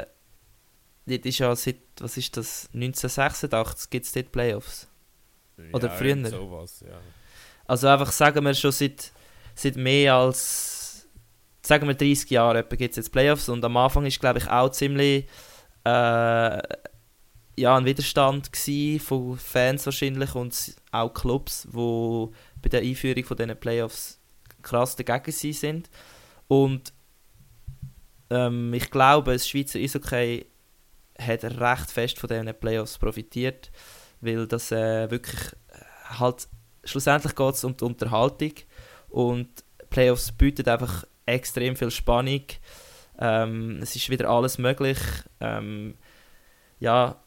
die 1.06 1.28
ist 1.28 1.38
ja 1.38 1.54
seit, 1.56 1.76
was 1.98 2.16
ist 2.16 2.36
das, 2.36 2.68
1986 2.72 3.90
gibt 3.90 4.06
es 4.06 4.12
dort 4.12 4.30
Playoffs. 4.30 4.86
Oder 5.72 5.90
früher. 5.90 6.30
Sowas, 6.30 6.84
ja. 6.88 7.00
Also 7.66 7.88
einfach 7.88 8.12
sagen 8.12 8.44
wir 8.44 8.54
schon 8.54 8.70
seit, 8.70 9.12
seit 9.56 9.74
mehr 9.76 10.14
als, 10.14 11.08
sagen 11.60 11.88
wir 11.88 11.94
30 11.94 12.30
Jahren 12.30 12.64
gibt 12.68 12.90
es 12.90 12.96
jetzt 12.96 13.12
Playoffs 13.12 13.48
und 13.48 13.64
am 13.64 13.76
Anfang 13.76 14.06
ist 14.06 14.20
glaube 14.20 14.38
ich 14.38 14.48
auch 14.48 14.70
ziemlich, 14.70 15.26
äh, 15.84 16.62
ja, 17.56 17.76
ein 17.76 17.84
Widerstand 17.84 18.50
von 19.00 19.36
Fans 19.36 19.84
wahrscheinlich 19.84 20.36
und 20.36 20.76
auch 20.92 21.12
Clubs, 21.12 21.66
wo 21.72 22.32
bei 22.62 22.68
der 22.68 22.82
Einführung 22.82 23.24
von 23.24 23.36
diesen 23.36 23.58
Playoffs 23.58 24.18
krass 24.62 24.96
dagegen 24.96 25.32
sie 25.32 25.52
sind. 25.52 25.90
Und 26.48 26.92
ähm, 28.30 28.72
ich 28.74 28.90
glaube, 28.90 29.32
das 29.32 29.48
Schweizer 29.48 29.78
Eishockey 29.78 30.46
hat 31.18 31.44
recht 31.44 31.90
fest 31.90 32.18
von 32.18 32.28
diesen 32.28 32.54
Playoffs 32.54 32.98
profitiert, 32.98 33.70
weil 34.20 34.46
das 34.46 34.70
äh, 34.70 35.10
wirklich 35.10 35.40
äh, 35.68 36.18
halt 36.18 36.48
schlussendlich 36.84 37.34
geht 37.34 37.54
es 37.54 37.64
um 37.64 37.76
die 37.76 37.84
Unterhaltung 37.84 38.52
und 39.08 39.48
Playoffs 39.90 40.32
bieten 40.32 40.68
einfach 40.68 41.04
extrem 41.26 41.76
viel 41.76 41.90
Spannung. 41.90 42.42
Ähm, 43.18 43.80
es 43.82 43.96
ist 43.96 44.10
wieder 44.10 44.28
alles 44.28 44.58
möglich. 44.58 44.98
Ähm, 45.40 45.94
ja, 46.78 47.20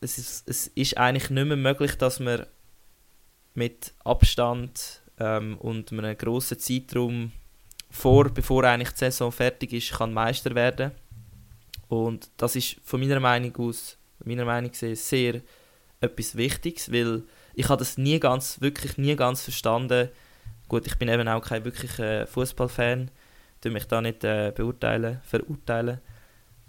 es 0.00 0.18
ist, 0.18 0.48
es 0.48 0.66
ist 0.68 0.98
eigentlich 0.98 1.30
nicht 1.30 1.46
mehr 1.46 1.56
möglich, 1.56 1.96
dass 1.96 2.20
man 2.20 2.46
mit 3.54 3.94
Abstand 4.04 5.02
ähm, 5.18 5.56
und 5.58 5.92
einem 5.92 6.16
grossen 6.16 6.58
Zeitraum 6.58 7.32
vor, 7.90 8.28
bevor 8.30 8.64
eigentlich 8.64 8.90
die 8.90 8.98
Saison 8.98 9.32
fertig 9.32 9.72
ist, 9.72 9.92
kann 9.92 10.12
Meister 10.12 10.54
werden. 10.54 10.92
Und 11.88 12.30
das 12.36 12.56
ist 12.56 12.76
von 12.82 13.00
meiner 13.00 13.20
Meinung 13.20 13.56
aus, 13.56 13.96
meiner 14.24 14.44
Meinung 14.44 14.70
gesehen, 14.70 14.96
sehr 14.96 15.40
etwas 16.00 16.36
Wichtiges, 16.36 16.92
weil 16.92 17.22
ich 17.54 17.68
habe 17.68 17.78
das 17.78 17.96
nie 17.96 18.18
ganz, 18.20 18.60
wirklich 18.60 18.98
nie 18.98 19.16
ganz 19.16 19.42
verstanden. 19.42 20.10
Gut, 20.68 20.86
ich 20.86 20.96
bin 20.96 21.08
eben 21.08 21.28
auch 21.28 21.40
kein 21.40 21.64
wirklicher 21.64 22.26
Fußballfan, 22.26 23.10
tue 23.60 23.70
mich 23.70 23.86
da 23.86 24.00
nicht 24.00 24.24
äh, 24.24 24.52
beurteilen, 24.54 25.20
verurteilen. 25.24 26.00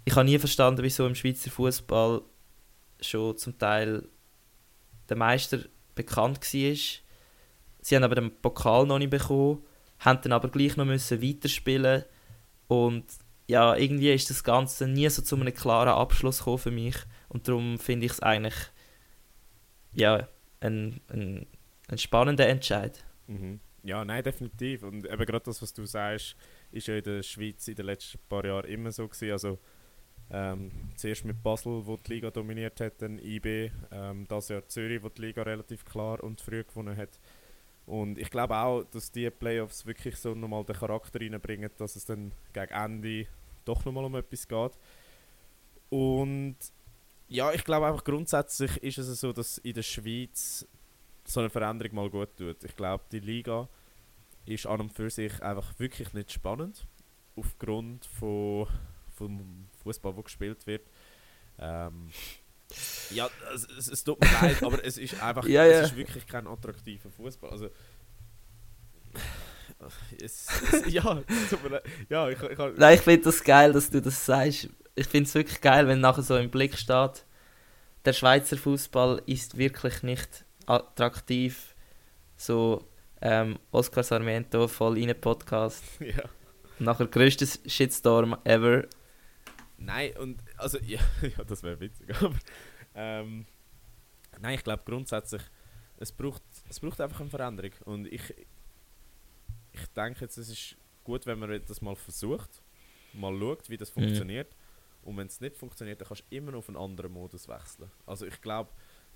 Ich 0.04 0.14
habe 0.14 0.24
nie 0.24 0.38
verstanden, 0.38 0.82
wieso 0.82 1.06
im 1.06 1.14
Schweizer 1.14 1.50
Fußball 1.50 2.22
schon 3.00 3.36
zum 3.36 3.58
Teil 3.58 4.08
der 5.08 5.16
Meister 5.16 5.58
bekannt 5.94 6.40
war. 6.54 6.76
Sie 7.80 7.96
haben 7.96 8.04
aber 8.04 8.16
den 8.16 8.34
Pokal 8.40 8.86
noch 8.86 8.98
nicht 8.98 9.10
bekommen, 9.10 9.62
haben 10.00 10.20
dann 10.22 10.32
aber 10.32 10.48
gleich 10.48 10.76
noch 10.76 10.84
müssen 10.84 11.22
weiterspielen 11.22 12.04
und 12.66 13.04
ja, 13.46 13.74
irgendwie 13.74 14.12
ist 14.12 14.28
das 14.28 14.44
Ganze 14.44 14.86
nie 14.86 15.08
so 15.08 15.22
zu 15.22 15.36
einem 15.36 15.54
klaren 15.54 15.88
Abschluss 15.88 16.38
gekommen 16.38 16.58
für 16.58 16.70
mich 16.70 16.96
und 17.28 17.48
darum 17.48 17.78
finde 17.78 18.06
ich 18.06 18.12
es 18.12 18.20
eigentlich 18.20 18.56
ja, 19.94 20.28
ein, 20.60 21.00
ein, 21.08 21.46
ein 21.88 21.98
spannender 21.98 22.46
Entscheid. 22.46 23.04
Mhm. 23.26 23.60
Ja, 23.82 24.04
nein, 24.04 24.22
definitiv. 24.22 24.82
Und 24.82 25.06
eben 25.06 25.24
gerade 25.24 25.44
das, 25.44 25.62
was 25.62 25.72
du 25.72 25.86
sagst, 25.86 26.36
ist 26.72 26.86
ja 26.88 26.96
in 26.96 27.04
der 27.04 27.22
Schweiz 27.22 27.66
in 27.68 27.74
den 27.74 27.86
letzten 27.86 28.18
paar 28.28 28.44
Jahren 28.44 28.68
immer 28.68 28.92
so 28.92 29.08
gewesen. 29.08 29.32
Also 29.32 29.58
ähm, 30.30 30.70
zuerst 30.96 31.24
mit 31.24 31.42
Basel, 31.42 31.86
wo 31.86 31.96
die 31.96 32.14
Liga 32.14 32.30
dominiert 32.30 32.80
hat, 32.80 33.00
dann 33.00 33.18
IB, 33.18 33.70
ähm, 33.90 34.26
das 34.28 34.48
Jahr 34.48 34.66
Zürich, 34.68 35.02
wo 35.02 35.08
die 35.08 35.22
Liga 35.22 35.42
relativ 35.42 35.84
klar 35.84 36.22
und 36.22 36.40
früh 36.40 36.64
gewonnen 36.64 36.96
hat. 36.96 37.18
Und 37.88 38.18
ich 38.18 38.30
glaube 38.30 38.54
auch, 38.54 38.84
dass 38.84 39.10
die 39.10 39.30
Playoffs 39.30 39.86
wirklich 39.86 40.16
so 40.16 40.34
nochmal 40.34 40.62
den 40.62 40.76
Charakter 40.76 41.20
reinbringen, 41.20 41.70
dass 41.78 41.96
es 41.96 42.04
dann 42.04 42.32
gegen 42.52 42.72
Ende 42.72 43.26
doch 43.64 43.82
nochmal 43.84 44.04
um 44.04 44.14
etwas 44.14 44.46
geht. 44.46 44.72
Und 45.88 46.56
ja, 47.28 47.50
ich 47.52 47.64
glaube 47.64 47.86
einfach 47.86 48.04
grundsätzlich 48.04 48.76
ist 48.82 48.98
es 48.98 49.20
so, 49.20 49.32
dass 49.32 49.56
in 49.58 49.72
der 49.72 49.82
Schweiz 49.82 50.68
so 51.24 51.40
eine 51.40 51.48
Veränderung 51.48 51.94
mal 51.94 52.10
gut 52.10 52.36
tut. 52.36 52.62
Ich 52.62 52.76
glaube, 52.76 53.04
die 53.10 53.20
Liga 53.20 53.68
ist 54.44 54.66
an 54.66 54.80
und 54.80 54.92
für 54.92 55.08
sich 55.08 55.42
einfach 55.42 55.78
wirklich 55.78 56.12
nicht 56.12 56.30
spannend. 56.30 56.86
Aufgrund 57.36 58.04
von, 58.04 58.66
vom 59.14 59.66
Fußball, 59.82 60.12
der 60.12 60.24
gespielt 60.24 60.66
wird. 60.66 60.86
Ähm, 61.58 62.10
ja, 63.10 63.28
es, 63.54 63.66
es, 63.78 63.88
es, 63.88 64.04
tut 64.04 64.20
mir 64.20 64.30
leid, 64.30 64.62
aber 64.62 64.84
es 64.84 64.98
ist 64.98 65.22
einfach 65.22 65.44
ja, 65.48 65.64
es 65.64 65.72
ja. 65.72 65.80
ist 65.82 65.96
wirklich 65.96 66.26
kein 66.26 66.46
attraktiver 66.46 67.10
Fußball. 67.10 67.50
Also, 67.50 67.70
es, 70.20 70.48
es, 70.72 70.84
ja, 70.92 71.22
es 71.26 71.50
tut 71.50 71.62
mir 71.62 71.70
leid. 71.70 71.84
Ja, 72.08 72.28
ich, 72.28 72.40
ich, 72.42 72.58
Nein, 72.76 72.94
ich 72.94 73.00
finde 73.00 73.24
das 73.24 73.42
geil, 73.42 73.72
dass 73.72 73.90
du 73.90 74.02
das 74.02 74.24
sagst. 74.24 74.68
Ich 74.94 75.06
finde 75.06 75.28
es 75.28 75.34
wirklich 75.34 75.60
geil, 75.60 75.86
wenn 75.86 76.00
nachher 76.00 76.22
so 76.22 76.36
im 76.36 76.50
Blick 76.50 76.76
steht, 76.76 77.24
der 78.04 78.12
Schweizer 78.12 78.56
Fußball 78.56 79.22
ist 79.26 79.56
wirklich 79.56 80.02
nicht 80.02 80.44
attraktiv. 80.66 81.74
So 82.36 82.88
ähm, 83.20 83.58
Oscar 83.70 84.02
Sarmiento 84.02 84.68
voll 84.68 84.98
in 84.98 85.18
Podcast. 85.20 85.84
ja. 86.00 86.24
Nachher 86.78 87.06
größtes 87.06 87.60
Shitstorm 87.66 88.36
ever. 88.44 88.84
Nein, 89.78 90.16
und 90.18 90.42
also 90.56 90.78
ja, 90.82 91.00
ja 91.22 91.44
das 91.44 91.62
wäre 91.62 91.78
witzig, 91.80 92.14
aber 92.22 92.36
ähm, 92.94 93.46
nein, 94.40 94.54
ich 94.56 94.64
glaube 94.64 94.82
grundsätzlich, 94.84 95.42
es 95.98 96.12
braucht, 96.12 96.42
es 96.68 96.80
braucht 96.80 97.00
einfach 97.00 97.20
eine 97.20 97.30
Veränderung 97.30 97.72
und 97.84 98.06
ich, 98.06 98.22
ich 99.72 99.86
denke 99.96 100.20
jetzt, 100.22 100.36
es 100.36 100.48
ist 100.48 100.76
gut, 101.04 101.26
wenn 101.26 101.38
man 101.38 101.62
das 101.66 101.80
mal 101.80 101.96
versucht, 101.96 102.62
mal 103.12 103.36
schaut, 103.38 103.68
wie 103.70 103.76
das 103.76 103.90
Mhm. 103.90 104.00
funktioniert 104.02 104.54
und 105.02 105.16
wenn 105.16 105.26
es 105.28 105.40
nicht 105.40 105.56
funktioniert, 105.56 106.00
dann 106.00 106.08
kannst 106.08 106.24
du 106.28 106.36
immer 106.36 106.50
noch 106.52 106.58
auf 106.58 106.68
einen 106.68 106.76
anderen 106.76 107.12
Modus 107.12 107.48
wechseln. 107.48 107.90
Also 108.06 108.26
ich 108.26 108.40
glaube, 108.40 108.70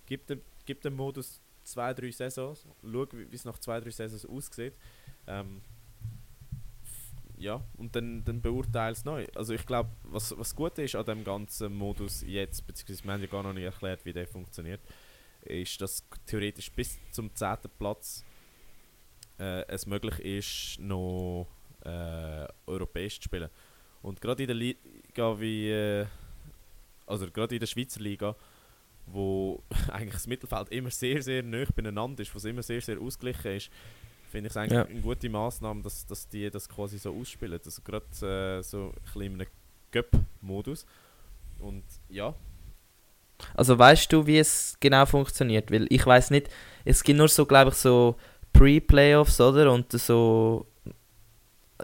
gib 0.07 0.27
dem, 0.27 0.41
gib 0.65 0.81
dem 0.83 0.95
Modus 0.95 1.41
zwei, 1.65 1.93
drei 1.93 2.11
Saisons, 2.11 2.67
schau, 2.83 3.07
wie 3.13 3.31
wie 3.31 3.37
es 3.37 3.45
nach 3.45 3.59
zwei, 3.59 3.81
drei 3.81 3.91
Saisons 3.91 4.25
aussieht. 4.27 4.75
Ähm, 5.27 5.61
ja, 7.43 7.61
und 7.77 7.97
dann, 7.97 8.25
dann 8.25 8.41
es 8.91 9.05
neu. 9.05 9.27
Also 9.35 9.53
ich 9.53 9.67
glaube, 9.67 9.91
was, 10.05 10.37
was 10.39 10.55
gut 10.55 10.79
ist 10.79 10.95
an 10.95 11.05
dem 11.05 11.25
ganzen 11.25 11.75
Modus 11.75 12.23
jetzt, 12.23 12.67
beziehungsweise 12.67 13.05
wir 13.05 13.13
haben 13.13 13.21
ja 13.21 13.27
gar 13.27 13.43
noch 13.43 13.53
nicht 13.53 13.65
erklärt, 13.65 14.05
wie 14.05 14.13
der 14.13 14.29
funktioniert, 14.29 14.81
ist, 15.43 15.81
dass 15.81 16.07
theoretisch 16.25 16.71
bis 16.71 16.99
zum 17.11 17.35
10. 17.35 17.57
Platz 17.79 18.25
äh, 19.41 19.67
es 19.67 19.87
möglich 19.87 20.21
ist, 20.21 20.81
noch 20.81 21.49
äh, 21.85 22.47
europäisch 22.67 23.19
zu 23.19 23.25
spielen. 23.25 23.51
Und 24.03 24.21
gerade 24.21 24.45
in 24.45 24.47
der 24.47 24.57
Liga 24.57 25.41
wie, 25.41 25.69
äh, 25.69 26.07
also 27.07 27.29
gerade 27.29 27.57
in 27.57 27.61
der 27.61 27.67
Schweizer 27.67 28.01
Liga, 28.01 28.37
wo 29.07 29.63
eigentlich 29.89 30.15
das 30.15 30.29
Mittelfeld 30.29 30.69
immer 30.69 30.91
sehr, 30.91 31.23
sehr 31.23 31.43
nah 31.43 31.65
beieinander 31.75 32.23
ist, 32.23 32.33
wo 32.35 32.39
es 32.39 32.45
immer 32.45 32.63
sehr, 32.63 32.81
sehr 32.81 33.01
ausgeglichen 33.01 33.57
ist, 33.57 33.71
finde 34.33 34.49
ich 34.49 34.53
es 34.53 34.57
eigentlich 34.57 34.73
Ja. 34.79 34.85
eine 34.87 35.01
gute 35.01 35.29
Maßnahme, 35.29 35.83
dass, 35.83 36.05
dass 36.07 36.27
die 36.29 36.51
das 36.51 36.69
quasi 36.69 36.99
so 36.99 37.15
ausspielen. 37.15 37.61
Also 37.65 37.83
gerade 37.83 38.07
äh, 38.59 38.63
so 38.63 38.87
ein 38.97 39.03
bisschen 39.05 39.23
in 39.23 39.33
einem 39.35 39.47
Cup-Modus. 39.93 40.85
Und 41.61 41.85
ja, 42.09 42.35
Also 43.55 43.79
weißt 43.79 44.13
du, 44.13 44.27
wie 44.27 44.39
es 44.39 44.77
genau 44.81 45.05
funktioniert? 45.07 45.71
Weil 45.71 45.87
ich 45.91 46.05
weiß 46.05 46.31
nicht, 46.31 46.49
es 46.85 47.05
gibt 47.05 47.19
nur 47.19 47.29
so, 47.29 47.47
glaube 47.47 47.71
ich, 47.71 47.77
so 47.77 48.17
Pre-Playoffs, 48.53 49.41
oder? 49.41 49.73
Und 49.73 49.93
so. 49.93 50.67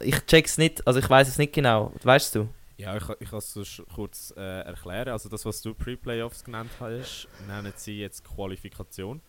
Ich 0.00 0.24
check's 0.26 0.58
nicht, 0.58 0.86
also 0.86 1.00
ich 1.00 1.08
weiß 1.10 1.28
es 1.28 1.38
nicht 1.38 1.52
genau. 1.52 1.92
Weißt 2.02 2.34
du? 2.36 2.48
Ja, 2.76 2.96
ich, 2.96 3.02
ich 3.18 3.30
kann 3.30 3.38
es 3.40 3.82
kurz 3.92 4.32
äh, 4.36 4.60
erklären. 4.60 5.08
Also 5.08 5.28
das, 5.28 5.44
was 5.44 5.60
du 5.62 5.74
Pre-Playoffs 5.74 6.44
genannt 6.44 6.70
hast, 6.78 7.26
nennen 7.48 7.72
sie 7.76 7.98
jetzt 8.00 8.24
Qualifikation. 8.24 9.20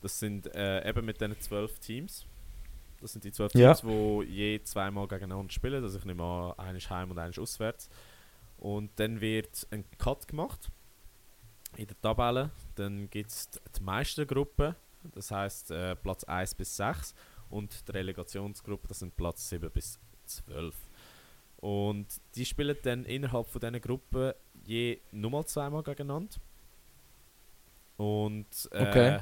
Das 0.00 0.18
sind 0.20 0.46
äh, 0.54 0.88
eben 0.88 1.04
mit 1.04 1.20
diesen 1.20 1.38
zwölf 1.40 1.78
Teams. 1.80 2.24
Das 3.00 3.12
sind 3.12 3.24
die 3.24 3.32
zwölf 3.32 3.54
Ja. 3.54 3.74
Teams, 3.74 3.80
die 4.26 4.32
je 4.32 4.62
zweimal 4.62 5.08
gegeneinander 5.08 5.52
spielen. 5.52 5.82
Also 5.82 5.98
ich 5.98 6.04
nehme 6.04 6.22
an, 6.22 6.52
eines 6.58 6.88
heim 6.90 7.10
und 7.10 7.18
eines 7.18 7.38
auswärts. 7.38 7.88
Und 8.58 8.90
dann 8.96 9.20
wird 9.20 9.66
ein 9.70 9.84
Cut 9.98 10.28
gemacht 10.28 10.70
in 11.76 11.86
der 11.86 12.00
Tabelle. 12.00 12.50
Dann 12.74 13.08
gibt 13.08 13.30
es 13.30 13.48
die 13.50 13.82
Meistergruppe, 13.82 14.76
das 15.14 15.30
heißt 15.30 15.70
äh, 15.70 15.96
Platz 15.96 16.24
1 16.24 16.54
bis 16.56 16.76
6. 16.76 17.14
Und 17.48 17.88
die 17.88 17.92
Relegationsgruppe, 17.92 18.86
das 18.88 18.98
sind 19.00 19.16
Platz 19.16 19.48
7 19.48 19.70
bis 19.70 19.98
12. 20.26 20.74
Und 21.56 22.06
die 22.34 22.44
spielen 22.44 22.76
dann 22.82 23.04
innerhalb 23.04 23.48
von 23.48 23.60
diesen 23.60 23.80
Gruppen 23.80 24.32
je 24.64 25.00
nochmal 25.10 25.44
zweimal 25.46 25.82
gegeneinander. 25.82 26.36
Und 27.96 28.46
äh, 28.72 28.88
Okay. 28.88 29.18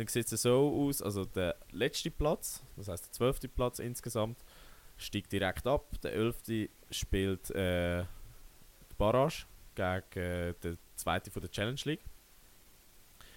Dann 0.00 0.08
sieht 0.08 0.32
es 0.32 0.42
so 0.42 0.86
aus, 0.88 1.02
also 1.02 1.26
der 1.26 1.56
letzte 1.72 2.10
Platz, 2.10 2.62
das 2.76 2.88
heißt 2.88 3.04
der 3.04 3.12
zwölfte 3.12 3.48
Platz 3.48 3.80
insgesamt, 3.80 4.38
steigt 4.96 5.30
direkt 5.30 5.66
ab. 5.66 6.00
Der 6.02 6.14
elfte 6.14 6.70
spielt 6.90 7.50
äh, 7.50 8.02
die 8.90 8.94
Barrage 8.96 9.44
gegen 9.74 10.24
äh, 10.24 10.54
den 10.54 10.78
zweiten 10.96 11.30
von 11.30 11.42
der 11.42 11.50
Challenge 11.50 11.80
League. 11.84 12.00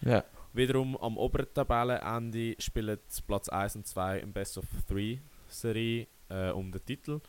Ja. 0.02 0.24
Wiederum 0.54 0.96
am 0.98 1.18
oberen 1.18 1.54
Tabellenende 1.54 2.56
spielen 2.60 3.00
Platz 3.28 3.50
1 3.50 3.76
und 3.76 3.88
2 3.88 4.20
im 4.20 4.32
Best 4.32 4.58
of 4.58 4.66
3 4.88 5.20
Serie 5.50 6.08
äh, 6.30 6.52
um 6.52 6.72
den 6.72 6.86
Titel. 6.86 7.20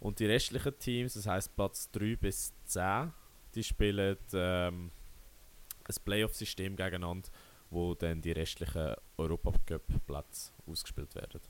Und 0.00 0.18
die 0.18 0.26
restlichen 0.26 0.76
Teams, 0.80 1.14
das 1.14 1.26
heißt 1.26 1.54
Platz 1.54 1.88
3 1.92 2.16
bis 2.16 2.52
10, 2.64 3.12
die 3.54 3.62
spielen 3.62 4.16
ähm, 4.32 4.90
ein 5.84 5.94
Playoff-System 6.04 6.74
gegeneinander, 6.74 7.28
wo 7.70 7.94
dann 7.94 8.20
die 8.20 8.32
restlichen 8.32 8.94
Europacup-Plätze 9.16 10.52
ausgespielt 10.66 11.14
werden. 11.14 11.40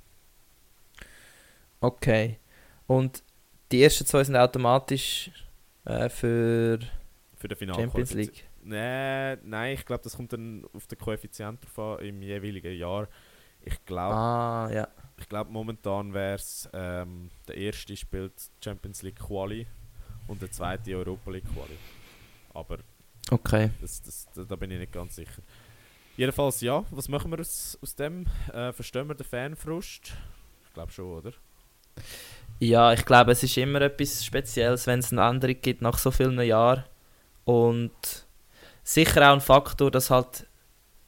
Okay. 1.81 2.39
Und 2.87 3.23
die 3.73 3.83
ersten 3.83 4.05
zwei 4.07 4.25
sind 4.25 4.37
automatisch 4.37 5.31
äh, 5.85 6.09
für 6.09 6.79
Für 7.37 7.49
den 7.49 7.57
Final 7.57 7.75
Champions 7.77 8.13
League. 8.15 8.45
Nee, 8.63 9.37
nein, 9.43 9.75
ich 9.75 9.87
glaube, 9.87 10.03
das 10.05 10.17
kommt 10.17 10.33
dann 10.33 10.67
auf 10.75 10.87
den 10.87 10.99
Koeffizient 10.99 11.61
drauf 11.65 11.99
an 11.99 12.05
im 12.05 12.21
jeweiligen 12.23 12.77
Jahr. 12.77 13.09
Ich 13.63 13.83
glaube, 13.87 14.15
Ah, 14.15 14.71
ja. 14.73 14.89
ich 15.19 15.29
glaube 15.29 15.51
momentan 15.51 16.13
wäre 16.13 16.35
es, 16.35 16.69
ähm, 16.73 17.31
der 17.49 17.57
erste 17.57 17.97
spielt 17.97 18.33
Champions 18.63 19.03
League 19.03 19.19
Quali 19.19 19.67
und 20.29 20.43
der 20.43 20.51
zweite 20.51 20.95
Europa 20.97 21.31
League 21.31 21.45
Quali. 21.55 21.77
Aber 22.53 22.79
Okay. 23.31 23.71
das, 23.81 24.03
das, 24.03 24.29
da, 24.35 24.45
da 24.45 24.57
bin 24.57 24.71
ich 24.73 24.79
nicht 24.79 24.93
ganz 24.93 25.15
sicher. 25.17 25.43
Jedenfalls 26.17 26.61
ja, 26.61 26.85
was 26.91 27.09
machen 27.09 27.31
wir 27.31 27.41
aus, 27.41 27.79
aus 27.81 27.95
dem? 27.95 28.27
Äh, 28.53 28.73
verstehen 28.73 29.09
wir 29.09 29.15
den 29.15 29.27
Fanfrust? 29.27 30.13
Ich 30.67 30.75
glaube 30.75 30.93
schon, 30.93 31.07
oder? 31.07 31.33
Ja, 32.59 32.93
ich 32.93 33.05
glaube, 33.07 33.33
es 33.33 33.43
ist 33.43 33.57
immer 33.57 33.81
etwas 33.81 34.25
Spezielles, 34.25 34.87
wenn 34.87 34.99
es 34.99 35.13
eine 35.13 35.23
Änderung 35.23 35.57
gibt 35.63 35.81
nach 35.81 35.99
so 35.99 36.11
vielen 36.11 36.41
Jahren. 36.41 36.85
Und 37.45 38.27
sicher 38.85 39.29
auch 39.29 39.35
ein 39.35 39.41
Faktor, 39.41 39.91
dass 39.91 40.11
halt 40.11 40.47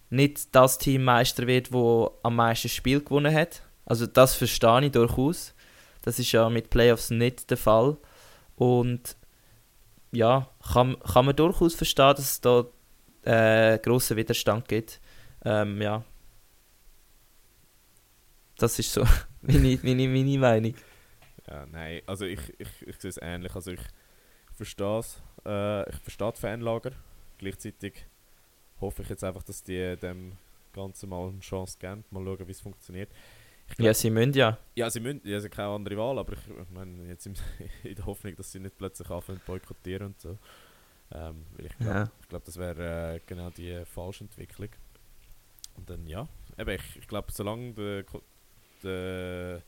nicht 0.09 0.55
das 0.55 0.79
Team 0.79 1.05
Meister 1.05 1.47
wird, 1.47 1.73
wo 1.73 2.19
am 2.23 2.37
meisten 2.37 2.69
Spiel 2.69 3.01
gewonnen 3.01 3.35
hat. 3.35 3.63
Also 3.85 4.07
das 4.07 4.35
verstehe 4.35 4.87
ich 4.87 4.93
durchaus. 4.93 5.55
Das 6.03 6.19
ist 6.19 6.33
ja 6.33 6.49
mit 6.49 6.71
Playoffs 6.71 7.11
nicht 7.11 7.51
der 7.51 7.57
Fall. 7.57 7.97
Und 8.57 9.17
ja, 10.11 10.49
kann, 10.73 10.97
kann 11.01 11.27
man 11.27 11.37
durchaus 11.37 11.75
verstehen, 11.75 12.15
dass 12.17 12.21
es 12.21 12.41
da 12.41 12.67
äh, 13.25 13.79
grossen 13.79 14.16
Widerstand 14.16 14.68
gibt. 14.68 15.01
Ähm, 15.45 15.81
ja. 15.81 16.05
Das 18.59 18.79
ist 18.79 18.93
so 18.93 19.05
meine, 19.43 19.79
meine, 19.83 20.09
meine 20.09 20.39
Meinung. 20.39 20.75
Ja, 21.49 21.66
nein, 21.66 22.03
also 22.07 22.25
ich, 22.25 22.41
ich, 22.59 22.68
ich 22.87 23.01
sehe 23.01 23.11
es 23.11 23.18
ähnlich. 23.20 23.55
Also 23.55 23.73
ich 23.73 23.81
verstehe 24.55 24.99
es. 24.99 25.20
Äh, 25.45 25.91
ich 25.91 25.97
verstehe 25.97 26.33
die 26.33 26.41
Fanlager. 26.41 26.93
Gleichzeitig 27.39 28.07
hoffe 28.81 29.03
ich 29.03 29.09
jetzt 29.09 29.25
einfach, 29.25 29.43
dass 29.43 29.62
die 29.62 29.97
dem 29.97 30.33
Ganzen 30.73 31.09
mal 31.09 31.29
eine 31.29 31.41
Chance 31.41 31.77
geben. 31.79 32.05
Mal 32.11 32.25
schauen, 32.25 32.47
wie 32.47 32.53
es 32.53 32.61
funktioniert. 32.61 33.11
Glaub- 33.77 33.87
Ja, 33.87 33.95
sie 33.95 34.11
müssen 34.11 34.35
ja. 34.35 34.59
Ja, 34.75 34.91
sie 34.91 35.01
müssen, 35.01 35.20
ja, 35.25 35.41
sie 35.41 35.47
haben 35.47 35.55
keine 35.55 35.68
andere 35.68 35.97
Wahl, 35.97 36.18
aber 36.18 36.35
ich, 36.35 36.39
ich 36.49 36.70
meine, 36.70 37.09
jetzt 37.09 37.27
im, 37.27 37.35
in 37.83 37.95
der 37.95 38.07
Hoffnung, 38.07 38.37
dass 38.37 38.53
sie 38.53 38.61
nicht 38.61 38.77
plötzlich 38.79 39.09
anfangen 39.11 39.41
zu 39.41 39.47
boykottieren 39.47 40.09
und 40.09 40.20
so. 40.20 40.39
Ähm, 41.15 41.45
weil 41.57 41.67
ich 41.67 41.77
glaube, 41.79 41.99
Ja. 41.99 42.11
glaub, 42.29 42.45
das 42.45 42.57
wäre 42.57 43.17
äh, 43.17 43.21
genau 43.27 43.51
die 43.51 43.85
falsche 43.85 44.25
Entwicklung. 44.25 44.71
Und 45.77 45.89
dann, 45.89 46.07
ja, 46.07 46.27
eben, 46.59 46.71
ich, 46.71 46.97
ich 46.97 47.09
glaube, 47.09 47.31
solange 47.33 47.73
der, 47.73 48.05
der, 48.83 49.63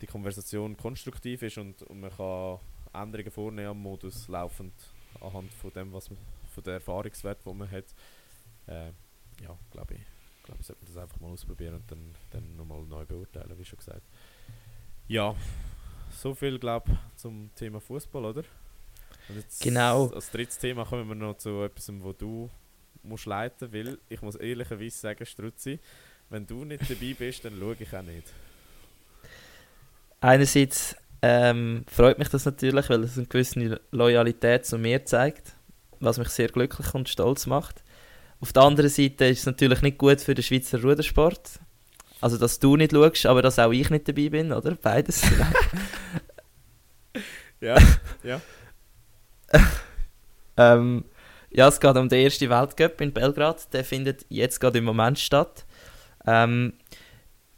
die 0.00 0.06
Konversation 0.06 0.76
konstruktiv 0.76 1.42
ist 1.42 1.58
und, 1.58 1.82
und 1.84 2.00
man 2.00 2.10
kann 2.16 2.58
Änderungen 2.92 3.30
vornehmen 3.30 3.68
am 3.68 3.82
Modus 3.82 4.28
laufend 4.28 4.72
anhand 5.20 5.52
von 5.54 5.72
dem, 5.72 5.92
was 5.92 6.10
man, 6.10 6.18
von 6.54 6.62
der 6.64 6.74
Erfahrungswert, 6.74 7.38
die 7.44 7.52
man 7.52 7.70
hat, 7.70 7.84
äh, 8.66 8.92
ja, 9.42 9.56
glaube 9.70 9.94
ich, 9.94 10.00
glaube, 10.44 10.62
sollte 10.62 10.84
man 10.84 10.94
das 10.94 11.02
einfach 11.02 11.20
mal 11.20 11.28
ausprobieren 11.32 11.74
und 11.76 11.90
dann, 11.90 12.14
dann 12.30 12.56
nochmal 12.56 12.82
neu 12.82 13.04
beurteilen, 13.04 13.56
wie 13.58 13.64
schon 13.64 13.78
gesagt. 13.78 14.02
Ja, 15.08 15.34
so 16.10 16.34
viel, 16.34 16.58
glaube 16.58 16.96
zum 17.16 17.50
Thema 17.54 17.80
Fußball, 17.80 18.24
oder? 18.24 18.44
Jetzt 19.34 19.62
Genau. 19.62 20.08
Als 20.08 20.30
drittes 20.30 20.58
Thema 20.58 20.84
kommen 20.84 21.08
wir 21.08 21.14
noch 21.14 21.36
zu 21.36 21.62
etwas, 21.62 21.90
wo 22.00 22.12
du 22.12 22.50
musst 23.02 23.26
leiten, 23.26 23.72
weil 23.72 23.98
ich 24.08 24.22
muss 24.22 24.36
ehrlicherweise 24.36 24.98
sagen, 24.98 25.24
Struzzi, 25.26 25.78
wenn 26.30 26.46
du 26.46 26.64
nicht 26.64 26.88
dabei 26.88 27.14
bist, 27.18 27.44
dann 27.44 27.58
schaue 27.58 27.76
ich 27.78 27.94
auch 27.94 28.02
nicht. 28.02 28.32
Einerseits 30.20 30.96
ähm, 31.22 31.84
freut 31.88 32.18
mich 32.18 32.28
das 32.28 32.44
natürlich, 32.44 32.88
weil 32.88 33.04
es 33.04 33.16
eine 33.16 33.26
gewisse 33.26 33.80
Loyalität 33.92 34.66
zu 34.66 34.78
mir 34.78 35.04
zeigt, 35.04 35.52
was 36.00 36.18
mich 36.18 36.28
sehr 36.28 36.48
glücklich 36.48 36.92
und 36.94 37.08
stolz 37.08 37.46
macht. 37.46 37.82
Auf 38.40 38.52
der 38.52 38.62
anderen 38.62 38.90
Seite 38.90 39.26
ist 39.26 39.40
es 39.40 39.46
natürlich 39.46 39.82
nicht 39.82 39.98
gut 39.98 40.20
für 40.20 40.34
den 40.34 40.44
Schweizer 40.44 40.80
Rudersport. 40.80 41.60
Also, 42.20 42.36
dass 42.36 42.58
du 42.58 42.76
nicht 42.76 42.92
schaust, 42.92 43.26
aber 43.26 43.42
dass 43.42 43.58
auch 43.58 43.72
ich 43.72 43.90
nicht 43.90 44.08
dabei 44.08 44.28
bin, 44.28 44.52
oder? 44.52 44.74
Beides. 44.74 45.22
Ja, 47.60 47.76
ja. 48.22 48.40
ähm, 50.56 51.04
ja, 51.50 51.68
es 51.68 51.80
geht 51.80 51.96
um 51.96 52.08
den 52.08 52.24
ersten 52.24 52.50
Weltcup 52.50 53.00
in 53.00 53.12
Belgrad. 53.12 53.72
Der 53.72 53.84
findet 53.84 54.26
jetzt 54.28 54.60
gerade 54.60 54.78
im 54.78 54.84
Moment 54.84 55.18
statt. 55.18 55.64
Ähm, 56.26 56.74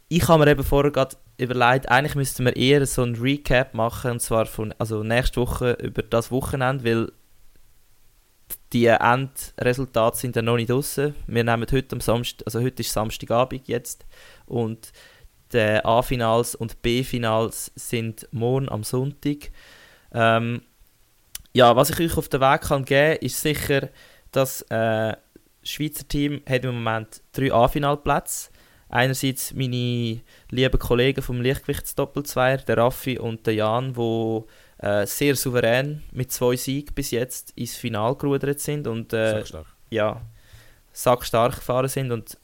ich 0.07 0.27
habe 0.27 0.43
mir 0.43 0.51
eben 0.51 0.63
vorher 0.63 0.91
gerade 0.91 1.15
überlegt, 1.37 1.89
eigentlich 1.89 2.15
müssten 2.15 2.45
wir 2.45 2.55
eher 2.55 2.85
so 2.85 3.03
ein 3.03 3.15
Recap 3.15 3.73
machen, 3.73 4.11
und 4.11 4.19
zwar 4.19 4.45
von, 4.45 4.73
also 4.77 5.03
nächste 5.03 5.41
Woche 5.41 5.71
über 5.81 6.03
das 6.03 6.31
Wochenende, 6.31 6.83
weil 6.83 7.11
die 8.73 8.85
Endresultate 8.85 10.17
sind 10.17 10.35
ja 10.35 10.41
noch 10.41 10.55
nicht 10.55 10.69
draussen. 10.69 11.15
Wir 11.27 11.43
nehmen 11.43 11.65
heute 11.71 11.95
am 11.95 12.01
Samstag, 12.01 12.45
also 12.45 12.61
heute 12.61 12.81
ist 12.81 12.93
Samstagabend 12.93 13.67
jetzt 13.67 14.05
und 14.45 14.91
die 15.51 15.83
A-Finals 15.83 16.55
und 16.55 16.81
B-Finals 16.81 17.71
sind 17.75 18.27
morgen 18.31 18.69
am 18.69 18.83
Sonntag. 18.83 19.51
Ähm, 20.13 20.61
ja, 21.53 21.75
was 21.75 21.89
ich 21.89 21.99
euch 21.99 22.17
auf 22.17 22.29
den 22.29 22.41
Weg 22.41 22.61
kann 22.61 22.85
geben, 22.85 23.17
ist 23.21 23.41
sicher, 23.41 23.89
dass 24.31 24.61
äh, 24.63 25.13
das 25.61 25.69
Schweizer 25.69 26.07
Team 26.07 26.41
hat 26.47 26.63
im 26.63 26.75
Moment 26.75 27.21
drei 27.33 27.53
A-Finalplätze. 27.53 28.49
Einerseits 28.89 29.53
meine 29.53 30.21
lieben 30.49 30.79
Kollegen 30.79 31.21
vom 31.21 31.41
Lichtgewichtsdoppelzweier, 31.41 32.57
der 32.57 32.77
Raffi 32.77 33.17
und 33.17 33.47
der 33.47 33.53
Jan, 33.53 33.95
wo 33.95 34.47
äh, 34.79 35.05
sehr 35.05 35.35
souverän 35.35 36.03
mit 36.11 36.31
zwei 36.31 36.55
Siegen 36.55 36.93
bis 36.93 37.11
jetzt 37.11 37.51
ins 37.51 37.75
Finale 37.77 38.15
gerudert 38.15 38.59
sind 38.59 38.87
und 38.87 39.13
äh, 39.13 39.31
Sag 39.31 39.47
stark. 39.47 39.65
ja, 39.89 40.21
sackstark 40.91 41.55
gefahren 41.55 41.87
sind 41.87 42.11
und 42.11 42.37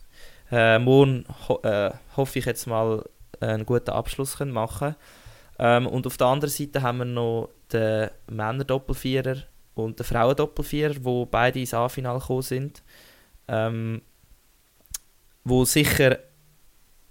äh, 0.51 0.79
morgen 0.79 1.25
ho 1.49 1.59
äh, 1.63 1.91
hoffe 2.15 2.39
ich 2.39 2.45
jetzt 2.45 2.65
mal 2.67 3.03
einen 3.41 3.65
guten 3.65 3.89
Abschluss 3.89 4.37
können 4.37 4.51
machen 4.53 4.95
ähm, 5.59 5.85
und 5.87 6.07
auf 6.07 6.15
der 6.15 6.27
anderen 6.27 6.51
Seite 6.51 6.81
haben 6.81 6.99
wir 6.99 7.05
noch 7.05 7.49
den 7.73 8.09
Männer-Doppelvierer 8.29 9.37
und 9.75 9.99
den 9.99 10.05
Frauen-Doppelvierer, 10.05 10.95
wo 11.01 11.25
beide 11.25 11.59
ins 11.59 11.73
A-Final 11.73 12.19
gekommen 12.19 12.41
sind. 12.41 12.83
Ähm, 13.47 14.01
wo 15.43 15.63
sicher, 15.65 16.19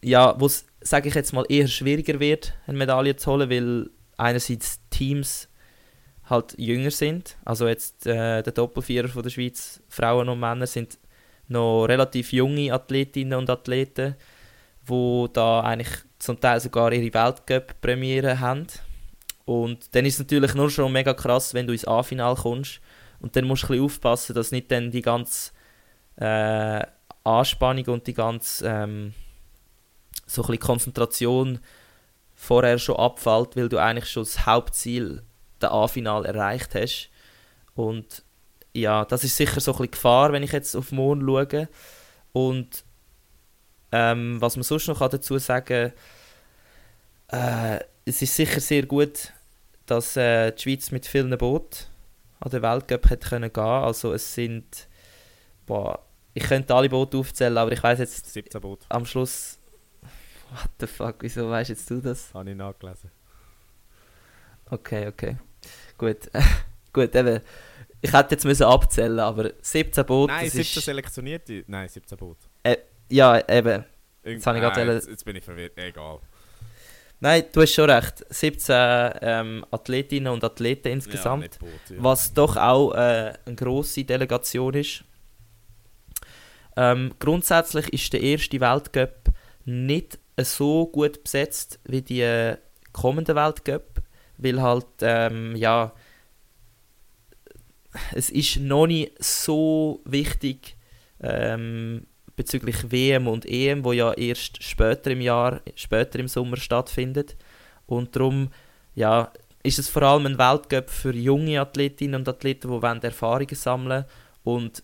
ja, 0.02 0.38
wo 0.38 0.46
es, 0.46 0.66
sage 0.80 1.08
ich 1.08 1.14
jetzt 1.14 1.32
mal, 1.32 1.46
eher 1.48 1.68
schwieriger 1.68 2.20
wird, 2.20 2.54
eine 2.66 2.78
Medaille 2.78 3.16
zu 3.16 3.32
holen, 3.32 3.50
weil 3.50 3.90
einerseits 4.16 4.80
Teams 4.90 5.48
halt 6.24 6.54
jünger 6.58 6.90
sind. 6.90 7.36
Also 7.44 7.68
jetzt 7.68 8.06
äh, 8.06 8.42
der 8.42 8.52
Doppelvierer 8.52 9.08
von 9.08 9.22
der 9.22 9.30
Schweiz, 9.30 9.80
Frauen 9.88 10.28
und 10.28 10.40
Männer, 10.40 10.66
sind 10.66 10.98
noch 11.48 11.86
relativ 11.86 12.32
junge 12.32 12.72
Athletinnen 12.72 13.38
und 13.38 13.48
Athleten, 13.48 14.16
wo 14.84 15.28
da 15.28 15.60
eigentlich 15.60 15.92
zum 16.18 16.40
Teil 16.40 16.60
sogar 16.60 16.92
ihre 16.92 17.14
Weltcup-Premiere 17.14 18.40
haben. 18.40 18.66
Und 19.46 19.94
dann 19.94 20.04
ist 20.04 20.14
es 20.14 20.18
natürlich 20.20 20.54
nur 20.54 20.70
schon 20.70 20.92
mega 20.92 21.14
krass, 21.14 21.54
wenn 21.54 21.66
du 21.66 21.72
ins 21.72 21.86
A-Final 21.86 22.34
kommst. 22.34 22.80
Und 23.20 23.36
dann 23.36 23.46
musst 23.46 23.62
du 23.62 23.66
ein 23.66 23.70
bisschen 23.70 23.84
aufpassen, 23.84 24.34
dass 24.34 24.52
nicht 24.52 24.70
dann 24.70 24.90
die 24.90 25.02
ganze 25.02 25.52
äh, 26.16 26.82
Anspannung 27.24 27.86
und 27.86 28.06
die 28.06 28.12
ganze 28.12 28.66
ähm, 28.66 29.14
so 30.26 30.44
ein 30.44 30.58
Konzentration 30.58 31.60
vorher 32.34 32.78
schon 32.78 32.96
abfällt, 32.96 33.56
weil 33.56 33.68
du 33.68 33.78
eigentlich 33.78 34.10
schon 34.10 34.24
das 34.24 34.46
Hauptziel, 34.46 35.22
der 35.60 35.72
A-Final, 35.72 36.26
erreicht 36.26 36.74
hast. 36.74 37.08
Und 37.74 38.24
ja, 38.74 39.04
das 39.04 39.24
ist 39.24 39.36
sicher 39.36 39.60
so 39.60 39.72
ein 39.72 39.76
bisschen 39.76 39.90
Gefahr, 39.92 40.32
wenn 40.32 40.42
ich 40.42 40.52
jetzt 40.52 40.74
auf 40.74 40.90
morgen 40.90 41.24
schaue. 41.24 41.68
Und 42.32 42.84
ähm, 43.92 44.40
was 44.40 44.56
man 44.56 44.64
sonst 44.64 44.88
noch 44.88 45.08
dazu 45.08 45.38
sagen 45.38 45.92
kann, 47.28 47.76
äh, 47.78 47.84
es 48.04 48.22
ist 48.22 48.36
sicher 48.36 48.60
sehr 48.60 48.86
gut, 48.86 49.32
dass 49.86 50.16
äh, 50.16 50.52
die 50.52 50.62
Schweiz 50.62 50.90
mit 50.90 51.06
vielen 51.06 51.36
Booten 51.38 51.84
an 52.40 52.50
den 52.50 52.62
Weltcup 52.62 53.08
hat 53.10 53.24
können 53.24 53.52
gehen. 53.52 53.62
Also 53.64 54.12
es 54.12 54.34
sind, 54.34 54.88
boah, 55.64 56.04
ich 56.34 56.44
könnte 56.44 56.74
alle 56.74 56.88
Boote 56.88 57.16
aufzählen, 57.18 57.56
aber 57.56 57.72
ich 57.72 57.82
weiß 57.82 57.98
jetzt 58.00 58.26
17 58.32 58.60
Boot, 58.60 58.84
am 58.88 59.06
Schluss, 59.06 59.58
what 60.50 60.70
the 60.80 60.86
fuck, 60.86 61.16
wieso 61.20 61.48
weißt 61.48 61.70
jetzt 61.70 61.88
du 61.90 62.00
das? 62.00 62.32
habe 62.34 62.50
ich 62.50 62.56
nachgelesen. 62.56 63.10
Okay, 64.70 65.06
okay, 65.06 65.36
gut, 65.96 66.28
gut, 66.92 67.14
eben, 67.14 67.40
ich 68.00 68.12
hätte 68.12 68.34
jetzt 68.34 68.44
müssen 68.44 68.64
abzählen, 68.64 69.20
aber 69.20 69.52
17 69.62 70.04
Boote, 70.04 70.32
Nein, 70.32 70.44
das 70.46 70.52
17 70.54 70.78
ist, 70.80 70.84
selektionierte. 70.84 71.64
Nein, 71.68 71.88
17 71.88 72.18
Boot. 72.18 72.38
ja, 73.08 73.48
eben, 73.48 73.84
Irgend- 74.24 74.44
Nein, 74.44 74.62
wollen- 74.62 74.96
jetzt, 74.96 75.08
jetzt 75.08 75.24
bin 75.24 75.36
ich 75.36 75.44
verwirrt. 75.44 75.78
Egal. 75.78 76.18
Nein, 77.20 77.44
du 77.52 77.62
hast 77.62 77.74
schon 77.74 77.90
recht, 77.90 78.24
17 78.28 78.74
ähm, 79.22 79.66
Athletinnen 79.70 80.32
und 80.32 80.44
Athleten 80.44 80.88
insgesamt. 80.88 81.54
Ja, 81.54 81.60
Boot, 81.60 81.70
ja. 81.90 81.96
was 81.98 82.32
doch 82.32 82.56
auch 82.56 82.92
äh, 82.92 83.32
eine 83.44 83.54
grosse 83.56 84.04
Delegation 84.04 84.74
ist. 84.74 85.04
Ähm, 86.76 87.14
grundsätzlich 87.18 87.88
ist 87.92 88.12
der 88.12 88.20
erste 88.20 88.60
Weltcup 88.60 89.30
nicht 89.64 90.18
so 90.38 90.86
gut 90.86 91.22
besetzt 91.24 91.80
wie 91.84 92.02
die 92.02 92.54
kommenden 92.92 93.36
Weltcup, 93.36 94.02
weil 94.38 94.60
halt, 94.60 94.86
ähm, 95.00 95.56
ja, 95.56 95.92
es 98.12 98.30
ist 98.30 98.58
noch 98.58 98.86
nicht 98.86 99.12
so 99.22 100.00
wichtig 100.04 100.76
ähm, 101.20 102.06
bezüglich 102.36 102.90
WM 102.92 103.26
und 103.26 103.46
EM, 103.46 103.84
wo 103.84 103.92
ja 103.92 104.12
erst 104.12 104.62
später 104.62 105.10
im 105.10 105.20
Jahr, 105.20 105.60
später 105.74 106.18
im 106.18 106.28
Sommer 106.28 106.58
stattfindet. 106.58 107.36
Und 107.86 108.14
darum 108.14 108.50
ja, 108.94 109.32
ist 109.62 109.78
es 109.78 109.88
vor 109.88 110.02
allem 110.02 110.26
ein 110.26 110.38
Weltcup 110.38 110.90
für 110.90 111.14
junge 111.14 111.60
Athletinnen 111.60 112.20
und 112.20 112.28
Athleten, 112.28 112.80
die 112.80 113.06
Erfahrungen 113.06 113.54
sammeln 113.54 114.04
wollen. 114.44 114.60
Und 114.60 114.82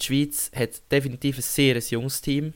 die 0.00 0.04
Schweiz 0.04 0.50
hat 0.54 0.90
definitiv 0.90 1.36
ein 1.36 1.42
sehr 1.42 1.78
junges 1.78 2.22
Team, 2.22 2.54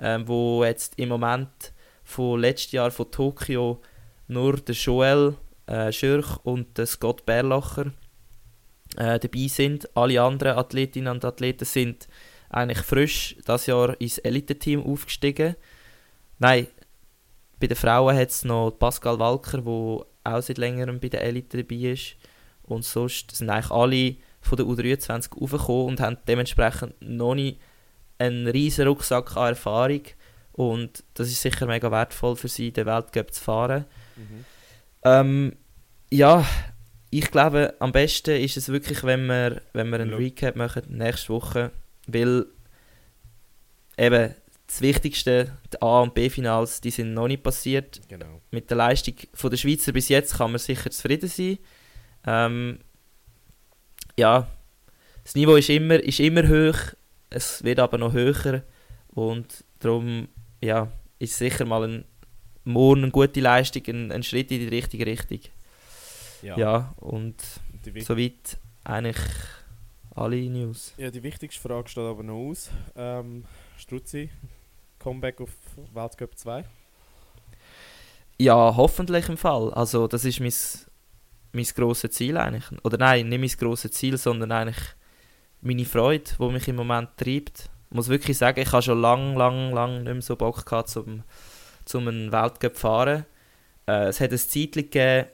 ähm, 0.00 0.26
wo 0.26 0.64
jetzt 0.64 0.98
im 0.98 1.10
Moment 1.10 1.72
von 2.04 2.40
letztes 2.40 2.72
Jahr 2.72 2.90
von 2.90 3.10
Tokio 3.10 3.82
nur 4.28 4.56
der 4.56 4.74
Joel 4.74 5.34
äh, 5.66 5.92
Schürch 5.92 6.36
und 6.44 6.78
der 6.78 6.86
Scott 6.86 7.26
Berlacher 7.26 7.92
äh, 8.96 9.18
dabei 9.18 9.48
sind. 9.48 9.94
Alle 9.94 10.22
anderen 10.22 10.56
Athletinnen 10.56 11.12
und 11.12 11.24
Athleten 11.24 11.66
sind 11.66 12.08
eigentlich 12.50 12.84
frisch 12.84 13.36
das 13.44 13.66
Jahr 13.66 14.00
ins 14.00 14.18
Elite-Team 14.18 14.82
aufgestiegen. 14.82 15.56
Nein, 16.38 16.66
bei 17.60 17.66
den 17.66 17.76
Frauen 17.76 18.16
hat 18.16 18.30
es 18.30 18.44
noch 18.44 18.70
Pascal 18.70 19.18
Walker, 19.18 19.58
der 19.58 20.06
auch 20.24 20.42
seit 20.42 20.58
längerem 20.58 21.00
bei 21.00 21.08
der 21.08 21.22
Elite 21.22 21.62
dabei 21.62 21.92
ist. 21.92 22.16
Und 22.62 22.84
sonst 22.84 23.34
sind 23.34 23.50
eigentlich 23.50 23.70
alle 23.70 24.16
von 24.40 24.56
der 24.56 24.66
U23 24.66 25.42
aufgekommen 25.42 25.86
und 25.86 26.00
haben 26.00 26.18
dementsprechend 26.26 26.94
noch 27.00 27.34
nicht 27.34 27.60
einen 28.18 28.46
riesen 28.46 28.86
Rucksack 28.86 29.36
an 29.36 29.48
Erfahrung. 29.48 30.02
Und 30.52 31.04
das 31.14 31.28
ist 31.28 31.42
sicher 31.42 31.66
mega 31.66 31.90
wertvoll 31.90 32.36
für 32.36 32.48
sie, 32.48 32.72
den 32.72 32.86
Weltcup 32.86 33.32
zu 33.32 33.42
fahren. 33.42 33.84
Mhm. 34.16 34.44
Ähm, 35.04 35.56
ja, 36.10 36.44
ich 37.10 37.30
glaube, 37.30 37.74
am 37.78 37.92
besten 37.92 38.40
ist 38.40 38.56
es 38.56 38.68
wirklich, 38.68 39.04
wenn 39.04 39.26
wir, 39.26 39.62
wenn 39.72 39.88
wir 39.90 40.00
einen 40.00 40.14
Recap 40.14 40.56
machen 40.56 40.82
nächste 40.88 41.30
Woche, 41.30 41.70
weil 42.08 42.46
eben 43.96 44.34
das 44.66 44.80
Wichtigste, 44.82 45.56
die 45.72 45.80
A- 45.80 46.02
und 46.02 46.14
B-Finals, 46.14 46.80
die 46.80 46.90
sind 46.90 47.14
noch 47.14 47.28
nicht 47.28 47.42
passiert. 47.42 48.00
Genau. 48.08 48.40
Mit 48.50 48.68
der 48.68 48.76
Leistung 48.76 49.14
der 49.42 49.56
Schweizer 49.56 49.92
bis 49.92 50.08
jetzt 50.08 50.36
kann 50.36 50.50
man 50.50 50.58
sicher 50.58 50.90
zufrieden 50.90 51.28
sein. 51.28 51.58
Ähm, 52.26 52.78
ja, 54.18 54.46
das 55.24 55.34
Niveau 55.34 55.56
ist 55.56 55.70
immer, 55.70 56.02
ist 56.02 56.20
immer 56.20 56.46
hoch, 56.48 56.78
es 57.30 57.62
wird 57.62 57.78
aber 57.78 57.98
noch 57.98 58.12
höher 58.12 58.62
und 59.08 59.64
darum 59.78 60.28
ja, 60.60 60.90
ist 61.18 61.38
sicher 61.38 61.64
mal 61.64 61.84
ein, 61.84 62.04
morgen 62.64 63.04
eine 63.04 63.12
gute 63.12 63.40
Leistung, 63.40 63.82
ein, 63.86 64.12
ein 64.12 64.22
Schritt 64.22 64.50
in 64.50 64.60
die 64.60 64.68
richtige 64.68 65.06
Richtung. 65.06 65.40
Ja, 66.42 66.58
ja 66.58 66.94
und 66.96 67.36
soweit 68.00 68.58
eigentlich 68.84 69.18
alle 70.18 70.40
News. 70.50 70.94
Ja, 70.96 71.10
die 71.10 71.22
wichtigste 71.22 71.60
Frage 71.60 71.88
steht 71.88 72.04
aber 72.04 72.22
noch 72.22 72.50
aus. 72.50 72.70
Ähm, 72.96 73.44
Struzzi, 73.76 74.30
Comeback 74.98 75.40
auf 75.40 75.50
Weltcup 75.94 76.36
2? 76.36 76.64
Ja, 78.38 78.76
hoffentlich 78.76 79.28
im 79.28 79.36
Fall. 79.36 79.72
Also 79.74 80.06
das 80.06 80.24
ist 80.24 80.40
mein, 80.40 80.52
mein 81.52 81.64
grosses 81.64 82.10
Ziel 82.12 82.36
eigentlich. 82.36 82.64
Oder 82.84 82.98
nein, 82.98 83.28
nicht 83.28 83.40
mein 83.40 83.68
grosses 83.68 83.92
Ziel, 83.92 84.16
sondern 84.16 84.52
eigentlich 84.52 84.84
meine 85.60 85.84
Freude, 85.84 86.30
die 86.38 86.48
mich 86.48 86.68
im 86.68 86.76
Moment 86.76 87.10
treibt. 87.16 87.70
Ich 87.90 87.96
muss 87.96 88.08
wirklich 88.08 88.38
sagen, 88.38 88.60
ich 88.60 88.70
habe 88.72 88.82
schon 88.82 89.00
lang, 89.00 89.34
lang, 89.34 89.72
lang 89.72 90.02
nicht 90.04 90.12
mehr 90.12 90.22
so 90.22 90.36
Bock 90.36 90.64
gehabt, 90.64 90.90
zum, 90.90 91.24
zum 91.84 92.06
einen 92.06 92.30
Weltcup 92.32 92.74
zu 92.74 92.80
fahren. 92.80 93.26
Äh, 93.86 94.08
es 94.08 94.20
hat 94.20 94.30
ein 94.30 94.38
Zeit 94.38 94.72
gegeben, 94.72 95.28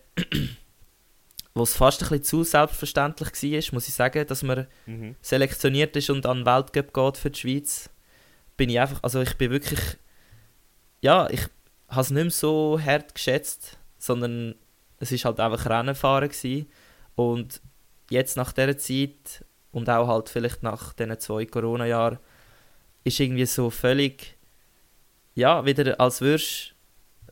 wo 1.55 1.63
es 1.63 1.77
fast 1.77 2.03
ein 2.03 2.09
bisschen 2.09 2.25
zu 2.25 2.45
selbstverständlich 2.45 3.31
war, 3.31 3.75
muss 3.75 3.89
ich 3.89 3.95
sagen, 3.95 4.27
dass 4.27 4.43
man 4.43 4.67
mhm. 4.87 5.15
selektioniert 5.23 5.97
ist 5.97 6.11
und 6.11 6.27
an 6.27 6.39
den 6.39 6.47
Weltcup 6.47 6.93
geht 6.93 7.17
für 7.17 7.31
die 7.31 7.41
Schweiz 7.41 7.91
bin 8.57 8.71
ich 8.71 8.81
einfach, 8.81 9.03
also 9.03 9.21
ich 9.21 9.37
bin 9.37 9.51
wirklich, 9.51 9.81
ja, 11.01 11.29
ich 11.31 11.41
habe 11.89 12.01
es 12.01 12.11
nicht 12.11 12.23
mehr 12.23 12.31
so 12.31 12.79
hart 12.81 13.15
geschätzt, 13.15 13.79
sondern 13.99 14.55
es 14.99 15.13
ist 15.13 15.25
halt 15.25 15.41
einfach 15.41 15.69
Rennenfahren 15.69 16.29
gewesen. 16.29 16.69
und 17.15 17.61
jetzt 18.11 18.37
nach 18.37 18.53
dieser 18.53 18.79
Zeit 18.79 19.45
und 19.73 19.89
auch 19.91 20.09
halt 20.09 20.29
vielleicht 20.29 20.63
nach 20.63 20.93
diesen 20.93 21.19
zwei 21.19 21.47
Corona-Jahren 21.47 22.19
ist 23.03 23.19
irgendwie 23.19 23.47
so 23.47 23.71
völlig, 23.71 24.37
ja, 25.35 25.65
wieder 25.65 25.99
als 26.01 26.21
würdest 26.21 26.75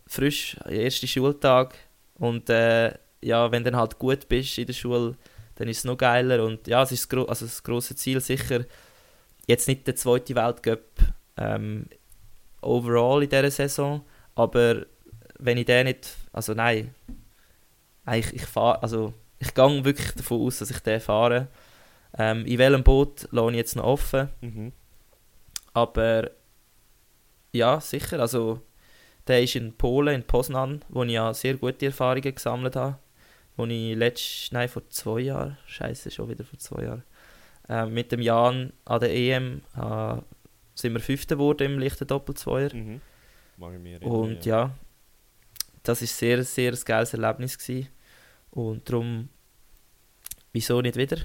frisch, 0.06 0.56
erster 0.68 1.06
Schultag 1.06 1.74
und 2.14 2.50
äh, 2.50 2.94
ja, 3.22 3.50
wenn 3.50 3.64
du 3.64 3.70
dann 3.70 3.80
halt 3.80 3.98
gut 3.98 4.28
bist 4.28 4.58
in 4.58 4.66
der 4.66 4.72
Schule, 4.72 5.16
dann 5.54 5.68
ist 5.68 5.78
es 5.78 5.84
noch 5.84 5.96
geiler 5.96 6.44
und 6.44 6.66
ja, 6.66 6.82
es 6.82 6.92
ist 6.92 7.12
das, 7.12 7.28
also 7.28 7.46
das 7.46 7.62
grosse 7.62 7.94
Ziel 7.94 8.20
sicher, 8.20 8.64
jetzt 9.46 9.68
nicht 9.68 9.86
der 9.86 9.96
zweite 9.96 10.34
Weltcup 10.34 10.82
ähm, 11.36 11.86
overall 12.60 13.22
in 13.22 13.28
dieser 13.28 13.50
Saison, 13.50 14.04
aber 14.34 14.86
wenn 15.38 15.58
ich 15.58 15.66
den 15.66 15.86
nicht, 15.86 16.08
also 16.32 16.54
nein, 16.54 16.94
ich, 18.12 18.32
ich 18.32 18.46
fahre, 18.46 18.82
also 18.82 19.12
ich 19.38 19.54
gehe 19.54 19.84
wirklich 19.84 20.12
davon 20.12 20.42
aus, 20.42 20.58
dass 20.58 20.70
ich 20.70 20.78
den 20.80 21.00
fahre. 21.00 21.48
Ähm, 22.16 22.44
in 22.46 22.58
welchem 22.58 22.84
Boot 22.84 23.26
lasse 23.30 23.50
ich 23.50 23.56
jetzt 23.56 23.76
noch 23.76 23.84
offen, 23.84 24.28
mhm. 24.40 24.72
aber 25.72 26.30
ja, 27.52 27.80
sicher, 27.80 28.20
also 28.20 28.60
der 29.26 29.42
ist 29.42 29.56
in 29.56 29.72
Polen, 29.76 30.14
in 30.14 30.26
Poznan, 30.26 30.84
wo 30.88 31.04
ich 31.04 31.12
ja 31.12 31.32
sehr 31.32 31.54
gute 31.54 31.86
Erfahrungen 31.86 32.34
gesammelt 32.34 32.76
habe, 32.76 32.98
wo 33.57 33.66
ich 33.66 33.96
letztes, 33.96 34.53
nein, 34.53 34.68
vor 34.68 34.88
zwei 34.88 35.20
Jahren, 35.20 35.59
scheiße, 35.66 36.11
schon 36.11 36.28
wieder 36.28 36.44
vor 36.44 36.59
zwei 36.59 36.84
Jahren, 36.84 37.03
äh, 37.68 37.86
mit 37.86 38.12
dem 38.12 38.20
Jan 38.20 38.72
an 38.84 39.00
der 39.00 39.14
EM 39.14 39.62
äh, 39.76 40.16
sind 40.74 40.94
wir 40.94 41.00
Fünfter 41.00 41.36
geworden 41.36 41.72
im 41.72 41.78
leichten 41.78 42.07
Doppelzweier. 42.07 42.74
Mhm. 42.74 43.00
Und 44.00 44.44
ja. 44.44 44.64
ja, 44.64 44.74
das 45.82 46.00
war 46.00 46.09
sehr, 46.09 46.42
sehr 46.44 46.72
ein 46.72 46.78
geiles 46.84 47.14
Erlebnis. 47.14 47.59
Gewesen. 47.59 47.88
Und 48.50 48.88
darum, 48.88 49.28
wieso 50.53 50.80
nicht 50.80 50.96
wieder? 50.96 51.18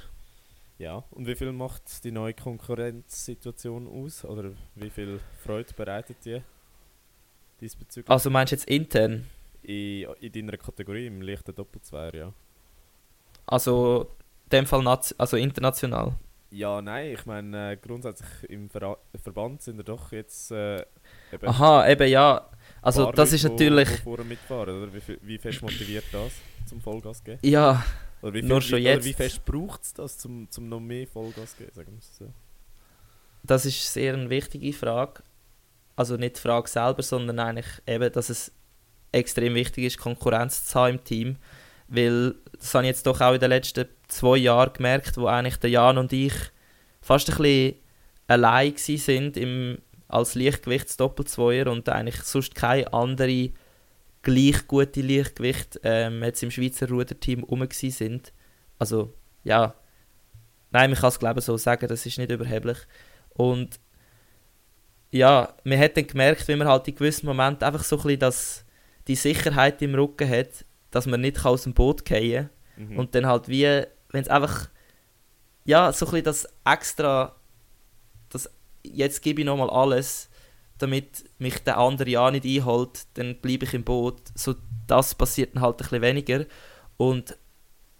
Ja, 0.77 1.03
und 1.11 1.25
wie 1.25 1.35
viel 1.35 1.51
macht 1.51 2.03
die 2.03 2.11
neue 2.11 2.33
Konkurrenzsituation 2.33 3.87
aus? 3.87 4.23
Oder 4.23 4.51
wie 4.75 4.89
viel 4.89 5.19
Freude 5.43 5.73
bereitet 5.75 6.17
die 6.23 6.41
diesbezüglich? 7.59 8.09
Also 8.09 8.29
meinst 8.29 8.51
du 8.51 8.55
jetzt 8.55 8.67
intern? 8.67 9.25
In, 9.63 10.07
in 10.21 10.31
deiner 10.31 10.57
Kategorie, 10.57 11.07
im 11.07 11.21
leichten 11.21 11.53
Doppelzweier, 11.53 12.15
ja. 12.15 12.33
Also, 13.45 14.11
in 14.45 14.49
dem 14.49 14.65
Fall 14.65 14.85
also 15.17 15.37
international? 15.37 16.13
Ja, 16.49 16.81
nein, 16.81 17.13
ich 17.13 17.25
meine, 17.25 17.73
äh, 17.73 17.77
grundsätzlich 17.77 18.49
im 18.49 18.69
Ver 18.69 18.97
Verband 19.21 19.61
sind 19.61 19.77
wir 19.77 19.83
doch 19.83 20.11
jetzt. 20.11 20.51
Äh, 20.51 20.85
eben 21.33 21.47
Aha, 21.47 21.89
eben 21.89 22.09
ja. 22.09 22.49
Also, 22.81 23.11
das 23.11 23.33
ist 23.33 23.43
natürlich. 23.43 24.05
Wo, 24.05 24.17
wo 24.17 24.23
mitfahren, 24.23 24.83
oder? 24.83 24.93
Wie, 24.93 25.17
wie 25.21 25.37
fest 25.37 25.61
motiviert 25.61 26.05
das 26.11 26.31
zum 26.65 26.79
Vollgas 26.79 27.23
geben? 27.23 27.39
Ja, 27.43 27.83
oder 28.21 28.33
wie 28.33 28.39
viel, 28.39 28.47
nur 28.47 28.61
schon 28.61 28.79
wie, 28.79 28.83
jetzt. 28.83 28.97
Oder 28.97 29.05
wie 29.05 29.13
fest 29.13 29.45
braucht 29.45 29.83
es 29.83 29.93
das, 29.93 30.17
zum, 30.17 30.49
zum 30.49 30.69
noch 30.69 30.79
mehr 30.79 31.05
Vollgas 31.05 31.57
geben, 31.57 31.71
sagen 31.73 31.91
wir 31.91 32.01
so? 32.01 32.33
Das 33.43 33.65
ist 33.65 33.93
sehr 33.93 34.13
eine 34.13 34.29
wichtige 34.29 34.71
Frage. 34.71 35.23
Also 35.95 36.15
nicht 36.15 36.37
die 36.37 36.41
Frage 36.41 36.69
selber, 36.69 37.01
sondern 37.01 37.39
eigentlich 37.39 37.67
eben, 37.87 38.11
dass 38.11 38.29
es 38.29 38.51
extrem 39.11 39.55
wichtig 39.55 39.85
ist, 39.85 39.97
Konkurrenz 39.97 40.65
zu 40.65 40.79
haben 40.79 40.97
im 40.97 41.03
Team. 41.03 41.35
Weil 41.87 42.35
das 42.57 42.73
habe 42.73 42.85
ich 42.85 42.89
jetzt 42.89 43.05
doch 43.05 43.21
auch 43.21 43.33
in 43.33 43.39
den 43.39 43.49
letzten 43.49 43.87
zwei 44.07 44.37
Jahren 44.37 44.73
gemerkt, 44.73 45.17
wo 45.17 45.27
eigentlich 45.27 45.57
der 45.57 45.69
Jan 45.69 45.97
und 45.97 46.11
ich 46.13 46.33
fast 47.01 47.29
ein 47.29 47.37
bisschen 47.37 47.75
allein 48.27 48.73
sind 48.75 49.37
im, 49.37 49.77
als 50.07 50.35
Leichtgewichtsdoppelzweier 50.35 51.67
und 51.67 51.87
eigentlich 51.89 52.21
sonst 52.23 52.55
keine 52.55 52.91
andere 52.93 53.51
gleich 54.21 54.67
gute 54.67 55.01
Leichtgewicht 55.01 55.79
ähm, 55.83 56.21
jetzt 56.23 56.43
im 56.43 56.51
Schweizer 56.51 56.89
Ruderteam 56.89 57.43
rum 57.43 57.65
sind. 57.71 58.33
Also, 58.77 59.13
ja, 59.43 59.73
nein, 60.71 60.89
man 60.89 60.99
kann 60.99 61.09
es 61.09 61.19
glaube 61.19 61.39
so 61.39 61.55
sagen, 61.55 61.87
das 61.87 62.05
ist 62.05 62.17
nicht 62.17 62.31
überheblich. 62.31 62.77
Und 63.29 63.79
ja, 65.11 65.53
man 65.63 65.79
hat 65.79 65.95
dann 65.95 66.07
gemerkt, 66.07 66.47
wie 66.47 66.55
man 66.55 66.67
halt 66.67 66.87
in 66.87 66.95
gewissen 66.95 67.25
Momenten 67.25 67.63
einfach 67.63 67.83
so 67.83 67.95
ein 67.97 68.03
bisschen 68.03 68.19
das, 68.19 68.65
die 69.07 69.15
Sicherheit 69.15 69.81
im 69.81 69.95
Rücken 69.95 70.29
hat, 70.29 70.65
dass 70.91 71.05
man 71.05 71.21
nicht 71.21 71.45
aus 71.45 71.63
dem 71.63 71.73
Boot 71.73 72.07
fallen 72.07 72.49
kann. 72.75 72.87
Mhm. 72.89 72.99
Und 72.99 73.15
dann 73.15 73.25
halt 73.25 73.47
wie, 73.47 73.83
wenn 74.09 74.21
es 74.21 74.29
einfach, 74.29 74.69
ja, 75.65 75.91
so 75.91 76.05
ein 76.05 76.11
bisschen 76.11 76.25
das 76.25 76.47
extra, 76.65 77.35
das, 78.29 78.49
jetzt 78.83 79.21
gebe 79.21 79.41
ich 79.41 79.45
nochmal 79.45 79.69
alles, 79.69 80.29
damit 80.77 81.25
mich 81.39 81.59
der 81.59 81.77
andere 81.77 82.09
ja 82.09 82.29
nicht 82.31 82.45
einholt, 82.45 83.05
dann 83.15 83.37
bleibe 83.41 83.65
ich 83.65 83.73
im 83.73 83.83
Boot. 83.83 84.21
So, 84.35 84.55
das 84.85 85.15
passiert 85.15 85.55
dann 85.55 85.63
halt 85.63 85.75
ein 85.75 85.77
bisschen 85.77 86.01
weniger. 86.01 86.45
Und 86.97 87.37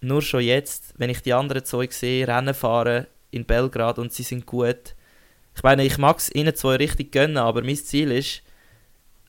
nur 0.00 0.22
schon 0.22 0.42
jetzt, 0.42 0.94
wenn 0.96 1.10
ich 1.10 1.22
die 1.22 1.32
anderen 1.32 1.64
zwei 1.64 1.88
sehe, 1.90 2.26
Rennen 2.26 2.54
fahren 2.54 3.06
in 3.30 3.44
Belgrad 3.44 3.98
und 3.98 4.12
sie 4.12 4.22
sind 4.22 4.46
gut. 4.46 4.94
Ich 5.54 5.62
meine, 5.62 5.84
ich 5.84 5.98
mag 5.98 6.18
es 6.18 6.32
ihnen 6.32 6.54
zwei 6.54 6.76
richtig 6.76 7.10
gönnen, 7.10 7.36
aber 7.36 7.62
mein 7.62 7.76
Ziel 7.76 8.12
ist, 8.12 8.42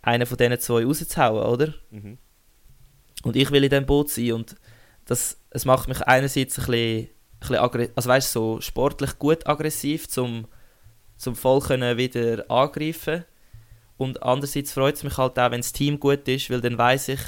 einen 0.09 0.25
von 0.25 0.37
diesen 0.37 0.59
zwei 0.59 0.85
rauszuhauen, 0.85 1.43
oder? 1.45 1.73
Mhm. 1.91 2.17
Und 3.23 3.35
ich 3.35 3.51
will 3.51 3.63
in 3.63 3.69
diesem 3.69 3.85
Boot 3.85 4.09
sein 4.09 4.31
und 4.33 4.55
das, 5.05 5.37
es 5.49 5.65
macht 5.65 5.87
mich 5.87 6.01
einerseits 6.01 6.57
ein 6.59 6.65
bisschen 6.65 7.09
bisschen 7.39 7.55
aggre- 7.57 7.89
also 7.95 8.09
weißt, 8.09 8.31
so 8.33 8.59
sportlich 8.61 9.17
gut 9.17 9.47
aggressiv, 9.47 10.07
zum, 10.09 10.45
zum 11.17 11.35
voll 11.35 11.61
können 11.61 11.97
wieder 11.97 12.49
angreifen. 12.51 13.23
Und 13.97 14.23
andererseits 14.23 14.73
freut 14.73 14.95
es 14.95 15.03
mich 15.03 15.17
halt 15.17 15.39
auch, 15.39 15.51
wenn 15.51 15.61
das 15.61 15.71
Team 15.73 15.99
gut 15.99 16.27
ist, 16.27 16.49
weil 16.49 16.61
dann 16.61 16.77
weiß 16.77 17.09
ich, 17.09 17.19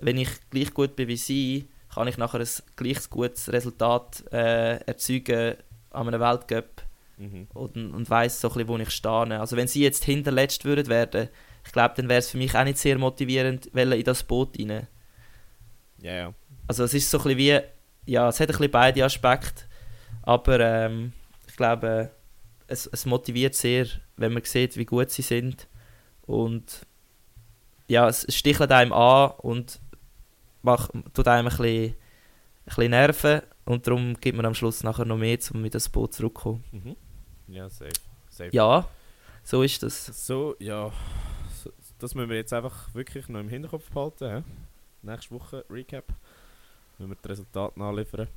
wenn 0.00 0.16
ich 0.18 0.28
gleich 0.50 0.72
gut 0.74 0.96
bin 0.96 1.08
wie 1.08 1.16
sie, 1.16 1.68
kann 1.92 2.08
ich 2.08 2.18
nachher 2.18 2.40
ein 2.40 2.48
gleich 2.76 3.08
gutes 3.10 3.52
Resultat 3.52 4.24
äh, 4.32 4.76
erzeugen 4.84 5.54
an 5.90 6.08
einem 6.08 6.20
Weltcup 6.20 6.82
Mhm. 7.16 7.46
und, 7.54 7.76
und 7.76 8.10
weiß 8.10 8.40
so 8.40 8.48
ein 8.48 8.54
bisschen, 8.54 8.68
wo 8.68 8.76
ich 8.78 8.90
stehe. 8.90 9.38
Also 9.40 9.56
wenn 9.56 9.68
sie 9.68 9.82
jetzt 9.84 10.02
hinterletzt 10.04 10.64
würden 10.64 10.88
werden, 10.88 11.28
ich 11.64 11.72
glaube, 11.72 11.94
dann 11.96 12.08
wäre 12.08 12.18
es 12.18 12.30
für 12.30 12.38
mich 12.38 12.54
auch 12.54 12.64
nicht 12.64 12.78
sehr 12.78 12.98
motivierend, 12.98 13.66
in 13.66 14.04
das 14.04 14.22
Boot 14.22 14.58
rein. 14.58 14.86
Ja, 16.00 16.12
ja. 16.12 16.34
Also 16.66 16.84
es 16.84 16.94
ist 16.94 17.10
so 17.10 17.18
ein 17.18 17.24
bisschen 17.24 17.38
wie, 17.38 17.60
ja, 18.12 18.28
es 18.28 18.40
hat 18.40 18.48
ein 18.48 18.52
bisschen 18.52 18.70
beide 18.70 19.04
Aspekte, 19.04 19.64
aber 20.22 20.60
ähm, 20.60 21.12
ich 21.46 21.56
glaube, 21.56 22.10
es, 22.66 22.86
es 22.86 23.06
motiviert 23.06 23.54
sehr, 23.54 23.86
wenn 24.16 24.32
man 24.32 24.44
sieht, 24.44 24.76
wie 24.76 24.84
gut 24.84 25.10
sie 25.10 25.22
sind 25.22 25.68
und 26.22 26.86
ja, 27.86 28.08
es 28.08 28.24
es 28.24 28.36
stichelt 28.36 28.72
einem 28.72 28.92
an 28.92 29.32
und 29.38 29.80
macht, 30.62 30.90
tut 31.12 31.28
einem 31.28 31.48
ein 31.48 31.56
bisschen, 31.56 31.90
ein 31.90 31.94
bisschen 32.64 32.90
nerven 32.90 33.42
und 33.64 33.86
darum 33.86 34.14
gibt 34.20 34.36
man 34.36 34.46
am 34.46 34.54
Schluss 34.54 34.82
nachher 34.82 35.04
noch 35.04 35.18
mehr, 35.18 35.38
um 35.52 35.62
mit 35.62 35.74
das 35.74 35.88
Boot 35.88 36.14
zurückzukommen. 36.14 36.64
Mhm. 36.72 36.96
Ja, 37.48 37.68
safe. 37.68 37.90
safe. 38.30 38.50
Ja, 38.52 38.88
so 39.42 39.62
ist 39.62 39.82
das. 39.82 40.06
So, 40.06 40.56
ja. 40.58 40.90
Das 42.04 42.14
müssen 42.14 42.28
wir 42.28 42.36
jetzt 42.36 42.52
einfach 42.52 42.92
wirklich 42.94 43.30
noch 43.30 43.40
im 43.40 43.48
Hinterkopf 43.48 43.90
behalten. 43.90 44.44
He? 44.44 45.08
Nächste 45.10 45.34
Woche 45.34 45.64
Recap. 45.70 46.04
Wenn 46.98 47.08
wir 47.08 47.16
die 47.16 47.28
Resultate 47.28 47.78
nachliefern. 47.78 48.28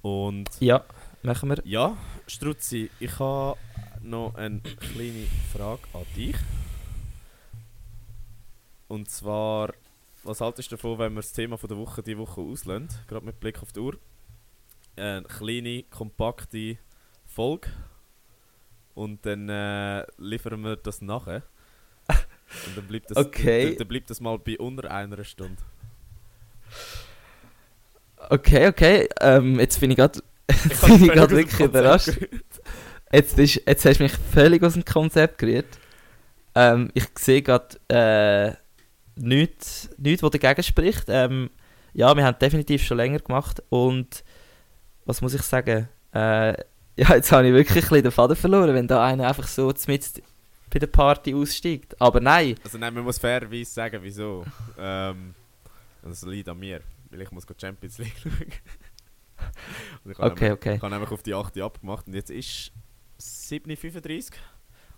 Und 0.00 0.48
Ja, 0.58 0.82
machen 1.22 1.50
wir. 1.50 1.60
ja, 1.66 1.98
Struzzi, 2.26 2.90
ich 2.98 3.18
habe 3.18 3.58
noch 4.00 4.34
eine 4.36 4.60
kleine 4.60 5.26
Frage 5.52 5.82
an 5.92 6.06
dich. 6.16 6.36
Und 8.88 9.10
zwar, 9.10 9.74
was 10.24 10.40
haltest 10.40 10.72
du 10.72 10.76
davon, 10.76 10.98
wenn 10.98 11.12
wir 11.12 11.20
das 11.20 11.34
Thema 11.34 11.58
von 11.58 11.68
der 11.68 11.76
Woche 11.76 12.02
die 12.02 12.16
Woche 12.16 12.40
auslösen? 12.40 12.88
Gerade 13.06 13.26
mit 13.26 13.38
Blick 13.38 13.60
auf 13.60 13.72
die 13.72 13.80
Uhr. 13.80 13.98
Eine 14.96 15.24
kleine, 15.24 15.82
kompakte 15.90 16.78
Folge. 17.26 17.68
Und 18.94 19.26
dann 19.26 19.50
äh, 19.50 20.06
liefern 20.16 20.62
wir 20.62 20.76
das 20.76 21.02
nachher. 21.02 21.42
Und 22.66 22.76
dann 22.76 22.86
bleibt 22.86 23.10
das, 23.10 23.16
Okay. 23.16 23.68
dann, 23.70 23.76
dann 23.78 23.88
bleibt 23.88 24.10
das 24.10 24.20
mal 24.20 24.38
bei 24.38 24.58
unter 24.58 24.90
einer 24.90 25.22
Stunde. 25.24 25.60
Okay, 28.30 28.68
okay. 28.68 29.08
Ähm, 29.20 29.58
jetzt 29.60 29.80
bin 29.80 29.90
ich 29.90 29.96
gerade 29.96 30.20
bin 30.86 31.04
ich 31.04 31.12
gerade 31.12 31.36
wirklich 31.36 31.60
überrascht. 31.60 32.12
Jetzt, 33.12 33.36
bist, 33.36 33.62
jetzt 33.66 33.84
hast 33.84 33.98
du 33.98 34.02
mich 34.04 34.12
völlig 34.32 34.62
aus 34.62 34.74
dem 34.74 34.84
Konzept 34.84 35.38
gerührt. 35.38 35.66
Ähm, 36.54 36.90
ich 36.94 37.04
sehe 37.18 37.42
gerade 37.42 37.76
äh, 37.88 38.54
nichts, 39.16 39.90
nichts, 39.98 40.22
was 40.22 40.30
dagegen 40.30 40.62
spricht. 40.62 41.04
Ähm, 41.08 41.50
ja, 41.94 42.14
wir 42.16 42.24
haben 42.24 42.38
definitiv 42.38 42.82
schon 42.84 42.96
länger 42.96 43.18
gemacht 43.18 43.62
und 43.68 44.24
was 45.04 45.20
muss 45.20 45.34
ich 45.34 45.42
sagen? 45.42 45.88
Äh, 46.14 46.52
ja, 46.96 47.14
jetzt 47.14 47.32
habe 47.32 47.46
ich 47.46 47.54
wirklich 47.54 47.84
ein 47.84 47.88
bisschen 47.88 48.02
den 48.02 48.12
Faden 48.12 48.36
verloren, 48.36 48.74
wenn 48.74 48.86
da 48.88 49.04
einer 49.04 49.28
einfach 49.28 49.48
so 49.48 49.72
mit 49.86 50.22
bei 50.72 50.78
der 50.78 50.86
Party 50.86 51.34
aussteigt. 51.34 52.00
Aber 52.00 52.20
nein, 52.20 52.56
Also 52.64 52.78
nein, 52.78 52.94
man 52.94 53.04
muss 53.04 53.18
fairerweise 53.18 53.70
sagen, 53.70 53.98
wieso. 54.02 54.44
Ähm, 54.78 55.34
das 56.02 56.22
liegt 56.22 56.48
an 56.48 56.58
mir, 56.58 56.80
weil 57.10 57.20
ich 57.22 57.30
muss 57.30 57.46
go 57.46 57.54
Champions 57.60 57.98
League 57.98 58.14
schauen. 58.22 58.32
Und 60.04 60.10
ich 60.12 60.18
habe 60.18 60.30
okay, 60.32 60.44
nämlich- 60.44 60.52
okay. 60.58 60.74
Ich 60.76 60.82
habe 60.82 60.92
nämlich 60.94 61.10
auf 61.10 61.22
die 61.22 61.34
8 61.34 61.58
abgemacht 61.60 62.06
und 62.06 62.14
jetzt 62.14 62.30
ist 62.30 62.72
7.35 63.20 64.32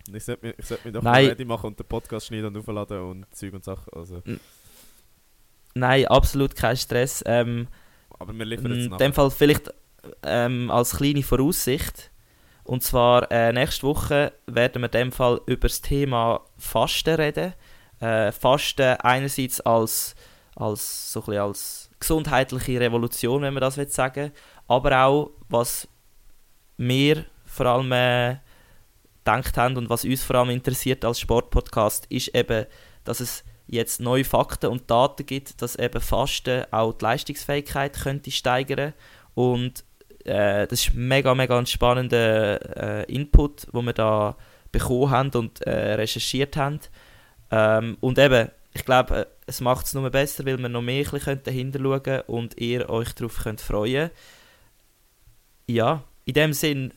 und 0.07 0.15
ich 0.15 0.23
sollte 0.23 0.45
mich, 0.45 0.55
ich 0.59 0.65
sollte 0.65 0.87
mich 0.87 0.93
doch 0.93 1.01
Nein. 1.03 1.27
ready 1.27 1.45
machen 1.45 1.67
und 1.67 1.79
den 1.79 1.85
Podcast 1.87 2.27
schneiden 2.27 2.45
und 2.47 2.57
aufladen 2.57 2.99
und 3.01 3.35
Zeug 3.35 3.53
und 3.53 3.63
Sachen. 3.63 3.91
Also, 3.93 4.21
Nein, 5.73 6.05
absolut 6.07 6.55
kein 6.55 6.77
Stress. 6.77 7.23
Ähm, 7.25 7.67
aber 8.17 8.33
wir 8.33 8.45
liefern 8.45 8.73
jetzt 8.73 8.85
In 8.91 8.97
dem 8.97 9.13
Fall 9.13 9.29
vielleicht 9.29 9.73
ähm, 10.23 10.71
als 10.71 10.95
kleine 10.95 11.21
Voraussicht. 11.23 12.11
Und 12.65 12.83
zwar 12.83 13.31
äh, 13.31 13.53
nächste 13.53 13.83
Woche 13.83 14.33
werden 14.47 14.81
wir 14.81 14.87
in 14.87 14.91
dem 14.91 15.11
Fall 15.11 15.39
über 15.45 15.67
das 15.67 15.81
Thema 15.81 16.41
Fasten 16.57 17.15
reden. 17.15 17.53
Äh, 18.01 18.31
Fasten 18.31 18.97
einerseits 18.99 19.61
als, 19.61 20.15
als, 20.55 21.13
so 21.13 21.23
ein 21.27 21.37
als 21.37 21.89
gesundheitliche 21.99 22.79
Revolution, 22.79 23.41
wenn 23.43 23.53
man 23.53 23.61
das 23.61 23.77
will 23.77 23.87
sagen 23.87 24.31
aber 24.67 25.05
auch, 25.05 25.31
was 25.49 25.87
wir 26.77 27.25
vor 27.45 27.65
allem 27.67 27.91
äh, 27.91 28.37
gedacht 29.23 29.57
haben 29.57 29.77
und 29.77 29.89
was 29.89 30.05
uns 30.05 30.23
vor 30.23 30.37
allem 30.37 30.49
interessiert 30.49 31.05
als 31.05 31.19
Sportpodcast, 31.19 32.05
ist 32.07 32.35
eben, 32.35 32.65
dass 33.03 33.19
es 33.19 33.43
jetzt 33.67 33.99
neue 33.99 34.23
Fakten 34.23 34.67
und 34.67 34.89
Daten 34.89 35.25
gibt, 35.25 35.61
dass 35.61 35.75
eben 35.75 36.01
Fasten 36.01 36.65
auch 36.71 36.93
die 36.93 37.03
Leistungsfähigkeit 37.03 37.93
könnte 37.93 38.31
steigern 38.31 38.93
und 39.33 39.83
äh, 40.25 40.67
das 40.67 40.87
ist 40.87 40.93
mega 40.93 41.33
mega 41.33 41.57
ein 41.57 41.65
spannender 41.65 43.03
äh, 43.05 43.13
Input, 43.13 43.67
wo 43.71 43.81
wir 43.81 43.93
da 43.93 44.35
bekommen 44.71 45.09
haben 45.09 45.29
und 45.31 45.61
äh, 45.61 45.93
recherchiert 45.95 46.57
haben 46.57 46.79
ähm, 47.51 47.97
und 48.01 48.19
eben 48.19 48.49
ich 48.73 48.83
glaube 48.85 49.15
äh, 49.15 49.25
es 49.47 49.61
macht 49.61 49.85
es 49.85 49.93
nur 49.93 50.09
besser, 50.09 50.45
weil 50.45 50.57
wir 50.57 50.69
noch 50.69 50.81
mehr 50.81 51.05
ein 51.13 51.43
dahinter 51.43 51.79
schauen 51.79 52.03
können 52.03 52.23
und 52.27 52.59
ihr 52.59 52.89
euch 52.89 53.13
darauf 53.13 53.37
könnt 53.43 53.61
freuen 53.61 54.09
ja 55.67 56.03
in 56.25 56.33
dem 56.33 56.53
Sinn 56.53 56.93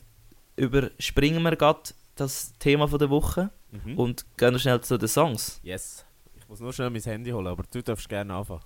überspringen 0.57 1.43
wir 1.43 1.57
gerade 1.57 1.91
das 2.17 2.53
Thema 2.59 2.89
von 2.89 2.99
der 2.99 3.11
Woche 3.11 3.51
Mhm. 3.71 3.99
und 3.99 4.25
gehen 4.39 4.59
schnell 4.59 4.81
zu 4.81 4.97
den 4.97 5.09
Songs 5.09 5.61
Yes. 5.63 6.03
Ich 6.39 6.49
muss 6.49 6.61
nur 6.61 6.73
schnell 6.73 6.89
mein 6.89 7.03
Handy 7.03 7.31
holen, 7.33 7.49
aber 7.49 7.65
du 7.71 7.83
darfst 7.83 8.09
gerne 8.09 8.33
anfangen. 8.33 8.63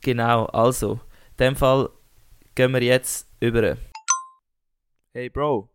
Genau, 0.00 0.46
also, 0.46 0.94
in 0.94 1.36
dem 1.38 1.54
Fall 1.56 1.88
gehen 2.58 2.74
wir 2.74 2.82
jetzt 2.82 3.28
über. 3.38 3.76
Hey 5.12 5.30
Bro, 5.30 5.68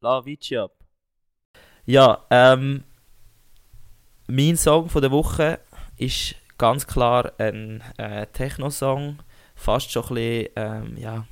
la 0.00 0.24
Vici 0.24 0.56
ab. 0.56 0.72
Ja, 1.84 2.24
ähm, 2.30 2.82
mein 4.26 4.56
Song 4.56 4.88
von 4.88 5.02
der 5.02 5.10
Woche 5.10 5.60
ist 5.98 6.36
ganz 6.56 6.86
klar 6.86 7.32
ein 7.36 7.82
äh, 7.98 8.26
Techno-Song, 8.28 9.18
fast 9.54 9.92
schon 9.92 10.02
ein 10.04 10.14
bisschen, 10.14 10.48
ähm, 10.56 10.96
ja, 10.96 11.26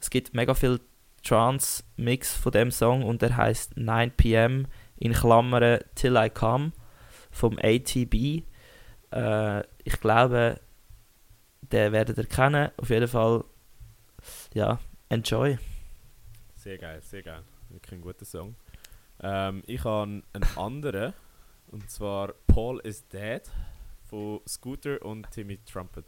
es 0.00 0.10
gibt 0.10 0.34
mega 0.34 0.54
viel 0.54 0.80
Trance-Mix 1.22 2.34
von 2.34 2.50
dem 2.50 2.72
Song 2.72 3.04
und 3.04 3.22
der 3.22 3.36
heißt 3.36 3.76
9pm 3.76 4.64
in 4.96 5.12
Klammern 5.12 5.78
Till 5.94 6.16
I 6.16 6.28
Come 6.28 6.72
vom 7.30 7.60
ATB. 7.62 8.42
Äh, 9.12 9.60
ich 9.84 10.00
glaube, 10.00 10.58
den 11.60 11.92
werdet 11.92 12.18
ihr 12.18 12.26
kennen. 12.26 12.72
Auf 12.76 12.90
jeden 12.90 13.06
Fall, 13.06 13.44
ja, 14.54 14.78
enjoy. 15.08 15.58
Sehr 16.56 16.78
geil, 16.78 17.00
sehr 17.02 17.22
geil. 17.22 17.42
Wirklich 17.70 17.92
ein 17.98 18.02
guter 18.02 18.24
Song. 18.24 18.54
Ähm, 19.20 19.62
ich 19.66 19.82
habe 19.84 20.02
einen 20.02 20.22
anderen, 20.56 21.12
und 21.68 21.90
zwar 21.90 22.32
Paul 22.46 22.80
is 22.80 23.06
Dead 23.08 23.42
von 24.08 24.40
Scooter 24.46 25.00
und 25.02 25.30
Timmy 25.30 25.58
Trumpet. 25.64 26.04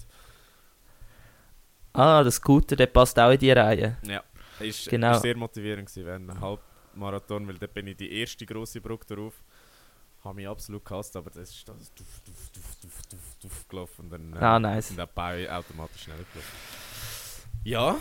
Ah, 1.93 2.23
der 2.23 2.33
Scooter, 2.33 2.77
der 2.77 2.87
passt 2.87 3.19
auch 3.19 3.31
in 3.31 3.39
die 3.39 3.51
Reihe. 3.53 3.97
Ja, 4.03 4.23
ist, 4.61 4.89
Genau. 4.89 5.13
ist 5.13 5.23
sehr 5.23 5.37
motivierend 5.37 5.87
gewesen 5.89 6.07
während 6.07 6.31
einem 6.31 6.41
Halbmarathon, 6.41 7.47
weil 7.47 7.57
da 7.59 7.67
bin 7.69 7.87
ich 7.87 7.97
die 7.97 8.13
erste 8.21 8.45
grosse 8.47 8.81
Brücke 8.81 9.15
drauf. 9.15 9.43
Habe 10.25 10.37
mich 10.37 10.49
absolut 10.49 10.85
gehasst, 10.85 11.15
aber 11.17 11.31
das 11.31 11.51
ist 11.51 11.69
das 11.69 11.93
duf, 11.95 12.07
duf, 12.25 12.51
duf, 12.55 12.77
duf, 12.83 13.03
duf, 13.11 13.21
duf 13.43 13.69
gelaufen 13.69 14.01
und 14.07 14.11
dann 14.11 14.33
äh, 14.33 14.39
Ah, 14.39 14.59
nice. 14.59 14.89
sind 14.89 14.99
die 14.99 15.07
Beine 15.15 15.55
automatisch 15.55 16.03
schneller 16.03 16.25
gelaufen. 16.33 16.53
Ja, 17.63 17.97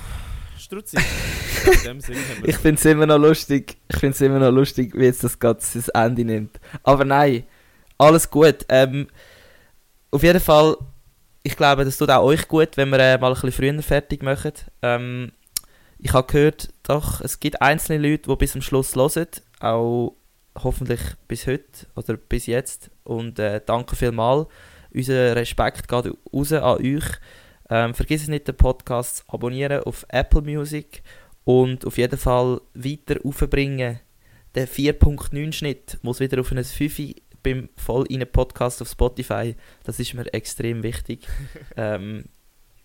Wir 1.63 2.49
Ich 2.49 2.57
finde 2.57 2.79
es 2.79 2.85
immer 2.85 3.05
noch 3.05 3.17
lustig, 3.17 3.77
ich 3.89 3.97
finde 3.97 4.15
es 4.15 4.21
immer 4.21 4.39
noch 4.39 4.51
lustig, 4.51 4.93
wie 4.95 5.05
jetzt 5.05 5.23
das 5.23 5.39
Ganze 5.39 5.81
sein 5.81 6.07
Ende 6.07 6.25
nimmt. 6.25 6.59
Aber 6.83 7.05
nein, 7.05 7.43
alles 7.97 8.29
gut. 8.29 8.65
Ähm, 8.69 9.07
auf 10.11 10.23
jeden 10.23 10.39
Fall, 10.39 10.75
ich 11.43 11.55
glaube, 11.55 11.85
das 11.85 11.97
tut 11.97 12.09
auch 12.09 12.23
euch 12.23 12.47
gut, 12.47 12.77
wenn 12.77 12.89
wir 12.89 12.99
äh, 12.99 13.17
mal 13.17 13.29
ein 13.29 13.33
bisschen 13.33 13.51
früher 13.51 13.81
fertig 13.81 14.23
machen. 14.23 14.53
Ähm, 14.81 15.31
ich 15.99 16.13
habe 16.13 16.27
gehört, 16.27 16.69
doch, 16.83 17.21
es 17.21 17.39
gibt 17.39 17.61
einzelne 17.61 18.09
Leute, 18.09 18.29
die 18.29 18.35
bis 18.35 18.51
zum 18.51 18.61
Schluss 18.61 18.95
hören, 18.95 19.27
auch 19.59 20.15
hoffentlich 20.61 20.99
bis 21.27 21.47
heute 21.47 21.87
oder 21.95 22.17
bis 22.17 22.45
jetzt. 22.45 22.91
Und 23.03 23.39
äh, 23.39 23.61
danke 23.65 23.95
vielmals. 23.95 24.47
Unser 24.93 25.35
Respekt 25.35 25.87
geht 25.87 26.13
raus 26.33 26.51
an 26.51 26.63
euch. 26.63 27.05
Ähm, 27.69 27.93
vergiss 27.93 28.23
es 28.23 28.27
nicht, 28.27 28.47
den 28.47 28.55
Podcast 28.55 29.17
zu 29.17 29.23
abonnieren 29.27 29.83
auf 29.83 30.05
Apple 30.09 30.41
Music 30.41 31.01
und 31.43 31.85
auf 31.85 31.97
jeden 31.97 32.17
Fall 32.17 32.61
weiter 32.73 33.19
aufbringen. 33.23 33.99
Der 34.55 34.67
4.9 34.67 35.51
Schnitt 35.51 35.97
muss 36.01 36.19
wieder 36.19 36.39
auf 36.41 36.51
ein 36.51 36.63
5 36.63 37.15
beim 37.41 37.69
voll 37.75 38.05
in 38.07 38.25
Podcast 38.31 38.81
auf 38.81 38.89
Spotify. 38.89 39.55
Das 39.83 39.99
ist 39.99 40.13
mir 40.13 40.33
extrem 40.33 40.81
wichtig. 40.81 41.27
ähm, 41.77 42.25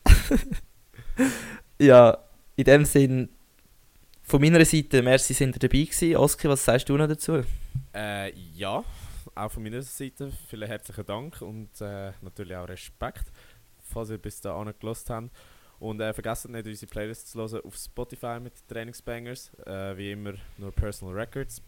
ja, 1.78 2.18
in 2.56 2.64
dem 2.64 2.84
Sinn, 2.84 3.28
von 4.22 4.40
meiner 4.40 4.64
Seite, 4.64 5.02
merci, 5.02 5.32
sind 5.32 5.56
ihr 5.56 5.60
dabei 5.60 5.84
gewesen. 5.84 6.16
Oski, 6.16 6.48
was 6.48 6.64
sagst 6.64 6.88
du 6.88 6.96
noch 6.96 7.08
dazu? 7.08 7.42
Äh, 7.94 8.32
ja, 8.54 8.84
auch 9.34 9.50
von 9.50 9.62
meiner 9.62 9.82
Seite 9.82 10.30
vielen 10.48 10.68
herzlichen 10.68 11.06
Dank 11.06 11.40
und 11.40 11.80
äh, 11.80 12.12
natürlich 12.20 12.56
auch 12.56 12.68
Respekt, 12.68 13.24
falls 13.88 14.10
ihr 14.10 14.18
bis 14.18 14.40
dahin 14.40 14.72
gelost 14.78 15.10
habt. 15.10 15.30
Und 15.80 16.00
äh, 16.00 16.12
vergesst 16.12 16.48
nicht, 16.48 16.66
unsere 16.66 16.90
Playlists 16.90 17.30
zu 17.30 17.38
hören 17.38 17.60
auf 17.64 17.76
Spotify 17.76 18.40
mit 18.40 18.66
Trainingsbangers. 18.68 19.52
Äh, 19.64 19.96
wie 19.96 20.12
immer 20.12 20.34
nur 20.56 20.72
Personal 20.72 21.14
Records. 21.14 21.62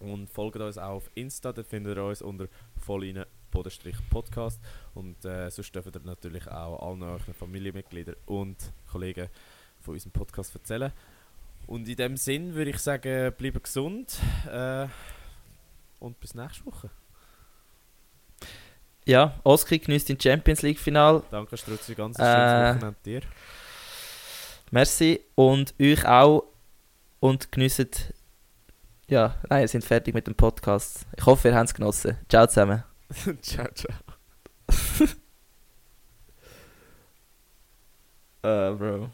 Und 0.00 0.28
folgt 0.30 0.56
uns 0.56 0.78
auch 0.78 0.96
auf 0.96 1.10
Insta, 1.14 1.52
da 1.52 1.62
findet 1.62 1.96
ihr 1.96 2.04
uns 2.04 2.22
unter 2.22 2.46
Vollinen 2.76 3.24
Podcast. 4.10 4.60
Und 4.94 5.24
äh, 5.24 5.50
sonst 5.50 5.74
dürft 5.74 5.94
ihr 5.94 6.00
natürlich 6.04 6.46
auch 6.48 6.80
allen 6.86 7.02
euren 7.02 7.34
Familienmitgliedern 7.34 8.16
und 8.26 8.56
Kollegen 8.90 9.28
von 9.80 9.94
unserem 9.94 10.12
Podcast 10.12 10.54
erzählen. 10.54 10.92
Und 11.66 11.88
in 11.88 11.96
dem 11.96 12.16
Sinn 12.16 12.54
würde 12.54 12.70
ich 12.70 12.78
sagen, 12.78 13.32
bleibt 13.36 13.64
gesund 13.64 14.18
äh, 14.50 14.86
und 16.00 16.18
bis 16.20 16.34
nächste 16.34 16.64
Woche. 16.66 16.90
Ja, 19.08 19.40
Oskar 19.42 19.78
genießt 19.78 20.10
den 20.10 20.20
Champions 20.20 20.60
League 20.60 20.78
Final. 20.78 21.22
Danke 21.30 21.56
Strutzi, 21.56 21.94
ganz 21.94 22.18
Äh, 22.18 22.24
schönes 22.24 22.76
Wochenende 22.76 22.96
dir. 23.06 23.20
Merci 24.70 25.20
und 25.34 25.74
euch 25.80 26.04
auch 26.06 26.44
und 27.18 27.50
genießt. 27.50 28.12
Ja, 29.06 29.36
nein, 29.48 29.60
wir 29.62 29.68
sind 29.68 29.82
fertig 29.82 30.12
mit 30.12 30.26
dem 30.26 30.34
Podcast. 30.34 31.06
Ich 31.16 31.24
hoffe, 31.24 31.48
ihr 31.48 31.54
habt 31.54 31.70
es 31.70 31.74
genossen. 31.74 32.18
Ciao 32.28 32.46
zusammen. 32.46 32.84
ciao, 33.40 33.66
ciao. 33.72 33.96
Äh, 38.42 38.70
Bro. 38.70 39.10